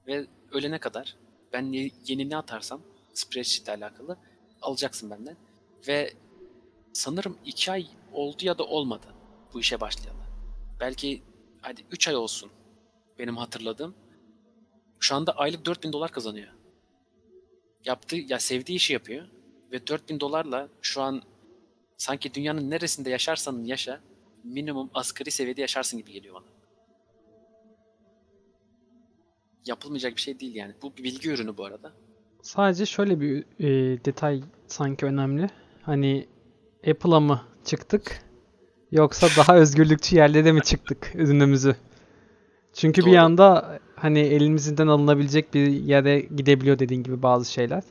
ve 0.06 0.26
ölene 0.52 0.78
kadar 0.78 1.16
ben 1.52 1.72
ye- 1.72 1.90
yeni 2.06 2.30
ne 2.30 2.36
atarsam 2.36 2.80
spreadsheet 3.14 3.68
alakalı 3.68 4.16
alacaksın 4.62 5.10
benden. 5.10 5.36
Ve 5.88 6.12
sanırım 6.92 7.38
2 7.44 7.72
ay 7.72 7.86
oldu 8.12 8.36
ya 8.42 8.58
da 8.58 8.64
olmadı 8.64 9.06
bu 9.54 9.60
işe 9.60 9.80
başlayalı. 9.80 10.18
Belki 10.80 11.22
hadi 11.60 11.84
3 11.90 12.08
ay 12.08 12.16
olsun 12.16 12.50
benim 13.18 13.36
hatırladığım. 13.36 13.94
Şu 15.00 15.14
anda 15.14 15.32
aylık 15.32 15.66
4000 15.66 15.92
dolar 15.92 16.10
kazanıyor. 16.12 16.48
Yaptığı, 17.84 18.16
ya 18.16 18.38
sevdiği 18.38 18.76
işi 18.76 18.92
yapıyor 18.92 19.26
ve 19.72 19.86
4000 19.86 20.20
dolarla 20.20 20.68
şu 20.82 21.02
an 21.02 21.22
sanki 21.96 22.34
dünyanın 22.34 22.70
neresinde 22.70 23.10
yaşarsan 23.10 23.64
yaşa 23.64 24.00
minimum 24.44 24.90
asgari 24.94 25.30
seviyede 25.30 25.60
yaşarsın 25.60 25.98
gibi 25.98 26.12
geliyor 26.12 26.34
bana. 26.34 26.53
Yapılmayacak 29.66 30.16
bir 30.16 30.20
şey 30.20 30.40
değil 30.40 30.54
yani. 30.54 30.72
Bu 30.82 30.96
bir 30.96 31.04
bilgi 31.04 31.30
ürünü 31.30 31.56
bu 31.56 31.64
arada. 31.64 31.92
Sadece 32.42 32.86
şöyle 32.86 33.20
bir 33.20 33.44
e, 33.60 34.04
detay 34.04 34.42
sanki 34.66 35.06
önemli. 35.06 35.46
Hani 35.82 36.26
Apple'a 36.90 37.20
mı 37.20 37.42
çıktık 37.64 38.22
yoksa 38.92 39.36
daha 39.36 39.56
özgürlükçü 39.60 40.16
yerlere 40.16 40.52
mi 40.52 40.62
çıktık 40.62 41.12
ürünümüzü? 41.14 41.76
Çünkü 42.72 43.00
bir 43.00 43.06
Doğru. 43.06 43.14
yanda 43.14 43.78
hani 43.96 44.18
elimizden 44.18 44.86
alınabilecek 44.86 45.54
bir 45.54 45.66
yere 45.68 46.20
gidebiliyor 46.20 46.78
dediğin 46.78 47.02
gibi 47.02 47.22
bazı 47.22 47.52
şeyler. 47.52 47.82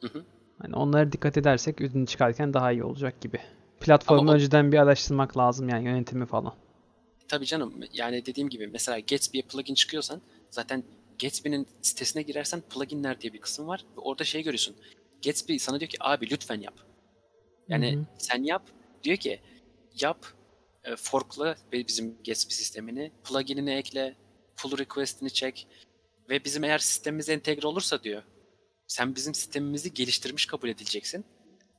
Hı 0.00 0.06
hı. 0.06 0.24
Hani 0.62 0.76
onlara 0.76 1.12
dikkat 1.12 1.36
edersek 1.36 1.80
ürünü 1.80 2.06
çıkarken 2.06 2.54
daha 2.54 2.72
iyi 2.72 2.84
olacak 2.84 3.20
gibi. 3.20 3.38
Platformu 3.80 4.20
Ama 4.20 4.32
o- 4.32 4.34
önceden 4.34 4.72
bir 4.72 4.78
araştırmak 4.78 5.36
lazım 5.36 5.68
yani 5.68 5.84
yönetimi 5.84 6.26
falan. 6.26 6.52
Tabii 7.30 7.46
canım 7.46 7.80
yani 7.92 8.26
dediğim 8.26 8.48
gibi 8.48 8.66
mesela 8.66 9.00
Gatsby'ye 9.00 9.42
plugin 9.42 9.74
çıkıyorsan 9.74 10.22
zaten 10.50 10.84
Gatsby'nin 11.22 11.66
sitesine 11.82 12.22
girersen 12.22 12.60
pluginler 12.60 13.20
diye 13.20 13.32
bir 13.32 13.40
kısım 13.40 13.68
var 13.68 13.84
ve 13.96 14.00
orada 14.00 14.24
şey 14.24 14.42
görüyorsun. 14.42 14.76
Gatsby 15.24 15.56
sana 15.56 15.80
diyor 15.80 15.88
ki 15.88 15.96
abi 16.00 16.30
lütfen 16.30 16.60
yap. 16.60 16.74
Yani 17.68 17.96
Hı 17.96 18.00
hı. 18.00 18.04
sen 18.18 18.42
yap. 18.42 18.62
Diyor 19.02 19.16
ki 19.16 19.40
yap 20.00 20.26
e, 20.84 20.96
forkla 20.96 21.56
bizim 21.72 22.16
Gatsby 22.26 22.52
sistemini 22.52 23.12
pluginini 23.24 23.70
ekle, 23.70 24.16
pull 24.56 24.78
request'ini 24.78 25.30
çek 25.30 25.66
ve 26.30 26.44
bizim 26.44 26.64
eğer 26.64 26.78
sistemimize 26.78 27.32
entegre 27.32 27.66
olursa 27.66 28.02
diyor 28.02 28.22
sen 28.86 29.16
bizim 29.16 29.34
sistemimizi 29.34 29.94
geliştirmiş 29.94 30.46
kabul 30.46 30.68
edileceksin 30.68 31.24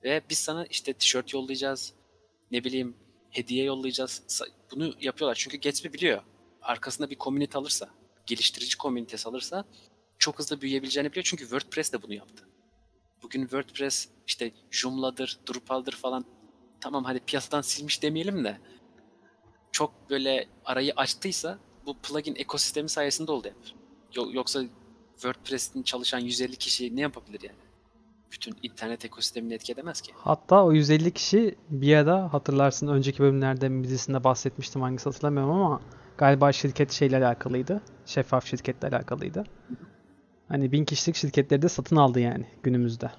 ve 0.03 0.21
biz 0.29 0.37
sana 0.37 0.65
işte 0.65 0.93
tişört 0.93 1.33
yollayacağız, 1.33 1.93
ne 2.51 2.63
bileyim 2.63 2.95
hediye 3.31 3.63
yollayacağız. 3.63 4.43
Bunu 4.71 4.93
yapıyorlar 5.01 5.35
çünkü 5.35 5.59
Gatsby 5.59 5.93
biliyor. 5.93 6.23
Arkasında 6.61 7.09
bir 7.09 7.15
komünite 7.15 7.57
alırsa, 7.57 7.89
geliştirici 8.25 8.77
komünitesi 8.77 9.29
alırsa 9.29 9.65
çok 10.19 10.39
hızlı 10.39 10.61
büyüyebileceğini 10.61 11.11
biliyor. 11.11 11.23
Çünkü 11.23 11.43
WordPress 11.43 11.93
de 11.93 12.01
bunu 12.01 12.13
yaptı. 12.13 12.47
Bugün 13.23 13.41
WordPress 13.41 14.09
işte 14.27 14.51
Joomla'dır, 14.71 15.39
Drupal'dır 15.49 15.91
falan 15.91 16.25
tamam 16.81 17.03
hadi 17.03 17.19
piyasadan 17.19 17.61
silmiş 17.61 18.03
demeyelim 18.03 18.43
de 18.43 18.57
çok 19.71 20.09
böyle 20.09 20.47
arayı 20.65 20.93
açtıysa 20.95 21.59
bu 21.85 21.97
plugin 21.97 22.35
ekosistemi 22.35 22.89
sayesinde 22.89 23.31
oldu 23.31 23.53
Yoksa 24.31 24.63
WordPress'in 25.11 25.83
çalışan 25.83 26.19
150 26.19 26.55
kişi 26.55 26.95
ne 26.95 27.01
yapabilir 27.01 27.41
yani? 27.41 27.70
Bütün 28.31 28.55
internet 28.63 29.05
ekosistemini 29.05 29.53
etki 29.53 29.73
edemez 29.73 30.01
ki. 30.01 30.11
Hatta 30.15 30.65
o 30.65 30.71
150 30.71 31.11
kişi 31.11 31.55
bir 31.69 31.95
ara 31.95 32.33
hatırlarsın 32.33 32.87
önceki 32.87 33.19
bölümlerde 33.19 33.83
birisinde 33.83 34.23
bahsetmiştim 34.23 34.81
hangisi 34.81 35.05
hatırlamıyorum 35.05 35.51
ama 35.51 35.81
galiba 36.17 36.51
şirket 36.51 36.91
şeyle 36.91 37.17
alakalıydı. 37.17 37.81
Şeffaf 38.05 38.45
şirketle 38.45 38.87
alakalıydı. 38.87 39.43
Hani 40.47 40.71
bin 40.71 40.85
kişilik 40.85 41.15
şirketleri 41.15 41.61
de 41.61 41.69
satın 41.69 41.95
aldı 41.95 42.19
yani 42.19 42.45
günümüzde. 42.63 43.11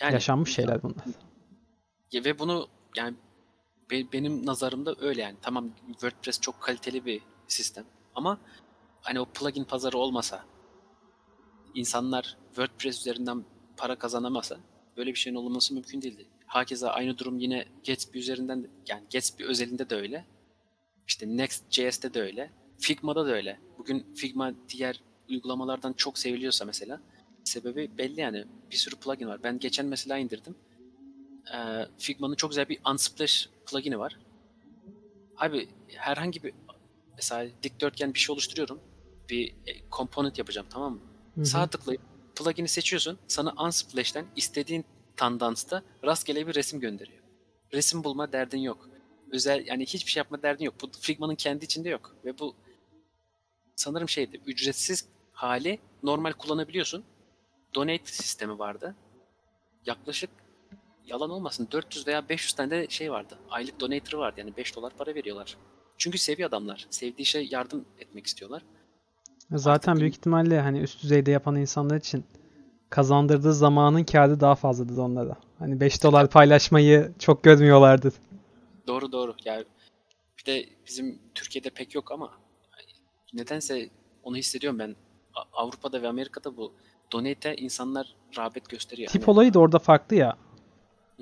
Yani 0.00 0.12
Yaşanmış 0.12 0.54
şeyler 0.54 0.82
bunlar. 0.82 1.04
Ya 2.12 2.24
ve 2.24 2.38
bunu 2.38 2.68
yani 2.96 3.16
be- 3.90 4.12
benim 4.12 4.46
nazarımda 4.46 4.94
öyle 5.00 5.22
yani. 5.22 5.36
Tamam 5.42 5.70
WordPress 5.90 6.40
çok 6.40 6.60
kaliteli 6.60 7.04
bir 7.04 7.20
sistem 7.48 7.84
ama 8.14 8.38
hani 9.00 9.20
o 9.20 9.24
plugin 9.24 9.64
pazarı 9.64 9.98
olmasa 9.98 10.44
insanlar 11.74 12.36
WordPress 12.46 13.00
üzerinden 13.00 13.44
para 13.76 13.98
kazanamasa 13.98 14.56
böyle 14.96 15.10
bir 15.10 15.18
şeyin 15.18 15.36
olması 15.36 15.74
mümkün 15.74 16.02
değildi. 16.02 16.26
Hakeza 16.46 16.90
aynı 16.90 17.18
durum 17.18 17.38
yine 17.38 17.64
Gatsby 17.86 18.18
üzerinden 18.18 18.64
de- 18.64 18.70
yani 18.88 19.02
Gatsby 19.12 19.44
özelinde 19.44 19.90
de 19.90 19.94
öyle. 19.96 20.24
İşte 21.08 21.26
Next.js'te 21.36 22.14
de 22.14 22.20
öyle. 22.22 22.50
Figma'da 22.78 23.26
da 23.26 23.30
öyle. 23.32 23.60
Bugün 23.78 24.06
Figma 24.14 24.52
diğer 24.68 25.00
uygulamalardan 25.30 25.92
çok 25.92 26.18
seviliyorsa 26.18 26.64
mesela 26.64 27.00
sebebi 27.44 27.90
belli 27.98 28.20
yani. 28.20 28.44
Bir 28.70 28.76
sürü 28.76 28.96
plugin 28.96 29.26
var. 29.28 29.42
Ben 29.42 29.58
geçen 29.58 29.86
mesela 29.86 30.18
indirdim 30.18 30.54
e, 31.54 31.56
Figma'nın 31.98 32.34
çok 32.34 32.50
güzel 32.50 32.68
bir 32.68 32.78
Unsplash 32.92 33.48
plugin'i 33.66 33.98
var. 33.98 34.18
Abi 35.36 35.68
herhangi 35.88 36.42
bir 36.42 36.54
mesela 37.16 37.50
dikdörtgen 37.62 38.14
bir 38.14 38.18
şey 38.18 38.32
oluşturuyorum. 38.32 38.80
Bir 39.30 39.48
e, 39.50 39.72
component 39.92 40.38
yapacağım 40.38 40.66
tamam 40.70 40.92
mı? 40.92 41.00
Hı 41.34 41.40
hı. 41.40 41.46
Sağ 41.46 41.66
tıklayıp 41.66 42.02
plugin'i 42.36 42.68
seçiyorsun. 42.68 43.18
Sana 43.28 43.54
Unsplash'ten 43.64 44.26
istediğin 44.36 44.84
tandansta 45.16 45.82
rastgele 46.04 46.46
bir 46.46 46.54
resim 46.54 46.80
gönderiyor. 46.80 47.22
Resim 47.72 48.04
bulma 48.04 48.32
derdin 48.32 48.58
yok. 48.58 48.88
Özel 49.32 49.66
yani 49.66 49.86
hiçbir 49.86 50.10
şey 50.10 50.20
yapma 50.20 50.42
derdin 50.42 50.64
yok. 50.64 50.74
Bu 50.82 50.90
Figma'nın 51.00 51.34
kendi 51.34 51.64
içinde 51.64 51.88
yok. 51.88 52.16
Ve 52.24 52.38
bu 52.38 52.54
sanırım 53.76 54.08
şeydi 54.08 54.40
ücretsiz 54.46 55.08
hali 55.32 55.78
normal 56.02 56.32
kullanabiliyorsun. 56.32 57.04
Donate 57.74 58.06
sistemi 58.06 58.58
vardı. 58.58 58.96
Yaklaşık 59.86 60.30
yalan 61.06 61.30
olmasın 61.30 61.68
400 61.72 62.06
veya 62.06 62.28
500 62.28 62.52
tane 62.52 62.70
de 62.70 62.88
şey 62.88 63.12
vardı. 63.12 63.38
Aylık 63.50 63.80
donator 63.80 64.18
vardı 64.18 64.40
yani 64.40 64.56
5 64.56 64.76
dolar 64.76 64.92
para 64.96 65.14
veriyorlar. 65.14 65.56
Çünkü 65.98 66.18
seviyor 66.18 66.48
adamlar. 66.48 66.86
Sevdiği 66.90 67.26
şey 67.26 67.48
yardım 67.50 67.84
etmek 67.98 68.26
istiyorlar. 68.26 68.62
Zaten 69.50 69.92
Artık 69.92 70.00
büyük 70.00 70.14
ihtimalle 70.14 70.60
hani 70.60 70.78
üst 70.80 71.02
düzeyde 71.02 71.30
yapan 71.30 71.56
insanlar 71.56 71.96
için 71.96 72.24
kazandırdığı 72.90 73.54
zamanın 73.54 74.04
kârı 74.04 74.40
daha 74.40 74.54
fazladır 74.54 74.96
onlara. 74.98 75.36
Hani 75.58 75.80
5 75.80 76.02
dolar 76.02 76.30
paylaşmayı 76.30 77.12
çok 77.18 77.42
görmüyorlardır. 77.42 78.14
Doğru 78.86 79.12
doğru. 79.12 79.34
Yani 79.44 79.64
bir 80.38 80.44
de 80.46 80.66
bizim 80.86 81.18
Türkiye'de 81.34 81.70
pek 81.70 81.94
yok 81.94 82.12
ama 82.12 82.30
nedense 83.34 83.88
onu 84.22 84.36
hissediyorum 84.36 84.78
ben. 84.78 84.96
Avrupa'da 85.52 86.02
ve 86.02 86.08
Amerika'da 86.08 86.56
bu 86.56 86.72
donate'e 87.12 87.56
insanlar 87.56 88.14
rağbet 88.38 88.68
gösteriyor. 88.68 89.10
Tip 89.10 89.22
Hani- 89.22 89.30
olayı 89.32 89.54
da 89.54 89.58
orada 89.58 89.78
farklı 89.78 90.16
ya. 90.16 90.36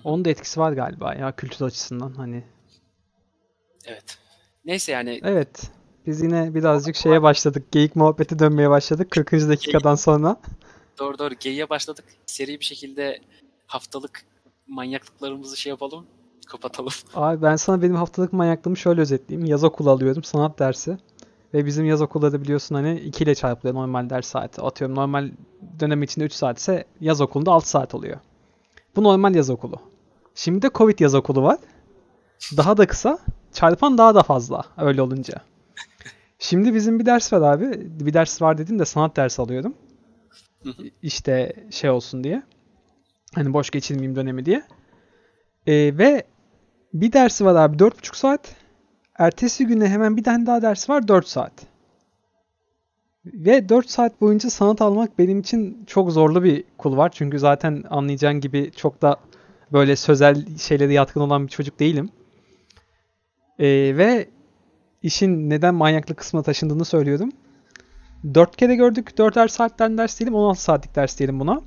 Onun 0.04 0.24
da 0.24 0.30
etkisi 0.30 0.60
var 0.60 0.72
galiba 0.72 1.14
ya 1.14 1.36
kültür 1.36 1.64
açısından 1.64 2.12
hani. 2.12 2.44
Evet. 3.86 4.18
Neyse 4.64 4.92
yani 4.92 5.20
Evet. 5.24 5.70
Biz 6.06 6.22
yine 6.22 6.54
birazcık 6.54 6.96
şeye 6.96 7.22
başladık. 7.22 7.72
Geyik 7.72 7.96
muhabbeti 7.96 8.38
dönmeye 8.38 8.70
başladık 8.70 9.10
40. 9.10 9.32
dakikadan 9.32 9.94
sonra. 9.94 10.36
doğru 10.98 11.18
doğru 11.18 11.34
geyiğe 11.34 11.70
başladık. 11.70 12.04
Seri 12.26 12.60
bir 12.60 12.64
şekilde 12.64 13.20
haftalık 13.66 14.24
manyaklıklarımızı 14.68 15.56
şey 15.56 15.70
yapalım. 15.70 16.06
Kapatalım. 16.46 16.92
Abi 17.14 17.42
ben 17.42 17.56
sana 17.56 17.82
benim 17.82 17.94
haftalık 17.94 18.32
manyaklığımı 18.32 18.76
şöyle 18.76 19.00
özetleyeyim. 19.00 19.50
Yaz 19.50 19.64
okulu 19.64 19.90
alıyorum 19.90 20.24
sanat 20.24 20.58
dersi. 20.58 20.98
Ve 21.54 21.66
bizim 21.66 21.86
yaz 21.86 22.02
okulları 22.02 22.42
biliyorsun 22.42 22.74
hani 22.74 23.00
2 23.00 23.24
ile 23.24 23.34
çarpılıyor 23.34 23.74
normal 23.74 24.10
ders 24.10 24.26
saati. 24.26 24.60
Atıyorum 24.62 24.96
normal 24.96 25.30
dönem 25.80 26.02
içinde 26.02 26.24
3 26.24 26.32
saat 26.32 26.58
ise 26.58 26.84
yaz 27.00 27.20
okulunda 27.20 27.52
6 27.52 27.68
saat 27.68 27.94
oluyor. 27.94 28.16
Bu 28.96 29.04
normal 29.04 29.34
yaz 29.34 29.50
okulu. 29.50 29.76
Şimdi 30.34 30.62
de 30.62 30.70
Covid 30.74 30.98
yaz 30.98 31.14
okulu 31.14 31.42
var. 31.42 31.58
Daha 32.56 32.76
da 32.76 32.86
kısa. 32.86 33.18
Çarpan 33.52 33.98
daha 33.98 34.14
da 34.14 34.22
fazla 34.22 34.64
öyle 34.78 35.02
olunca. 35.02 35.34
Şimdi 36.44 36.74
bizim 36.74 36.98
bir 36.98 37.06
ders 37.06 37.32
var 37.32 37.54
abi. 37.54 37.90
Bir 38.06 38.14
ders 38.14 38.42
var 38.42 38.58
dedim 38.58 38.78
de 38.78 38.84
sanat 38.84 39.16
dersi 39.16 39.42
alıyorum. 39.42 39.74
Hı 40.62 40.70
hı. 40.70 40.82
İşte 41.02 41.52
şey 41.70 41.90
olsun 41.90 42.24
diye. 42.24 42.42
Hani 43.34 43.52
boş 43.52 43.70
geçirmeyeyim 43.70 44.16
dönemi 44.16 44.44
diye. 44.44 44.62
Ee, 45.66 45.98
ve 45.98 46.24
bir 46.94 47.12
dersi 47.12 47.44
var 47.44 47.54
abi 47.54 47.76
4,5 47.76 48.16
saat. 48.16 48.56
Ertesi 49.18 49.66
güne 49.66 49.88
hemen 49.88 50.16
bir 50.16 50.24
tane 50.24 50.46
daha 50.46 50.62
ders 50.62 50.90
var 50.90 51.08
4 51.08 51.28
saat. 51.28 51.52
Ve 53.24 53.68
4 53.68 53.90
saat 53.90 54.20
boyunca 54.20 54.50
sanat 54.50 54.82
almak 54.82 55.18
benim 55.18 55.40
için 55.40 55.84
çok 55.86 56.12
zorlu 56.12 56.44
bir 56.44 56.64
kul 56.78 56.96
var. 56.96 57.10
Çünkü 57.14 57.38
zaten 57.38 57.84
anlayacağın 57.90 58.40
gibi 58.40 58.70
çok 58.76 59.02
da 59.02 59.16
böyle 59.72 59.96
sözel 59.96 60.56
şeylere 60.58 60.92
yatkın 60.92 61.20
olan 61.20 61.46
bir 61.46 61.50
çocuk 61.50 61.80
değilim. 61.80 62.10
Ee, 63.58 63.66
ve 63.96 64.28
işin 65.04 65.50
neden 65.50 65.74
manyaklık 65.74 66.16
kısmına 66.16 66.42
taşındığını 66.42 66.84
söylüyorum. 66.84 67.32
4 68.34 68.56
kere 68.56 68.74
gördük. 68.74 69.10
4'er 69.18 69.48
saatten 69.48 69.98
ders 69.98 70.18
diyelim. 70.18 70.34
16 70.34 70.62
saatlik 70.62 70.96
ders 70.96 71.18
diyelim 71.18 71.40
buna. 71.40 71.62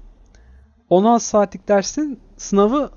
16 0.90 1.26
saatlik 1.26 1.68
dersin 1.68 2.20
sınavı 2.38 2.92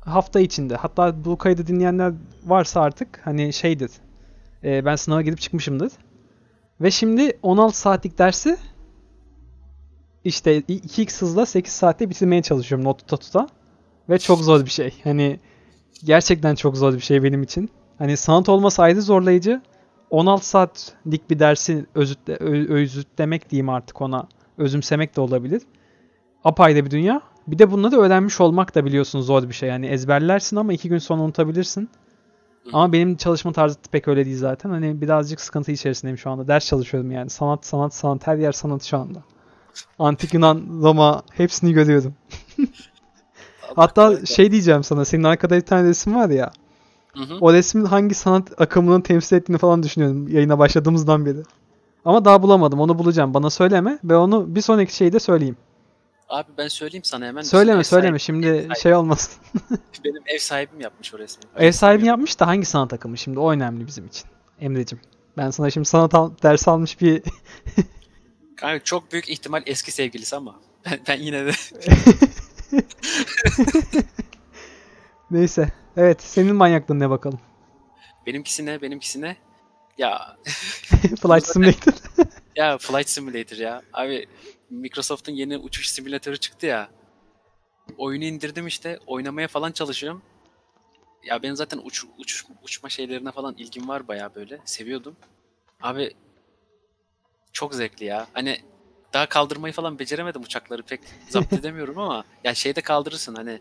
hafta 0.00 0.40
içinde. 0.40 0.76
Hatta 0.76 1.24
bu 1.24 1.38
kaydı 1.38 1.66
dinleyenler 1.66 2.12
varsa 2.46 2.80
artık 2.80 3.20
hani 3.24 3.52
şeydir. 3.52 3.90
e, 4.64 4.84
ben 4.84 4.96
sınava 4.96 5.22
gidip 5.22 5.40
çıkmışımdır. 5.40 5.92
Ve 6.80 6.90
şimdi 6.90 7.38
16 7.42 7.78
saatlik 7.78 8.18
dersi 8.18 8.56
işte 10.24 10.58
2x 10.58 11.20
hızla 11.20 11.46
8 11.46 11.72
saatte 11.72 12.10
bitirmeye 12.10 12.42
çalışıyorum 12.42 12.84
not 12.84 12.98
tuta 12.98 13.16
tuta. 13.16 13.48
Ve 14.08 14.18
çok 14.18 14.40
zor 14.40 14.64
bir 14.64 14.70
şey. 14.70 14.94
Hani 15.04 15.40
gerçekten 16.04 16.54
çok 16.54 16.76
zor 16.76 16.94
bir 16.94 17.00
şey 17.00 17.22
benim 17.22 17.42
için. 17.42 17.70
Hani 17.98 18.16
sanat 18.16 18.48
olmasaydı 18.48 19.02
zorlayıcı. 19.02 19.62
16 20.10 20.48
saatlik 20.48 21.30
bir 21.30 21.38
dersi 21.38 21.86
özütle, 21.94 22.36
ö- 22.36 22.74
özütlemek 22.74 23.50
diyeyim 23.50 23.68
artık 23.68 24.00
ona. 24.00 24.28
Özümsemek 24.58 25.16
de 25.16 25.20
olabilir. 25.20 25.62
Apayrı 26.44 26.84
bir 26.84 26.90
dünya. 26.90 27.20
Bir 27.46 27.58
de 27.58 27.70
bunları 27.70 27.96
öğrenmiş 27.96 28.40
olmak 28.40 28.74
da 28.74 28.84
biliyorsun 28.84 29.20
zor 29.20 29.48
bir 29.48 29.54
şey. 29.54 29.68
Yani 29.68 29.86
ezberlersin 29.86 30.56
ama 30.56 30.72
iki 30.72 30.88
gün 30.88 30.98
sonra 30.98 31.22
unutabilirsin. 31.22 31.90
Ama 32.72 32.92
benim 32.92 33.16
çalışma 33.16 33.52
tarzı 33.52 33.78
pek 33.92 34.08
öyle 34.08 34.24
değil 34.24 34.36
zaten. 34.36 34.70
Hani 34.70 35.00
birazcık 35.00 35.40
sıkıntı 35.40 35.72
içerisindeyim 35.72 36.18
şu 36.18 36.30
anda. 36.30 36.48
Ders 36.48 36.66
çalışıyorum 36.66 37.10
yani. 37.10 37.30
Sanat, 37.30 37.66
sanat, 37.66 37.94
sanat. 37.94 38.26
Her 38.26 38.36
yer 38.36 38.52
sanat 38.52 38.84
şu 38.84 38.98
anda. 38.98 39.22
Antik 39.98 40.34
Yunan, 40.34 40.80
Roma 40.82 41.22
hepsini 41.32 41.72
görüyorum. 41.72 42.14
Hatta 43.76 44.26
şey 44.26 44.50
diyeceğim 44.52 44.84
sana. 44.84 45.04
Senin 45.04 45.24
arkada 45.24 45.56
bir 45.56 45.60
tane 45.60 45.88
resim 45.88 46.14
var 46.14 46.30
ya. 46.30 46.50
Hı 47.16 47.22
hı. 47.24 47.38
O 47.40 47.52
resmin 47.52 47.84
hangi 47.84 48.14
sanat 48.14 48.60
akımını 48.60 49.02
temsil 49.02 49.36
ettiğini 49.36 49.58
falan 49.58 49.82
düşünüyorum 49.82 50.28
yayına 50.28 50.58
başladığımızdan 50.58 51.26
beri. 51.26 51.42
Ama 52.04 52.24
daha 52.24 52.42
bulamadım. 52.42 52.80
Onu 52.80 52.98
bulacağım. 52.98 53.34
Bana 53.34 53.50
söyleme 53.50 53.98
ve 54.04 54.16
onu 54.16 54.54
bir 54.54 54.60
sonraki 54.60 54.96
şeyde 54.96 55.18
söyleyeyim. 55.20 55.56
Abi 56.28 56.48
ben 56.58 56.68
söyleyeyim 56.68 57.04
sana 57.04 57.26
hemen. 57.26 57.42
Söyleme 57.42 57.84
söyleme. 57.84 58.16
sahibi- 58.18 58.20
Şimdi 58.20 58.68
şey 58.82 58.94
olmasın. 58.94 59.32
Benim 60.04 60.22
ev 60.26 60.38
sahibim 60.38 60.80
yapmış 60.80 61.14
o 61.14 61.18
resmi. 61.18 61.42
Ev 61.56 61.72
sahibi 61.72 62.06
yapmış 62.06 62.40
da 62.40 62.46
hangi 62.46 62.64
sanat 62.66 62.92
akımı 62.92 63.18
şimdi? 63.18 63.38
O 63.38 63.52
önemli 63.52 63.86
bizim 63.86 64.06
için. 64.06 64.24
Emre'cim. 64.60 65.00
Ben 65.36 65.50
sana 65.50 65.70
şimdi 65.70 65.88
sanat 65.88 66.14
al- 66.14 66.30
ders 66.42 66.68
almış 66.68 67.00
bir 67.00 67.22
Kanka 68.56 68.84
çok 68.84 69.12
büyük 69.12 69.28
ihtimal 69.30 69.62
eski 69.66 69.92
sevgilisi 69.92 70.36
ama 70.36 70.54
ben, 70.86 70.98
ben 71.08 71.20
yine 71.20 71.46
de 71.46 71.50
neyse. 75.30 75.68
Evet, 75.98 76.22
senin 76.22 76.56
manyaklığın 76.56 77.00
ne 77.00 77.10
bakalım? 77.10 77.40
benimkisine 78.26 78.82
benimkisine 78.82 79.36
ya 79.98 80.36
Flight 81.22 81.46
Simulator. 81.46 81.92
ya 82.56 82.78
Flight 82.78 83.08
Simulator 83.08 83.56
ya. 83.56 83.82
Abi 83.92 84.26
Microsoft'un 84.70 85.32
yeni 85.32 85.58
uçuş 85.58 85.88
simülatörü 85.88 86.36
çıktı 86.36 86.66
ya. 86.66 86.88
Oyunu 87.98 88.24
indirdim 88.24 88.66
işte. 88.66 88.98
Oynamaya 89.06 89.48
falan 89.48 89.72
çalışıyorum. 89.72 90.22
Ya 91.24 91.42
benim 91.42 91.56
zaten 91.56 91.80
uç, 91.84 92.04
uç, 92.18 92.44
uçma 92.62 92.88
şeylerine 92.88 93.32
falan 93.32 93.54
ilgim 93.58 93.88
var 93.88 94.08
bayağı 94.08 94.34
böyle. 94.34 94.58
Seviyordum. 94.64 95.16
Abi 95.82 96.12
çok 97.52 97.74
zevkli 97.74 98.04
ya. 98.06 98.26
Hani 98.32 98.60
daha 99.12 99.26
kaldırmayı 99.28 99.74
falan 99.74 99.98
beceremedim 99.98 100.42
uçakları 100.42 100.82
pek 100.82 101.00
zapt 101.28 101.52
edemiyorum 101.58 101.98
ama 101.98 102.24
ya 102.44 102.54
şeyde 102.54 102.80
kaldırırsın 102.80 103.34
hani 103.34 103.60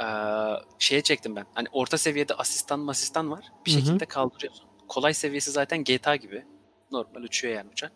eee, 0.00 0.56
şeye 0.78 1.00
çektim 1.02 1.36
ben. 1.36 1.46
Hani 1.54 1.68
orta 1.72 1.98
seviyede 1.98 2.34
asistan 2.34 2.80
masistan 2.80 3.30
var. 3.30 3.44
Bir 3.66 3.70
şekilde 3.70 4.06
kaldırıyorsun. 4.06 4.66
Kolay 4.88 5.14
seviyesi 5.14 5.50
zaten 5.50 5.84
GTA 5.84 6.16
gibi. 6.16 6.44
Normal 6.92 7.22
uçuyor 7.22 7.54
yani 7.54 7.70
uçak. 7.72 7.92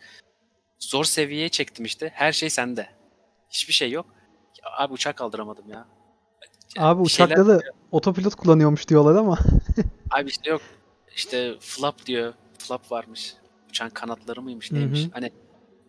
Zor 0.79 1.05
seviyeye 1.05 1.49
çektim 1.49 1.85
işte. 1.85 2.11
Her 2.15 2.33
şey 2.33 2.51
sende. 2.51 2.89
Hiçbir 3.51 3.73
şey 3.73 3.91
yok. 3.91 4.07
Ya 4.63 4.71
abi 4.79 4.93
uçak 4.93 5.17
kaldıramadım 5.17 5.69
ya. 5.69 5.87
Yani 6.77 6.87
Abi 6.87 7.09
şeyler- 7.09 7.37
uçakta 7.37 7.47
da 7.55 7.61
otopilot 7.91 8.35
kullanıyormuş 8.35 8.89
diyorlar 8.89 9.15
ama. 9.17 9.39
Abi 10.11 10.29
işte 10.31 10.51
yok. 10.51 10.63
İşte 11.17 11.55
flap 11.61 12.07
diyor. 12.07 12.35
Flap 12.59 12.93
varmış. 12.93 13.35
Uçağın 13.71 13.91
kanatları 13.91 14.43
mıymış 14.43 14.73
neymiş. 14.73 15.01
Hani 15.13 15.33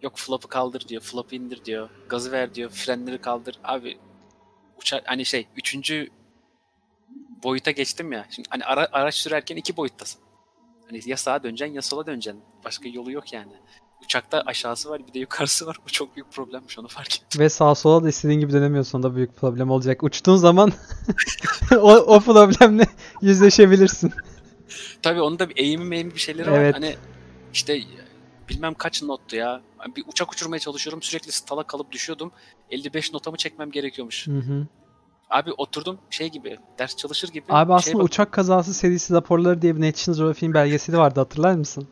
yok 0.01 0.17
flap'ı 0.17 0.47
kaldır 0.47 0.87
diyor. 0.87 1.01
Flap'ı 1.01 1.35
indir 1.35 1.65
diyor. 1.65 1.89
Gazı 2.09 2.31
ver 2.31 2.55
diyor. 2.55 2.69
Frenleri 2.69 3.21
kaldır. 3.21 3.59
Abi 3.63 3.97
uçak 4.81 5.03
hani 5.05 5.25
şey 5.25 5.47
üçüncü 5.57 6.09
boyuta 7.43 7.71
geçtim 7.71 8.11
ya. 8.11 8.25
Şimdi 8.29 8.47
hani 8.51 8.65
ara- 8.65 8.87
araç 8.91 9.15
sürerken 9.15 9.55
iki 9.55 9.77
boyuttasın. 9.77 10.21
Hani 10.89 11.01
ya 11.05 11.17
sağa 11.17 11.43
döneceksin 11.43 11.75
ya 11.75 11.81
sola 11.81 12.05
döneceksin. 12.05 12.43
Başka 12.65 12.89
yolu 12.89 13.11
yok 13.11 13.33
yani. 13.33 13.51
Uçakta 14.03 14.43
aşağısı 14.45 14.89
var 14.89 15.07
bir 15.07 15.13
de 15.13 15.19
yukarısı 15.19 15.65
var. 15.65 15.77
Bu 15.85 15.89
çok 15.89 16.15
büyük 16.15 16.31
problemmiş 16.31 16.79
onu 16.79 16.87
fark 16.87 17.15
ettim. 17.15 17.41
Ve 17.41 17.49
sağa 17.49 17.75
sola 17.75 18.03
da 18.03 18.09
istediğin 18.09 18.39
gibi 18.39 18.53
dönemiyorsun. 18.53 19.03
Da 19.03 19.15
büyük 19.15 19.35
problem 19.35 19.69
olacak. 19.71 20.03
Uçtuğun 20.03 20.35
zaman 20.35 20.71
o, 21.71 21.93
o 21.95 22.19
problemle 22.19 22.87
yüzleşebilirsin. 23.21 24.13
Tabii 25.01 25.21
onun 25.21 25.39
da 25.39 25.49
bir 25.49 25.57
eğimi 25.57 25.85
meğimi 25.85 26.13
bir 26.13 26.19
şeyleri 26.19 26.51
var. 26.51 26.59
Evet. 26.59 26.75
Hani 26.75 26.95
işte 27.53 27.79
bilmem 28.49 28.73
kaç 28.73 29.03
nottu 29.03 29.35
ya. 29.35 29.61
Bir 29.95 30.03
uçak 30.07 30.33
uçurmaya 30.33 30.59
çalışıyorum. 30.59 31.01
Sürekli 31.01 31.31
stala 31.31 31.63
kalıp 31.63 31.91
düşüyordum. 31.91 32.31
55 32.71 33.13
notamı 33.13 33.37
çekmem 33.37 33.71
gerekiyormuş. 33.71 34.27
Hı 34.27 34.37
hı. 34.37 34.67
Abi 35.29 35.51
oturdum 35.57 35.97
şey 36.09 36.29
gibi 36.29 36.57
ders 36.79 36.95
çalışır 36.95 37.29
gibi. 37.29 37.45
Abi 37.49 37.73
aslında 37.73 37.97
bak- 37.97 38.05
uçak 38.05 38.31
kazası 38.31 38.73
serisi 38.73 39.13
raporları 39.13 39.61
diye 39.61 39.75
bir 39.75 39.81
National 39.81 40.17
Geographic 40.17 40.53
belgeseli 40.53 40.97
vardı 40.97 41.19
hatırlar 41.19 41.55
mısın? 41.55 41.87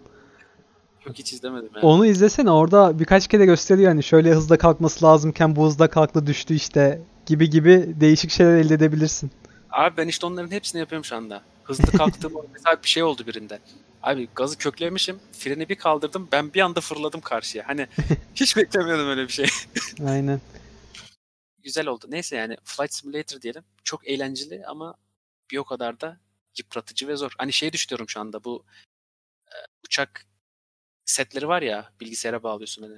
Yok 1.08 1.16
hiç 1.20 1.34
izlemedim 1.34 1.70
ya. 1.76 1.82
Onu 1.82 2.06
izlesene 2.06 2.52
orada 2.52 3.00
birkaç 3.00 3.28
kere 3.28 3.46
gösteriyor 3.46 3.90
hani 3.90 4.04
şöyle 4.04 4.34
hızda 4.34 4.58
kalkması 4.58 5.06
lazımken 5.06 5.56
bu 5.56 5.66
hızda 5.66 5.88
kalktı 5.88 6.28
düştü 6.28 6.54
işte 6.54 7.02
gibi 7.26 7.50
gibi 7.50 7.94
değişik 8.00 8.32
şeyler 8.32 8.56
elde 8.56 8.74
edebilirsin. 8.74 9.32
Abi 9.74 9.98
ben 9.98 10.08
işte 10.08 10.26
onların 10.26 10.52
hepsini 10.52 10.80
yapıyorum 10.80 11.06
şu 11.06 11.16
anda. 11.16 11.44
Hızlı 11.64 11.92
kalktım. 11.98 12.34
mesela 12.54 12.84
bir 12.84 12.90
şey 12.90 13.04
oldu 13.04 13.28
birinde. 13.28 13.60
Abi 14.04 14.30
gazı 14.36 14.58
köklemişim. 14.58 15.20
Freni 15.32 15.70
bir 15.70 15.76
kaldırdım. 15.76 16.30
Ben 16.32 16.54
bir 16.54 16.62
anda 16.62 16.82
fırladım 16.82 17.22
karşıya. 17.22 17.68
Hani 17.68 17.88
hiç 18.36 18.58
beklemiyordum 18.58 19.08
öyle 19.10 19.24
bir 19.28 19.34
şey. 19.34 19.46
Aynen. 20.08 20.42
Güzel 21.64 21.88
oldu. 21.88 22.06
Neyse 22.10 22.36
yani 22.36 22.58
Flight 22.64 22.94
Simulator 22.94 23.42
diyelim. 23.42 23.64
Çok 23.84 24.08
eğlenceli 24.08 24.66
ama 24.68 24.96
bir 25.52 25.58
o 25.58 25.64
kadar 25.64 26.02
da 26.02 26.18
yıpratıcı 26.58 27.08
ve 27.08 27.16
zor. 27.16 27.32
Hani 27.38 27.54
şey 27.54 27.74
düşünüyorum 27.74 28.10
şu 28.10 28.20
anda 28.20 28.44
bu 28.44 28.64
e, 29.48 29.56
uçak 29.86 30.26
setleri 31.06 31.48
var 31.48 31.62
ya 31.62 31.92
bilgisayara 32.00 32.44
bağlıyorsun 32.44 32.84
hani. 32.84 32.98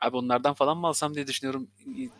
Abi 0.00 0.16
onlardan 0.16 0.54
falan 0.54 0.76
mı 0.78 0.86
alsam 0.86 1.14
diye 1.14 1.26
düşünüyorum. 1.26 1.70
İ- 1.86 2.10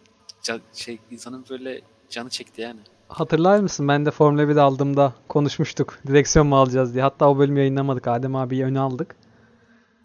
ca- 0.43 0.61
şey 0.75 0.99
insanın 1.11 1.47
böyle 1.51 1.81
canı 2.11 2.31
çekti 2.31 2.61
yani. 2.61 2.81
Hatırlar 3.09 3.61
mısın? 3.61 3.89
Ben 3.89 4.07
de 4.07 4.11
Formula 4.11 4.49
1 4.49 4.57
aldığımda 4.57 5.13
konuşmuştuk. 5.29 5.99
Direksiyon 6.07 6.47
mu 6.47 6.57
alacağız 6.57 6.95
diye. 6.95 7.03
Hatta 7.03 7.29
o 7.31 7.39
bölümü 7.39 7.59
yayınlamadık. 7.59 8.07
Adem 8.09 8.37
abiyi 8.37 8.65
öne 8.65 8.81
aldık. 8.81 9.17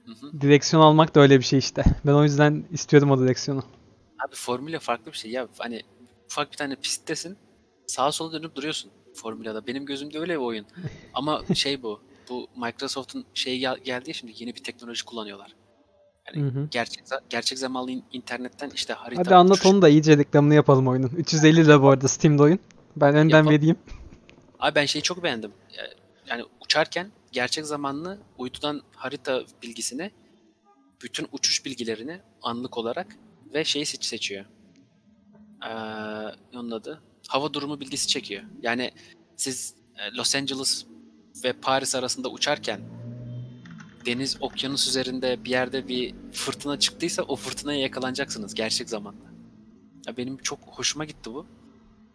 Hı 0.05 0.11
hı. 0.11 0.41
Direksiyon 0.41 0.83
almak 0.83 1.15
da 1.15 1.19
öyle 1.19 1.39
bir 1.39 1.43
şey 1.43 1.59
işte. 1.59 1.83
Ben 2.05 2.11
o 2.13 2.23
yüzden 2.23 2.63
istiyordum 2.71 3.11
o 3.11 3.19
direksiyonu. 3.19 3.63
Abi 4.27 4.35
formüle 4.35 4.79
farklı 4.79 5.11
bir 5.11 5.17
şey 5.17 5.31
ya. 5.31 5.47
Hani 5.57 5.81
ufak 6.31 6.51
bir 6.51 6.57
tane 6.57 6.75
pisttesin. 6.75 7.37
Sağa 7.87 8.11
sola 8.11 8.31
dönüp 8.33 8.55
duruyorsun 8.55 8.91
formülada. 9.15 9.67
Benim 9.67 9.85
gözümde 9.85 10.19
öyle 10.19 10.33
bir 10.33 10.45
oyun. 10.45 10.65
Ama 11.13 11.41
şey 11.55 11.83
bu. 11.83 11.99
Bu 12.29 12.47
Microsoft'un 12.65 13.25
şeyi 13.33 13.59
gel- 13.59 13.77
geldi 13.83 14.09
ya 14.09 14.13
şimdi 14.13 14.33
yeni 14.39 14.55
bir 14.55 14.63
teknoloji 14.63 15.05
kullanıyorlar. 15.05 15.55
Yani 16.27 16.45
Hı 16.45 16.59
hı. 16.59 16.67
gerçek 16.71 17.03
gerçek 17.29 17.59
zamanlı 17.59 17.91
in- 17.91 18.03
internetten 18.13 18.71
işte 18.75 18.93
harita 18.93 19.21
Hadi 19.21 19.35
anlat 19.35 19.57
uçuş- 19.57 19.69
onu 19.69 19.81
da 19.81 19.89
iyice 19.89 20.17
reklamını 20.17 20.53
yapalım 20.55 20.87
oyunun. 20.87 21.09
350 21.17 21.65
lira 21.65 21.81
bu 21.81 21.89
arada 21.89 22.07
Steam'de 22.07 22.43
oyun. 22.43 22.59
Ben 22.95 23.15
önden 23.15 23.37
Yapalım. 23.37 23.55
vereyim. 23.57 23.75
Abi 24.59 24.75
ben 24.75 24.85
şeyi 24.85 25.03
çok 25.03 25.23
beğendim. 25.23 25.51
Ya- 25.77 25.89
yani 26.27 26.43
uçarken 26.65 27.11
gerçek 27.31 27.65
zamanlı 27.65 28.17
uydudan 28.37 28.81
harita 28.95 29.43
bilgisini 29.63 30.11
bütün 31.01 31.27
uçuş 31.31 31.65
bilgilerini 31.65 32.19
anlık 32.41 32.77
olarak 32.77 33.15
ve 33.53 33.63
şeyi 33.63 33.85
seç 33.85 34.05
seçiyor. 34.05 34.45
Ee, 35.65 35.69
onun 36.57 36.71
adı? 36.71 37.01
Hava 37.27 37.53
durumu 37.53 37.79
bilgisi 37.79 38.07
çekiyor. 38.07 38.43
Yani 38.61 38.91
siz 39.37 39.75
e, 39.97 40.17
Los 40.17 40.35
Angeles 40.35 40.85
ve 41.43 41.53
Paris 41.53 41.95
arasında 41.95 42.29
uçarken 42.29 42.81
deniz 44.05 44.37
okyanus 44.39 44.87
üzerinde 44.87 45.43
bir 45.45 45.49
yerde 45.49 45.87
bir 45.87 46.15
fırtına 46.31 46.79
çıktıysa 46.79 47.23
o 47.23 47.35
fırtınaya 47.35 47.79
yakalanacaksınız 47.79 48.53
gerçek 48.53 48.89
zamanda. 48.89 49.25
Ya 50.07 50.17
benim 50.17 50.37
çok 50.37 50.59
hoşuma 50.59 51.05
gitti 51.05 51.33
bu. 51.33 51.45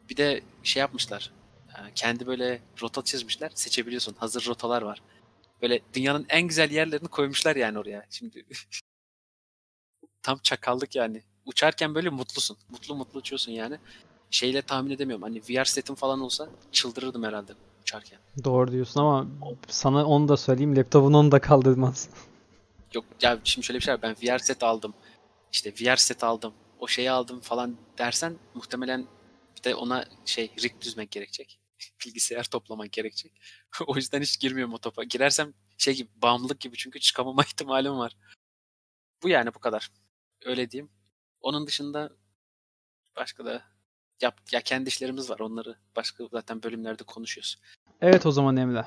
Bir 0.08 0.16
de 0.16 0.40
şey 0.62 0.80
yapmışlar. 0.80 1.30
e, 1.68 1.92
Kendi 1.94 2.26
böyle 2.26 2.60
rota 2.82 3.04
çizmişler. 3.04 3.50
Seçebiliyorsun. 3.54 4.14
Hazır 4.18 4.46
rotalar 4.46 4.82
var. 4.82 5.02
Böyle 5.62 5.80
dünyanın 5.94 6.26
en 6.28 6.42
güzel 6.42 6.70
yerlerini 6.70 7.08
koymuşlar 7.08 7.56
yani 7.56 7.78
oraya. 7.78 8.06
Şimdi 8.10 8.44
tam 10.22 10.38
çakallık 10.38 10.96
yani. 10.96 11.22
Uçarken 11.46 11.94
böyle 11.94 12.08
mutlusun. 12.10 12.56
Mutlu 12.70 12.94
mutlu 12.94 13.18
uçuyorsun 13.18 13.52
yani. 13.52 13.78
Şeyle 14.30 14.62
tahmin 14.62 14.90
edemiyorum. 14.90 15.22
Hani 15.22 15.40
VR 15.50 15.64
setim 15.64 15.94
falan 15.94 16.20
olsa 16.20 16.48
çıldırırdım 16.72 17.22
herhalde 17.22 17.52
uçarken. 17.82 18.18
Doğru 18.44 18.72
diyorsun 18.72 19.00
ama 19.00 19.26
sana 19.68 20.06
onu 20.06 20.28
da 20.28 20.36
söyleyeyim. 20.36 20.76
Laptopun 20.76 21.12
onu 21.12 21.32
da 21.32 21.40
kaldırmaz. 21.40 22.08
Yok 22.94 23.04
ya 23.22 23.38
şimdi 23.44 23.66
şöyle 23.66 23.78
bir 23.78 23.84
şey 23.84 23.94
var. 23.94 24.02
Ben 24.02 24.14
VR 24.22 24.38
set 24.38 24.62
aldım. 24.62 24.94
İşte 25.52 25.72
VR 25.80 25.96
set 25.96 26.24
aldım. 26.24 26.52
O 26.78 26.86
şeyi 26.88 27.10
aldım 27.10 27.40
falan 27.40 27.76
dersen 27.98 28.34
muhtemelen 28.54 29.06
bir 29.58 29.64
de 29.64 29.74
ona 29.74 30.04
şey 30.24 30.50
rig 30.62 30.80
düzmek 30.80 31.10
gerekecek. 31.10 31.60
Bilgisayar 32.06 32.44
toplamak 32.44 32.92
gerekecek. 32.92 33.40
o 33.86 33.96
yüzden 33.96 34.22
hiç 34.22 34.40
girmiyorum 34.40 34.74
o 34.74 34.78
topa. 34.78 35.04
Girersem 35.04 35.54
şey 35.78 35.94
gibi 35.94 36.08
bağımlılık 36.16 36.60
gibi 36.60 36.76
çünkü 36.76 37.00
çıkamama 37.00 37.42
ihtimalim 37.46 37.98
var. 37.98 38.16
Bu 39.22 39.28
yani 39.28 39.54
bu 39.54 39.58
kadar. 39.58 39.90
Öyle 40.44 40.70
diyeyim. 40.70 40.90
Onun 41.40 41.66
dışında 41.66 42.10
başka 43.16 43.44
da 43.44 43.62
yap, 44.20 44.40
ya 44.52 44.60
kendi 44.60 44.88
işlerimiz 44.88 45.30
var. 45.30 45.38
Onları 45.38 45.76
başka 45.96 46.24
zaten 46.32 46.62
bölümlerde 46.62 47.04
konuşuyoruz. 47.04 47.60
Evet 48.00 48.26
o 48.26 48.30
zaman 48.30 48.56
Emre. 48.56 48.86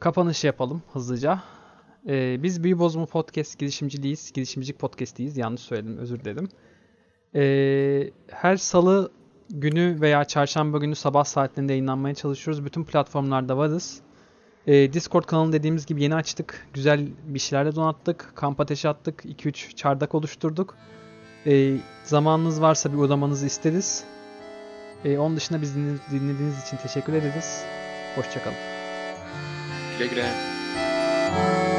Kapanış 0.00 0.44
yapalım 0.44 0.82
hızlıca. 0.92 1.42
Ee, 2.08 2.42
biz 2.42 2.64
Büyü 2.64 2.78
Bozma 2.78 3.06
Podcast 3.06 3.58
girişimciliyiz. 3.58 4.32
Girişimcilik 4.32 4.78
podcast'iyiz. 4.78 5.36
Yanlış 5.36 5.60
söyledim 5.60 5.98
özür 5.98 6.20
dilerim. 6.20 6.48
Ee, 7.34 8.10
her 8.30 8.56
salı 8.56 9.12
günü 9.50 10.00
veya 10.00 10.24
çarşamba 10.24 10.78
günü 10.78 10.94
sabah 10.94 11.24
saatlerinde 11.24 11.72
yayınlanmaya 11.72 12.14
çalışıyoruz. 12.14 12.64
Bütün 12.64 12.84
platformlarda 12.84 13.56
varız. 13.56 14.00
Ee, 14.66 14.92
Discord 14.92 15.24
kanalını 15.24 15.52
dediğimiz 15.52 15.86
gibi 15.86 16.02
yeni 16.02 16.14
açtık. 16.14 16.66
Güzel 16.72 17.08
bir 17.26 17.38
şeyler 17.38 17.66
de 17.66 17.76
donattık. 17.76 18.32
Kamp 18.34 18.60
ateşi 18.60 18.88
attık. 18.88 19.24
2-3 19.24 19.74
çardak 19.74 20.14
oluşturduk. 20.14 20.76
Ee, 21.46 21.76
zamanınız 22.04 22.62
varsa 22.62 22.92
bir 22.92 22.98
uğramanızı 22.98 23.46
isteriz. 23.46 24.04
Ee, 25.04 25.18
onun 25.18 25.36
dışında 25.36 25.62
bizi 25.62 25.74
dinlediğiniz 26.10 26.62
için 26.66 26.76
teşekkür 26.76 27.12
ederiz. 27.12 27.64
Hoşçakalın. 28.16 28.56
Güle 29.98 30.06
güle. 30.06 31.75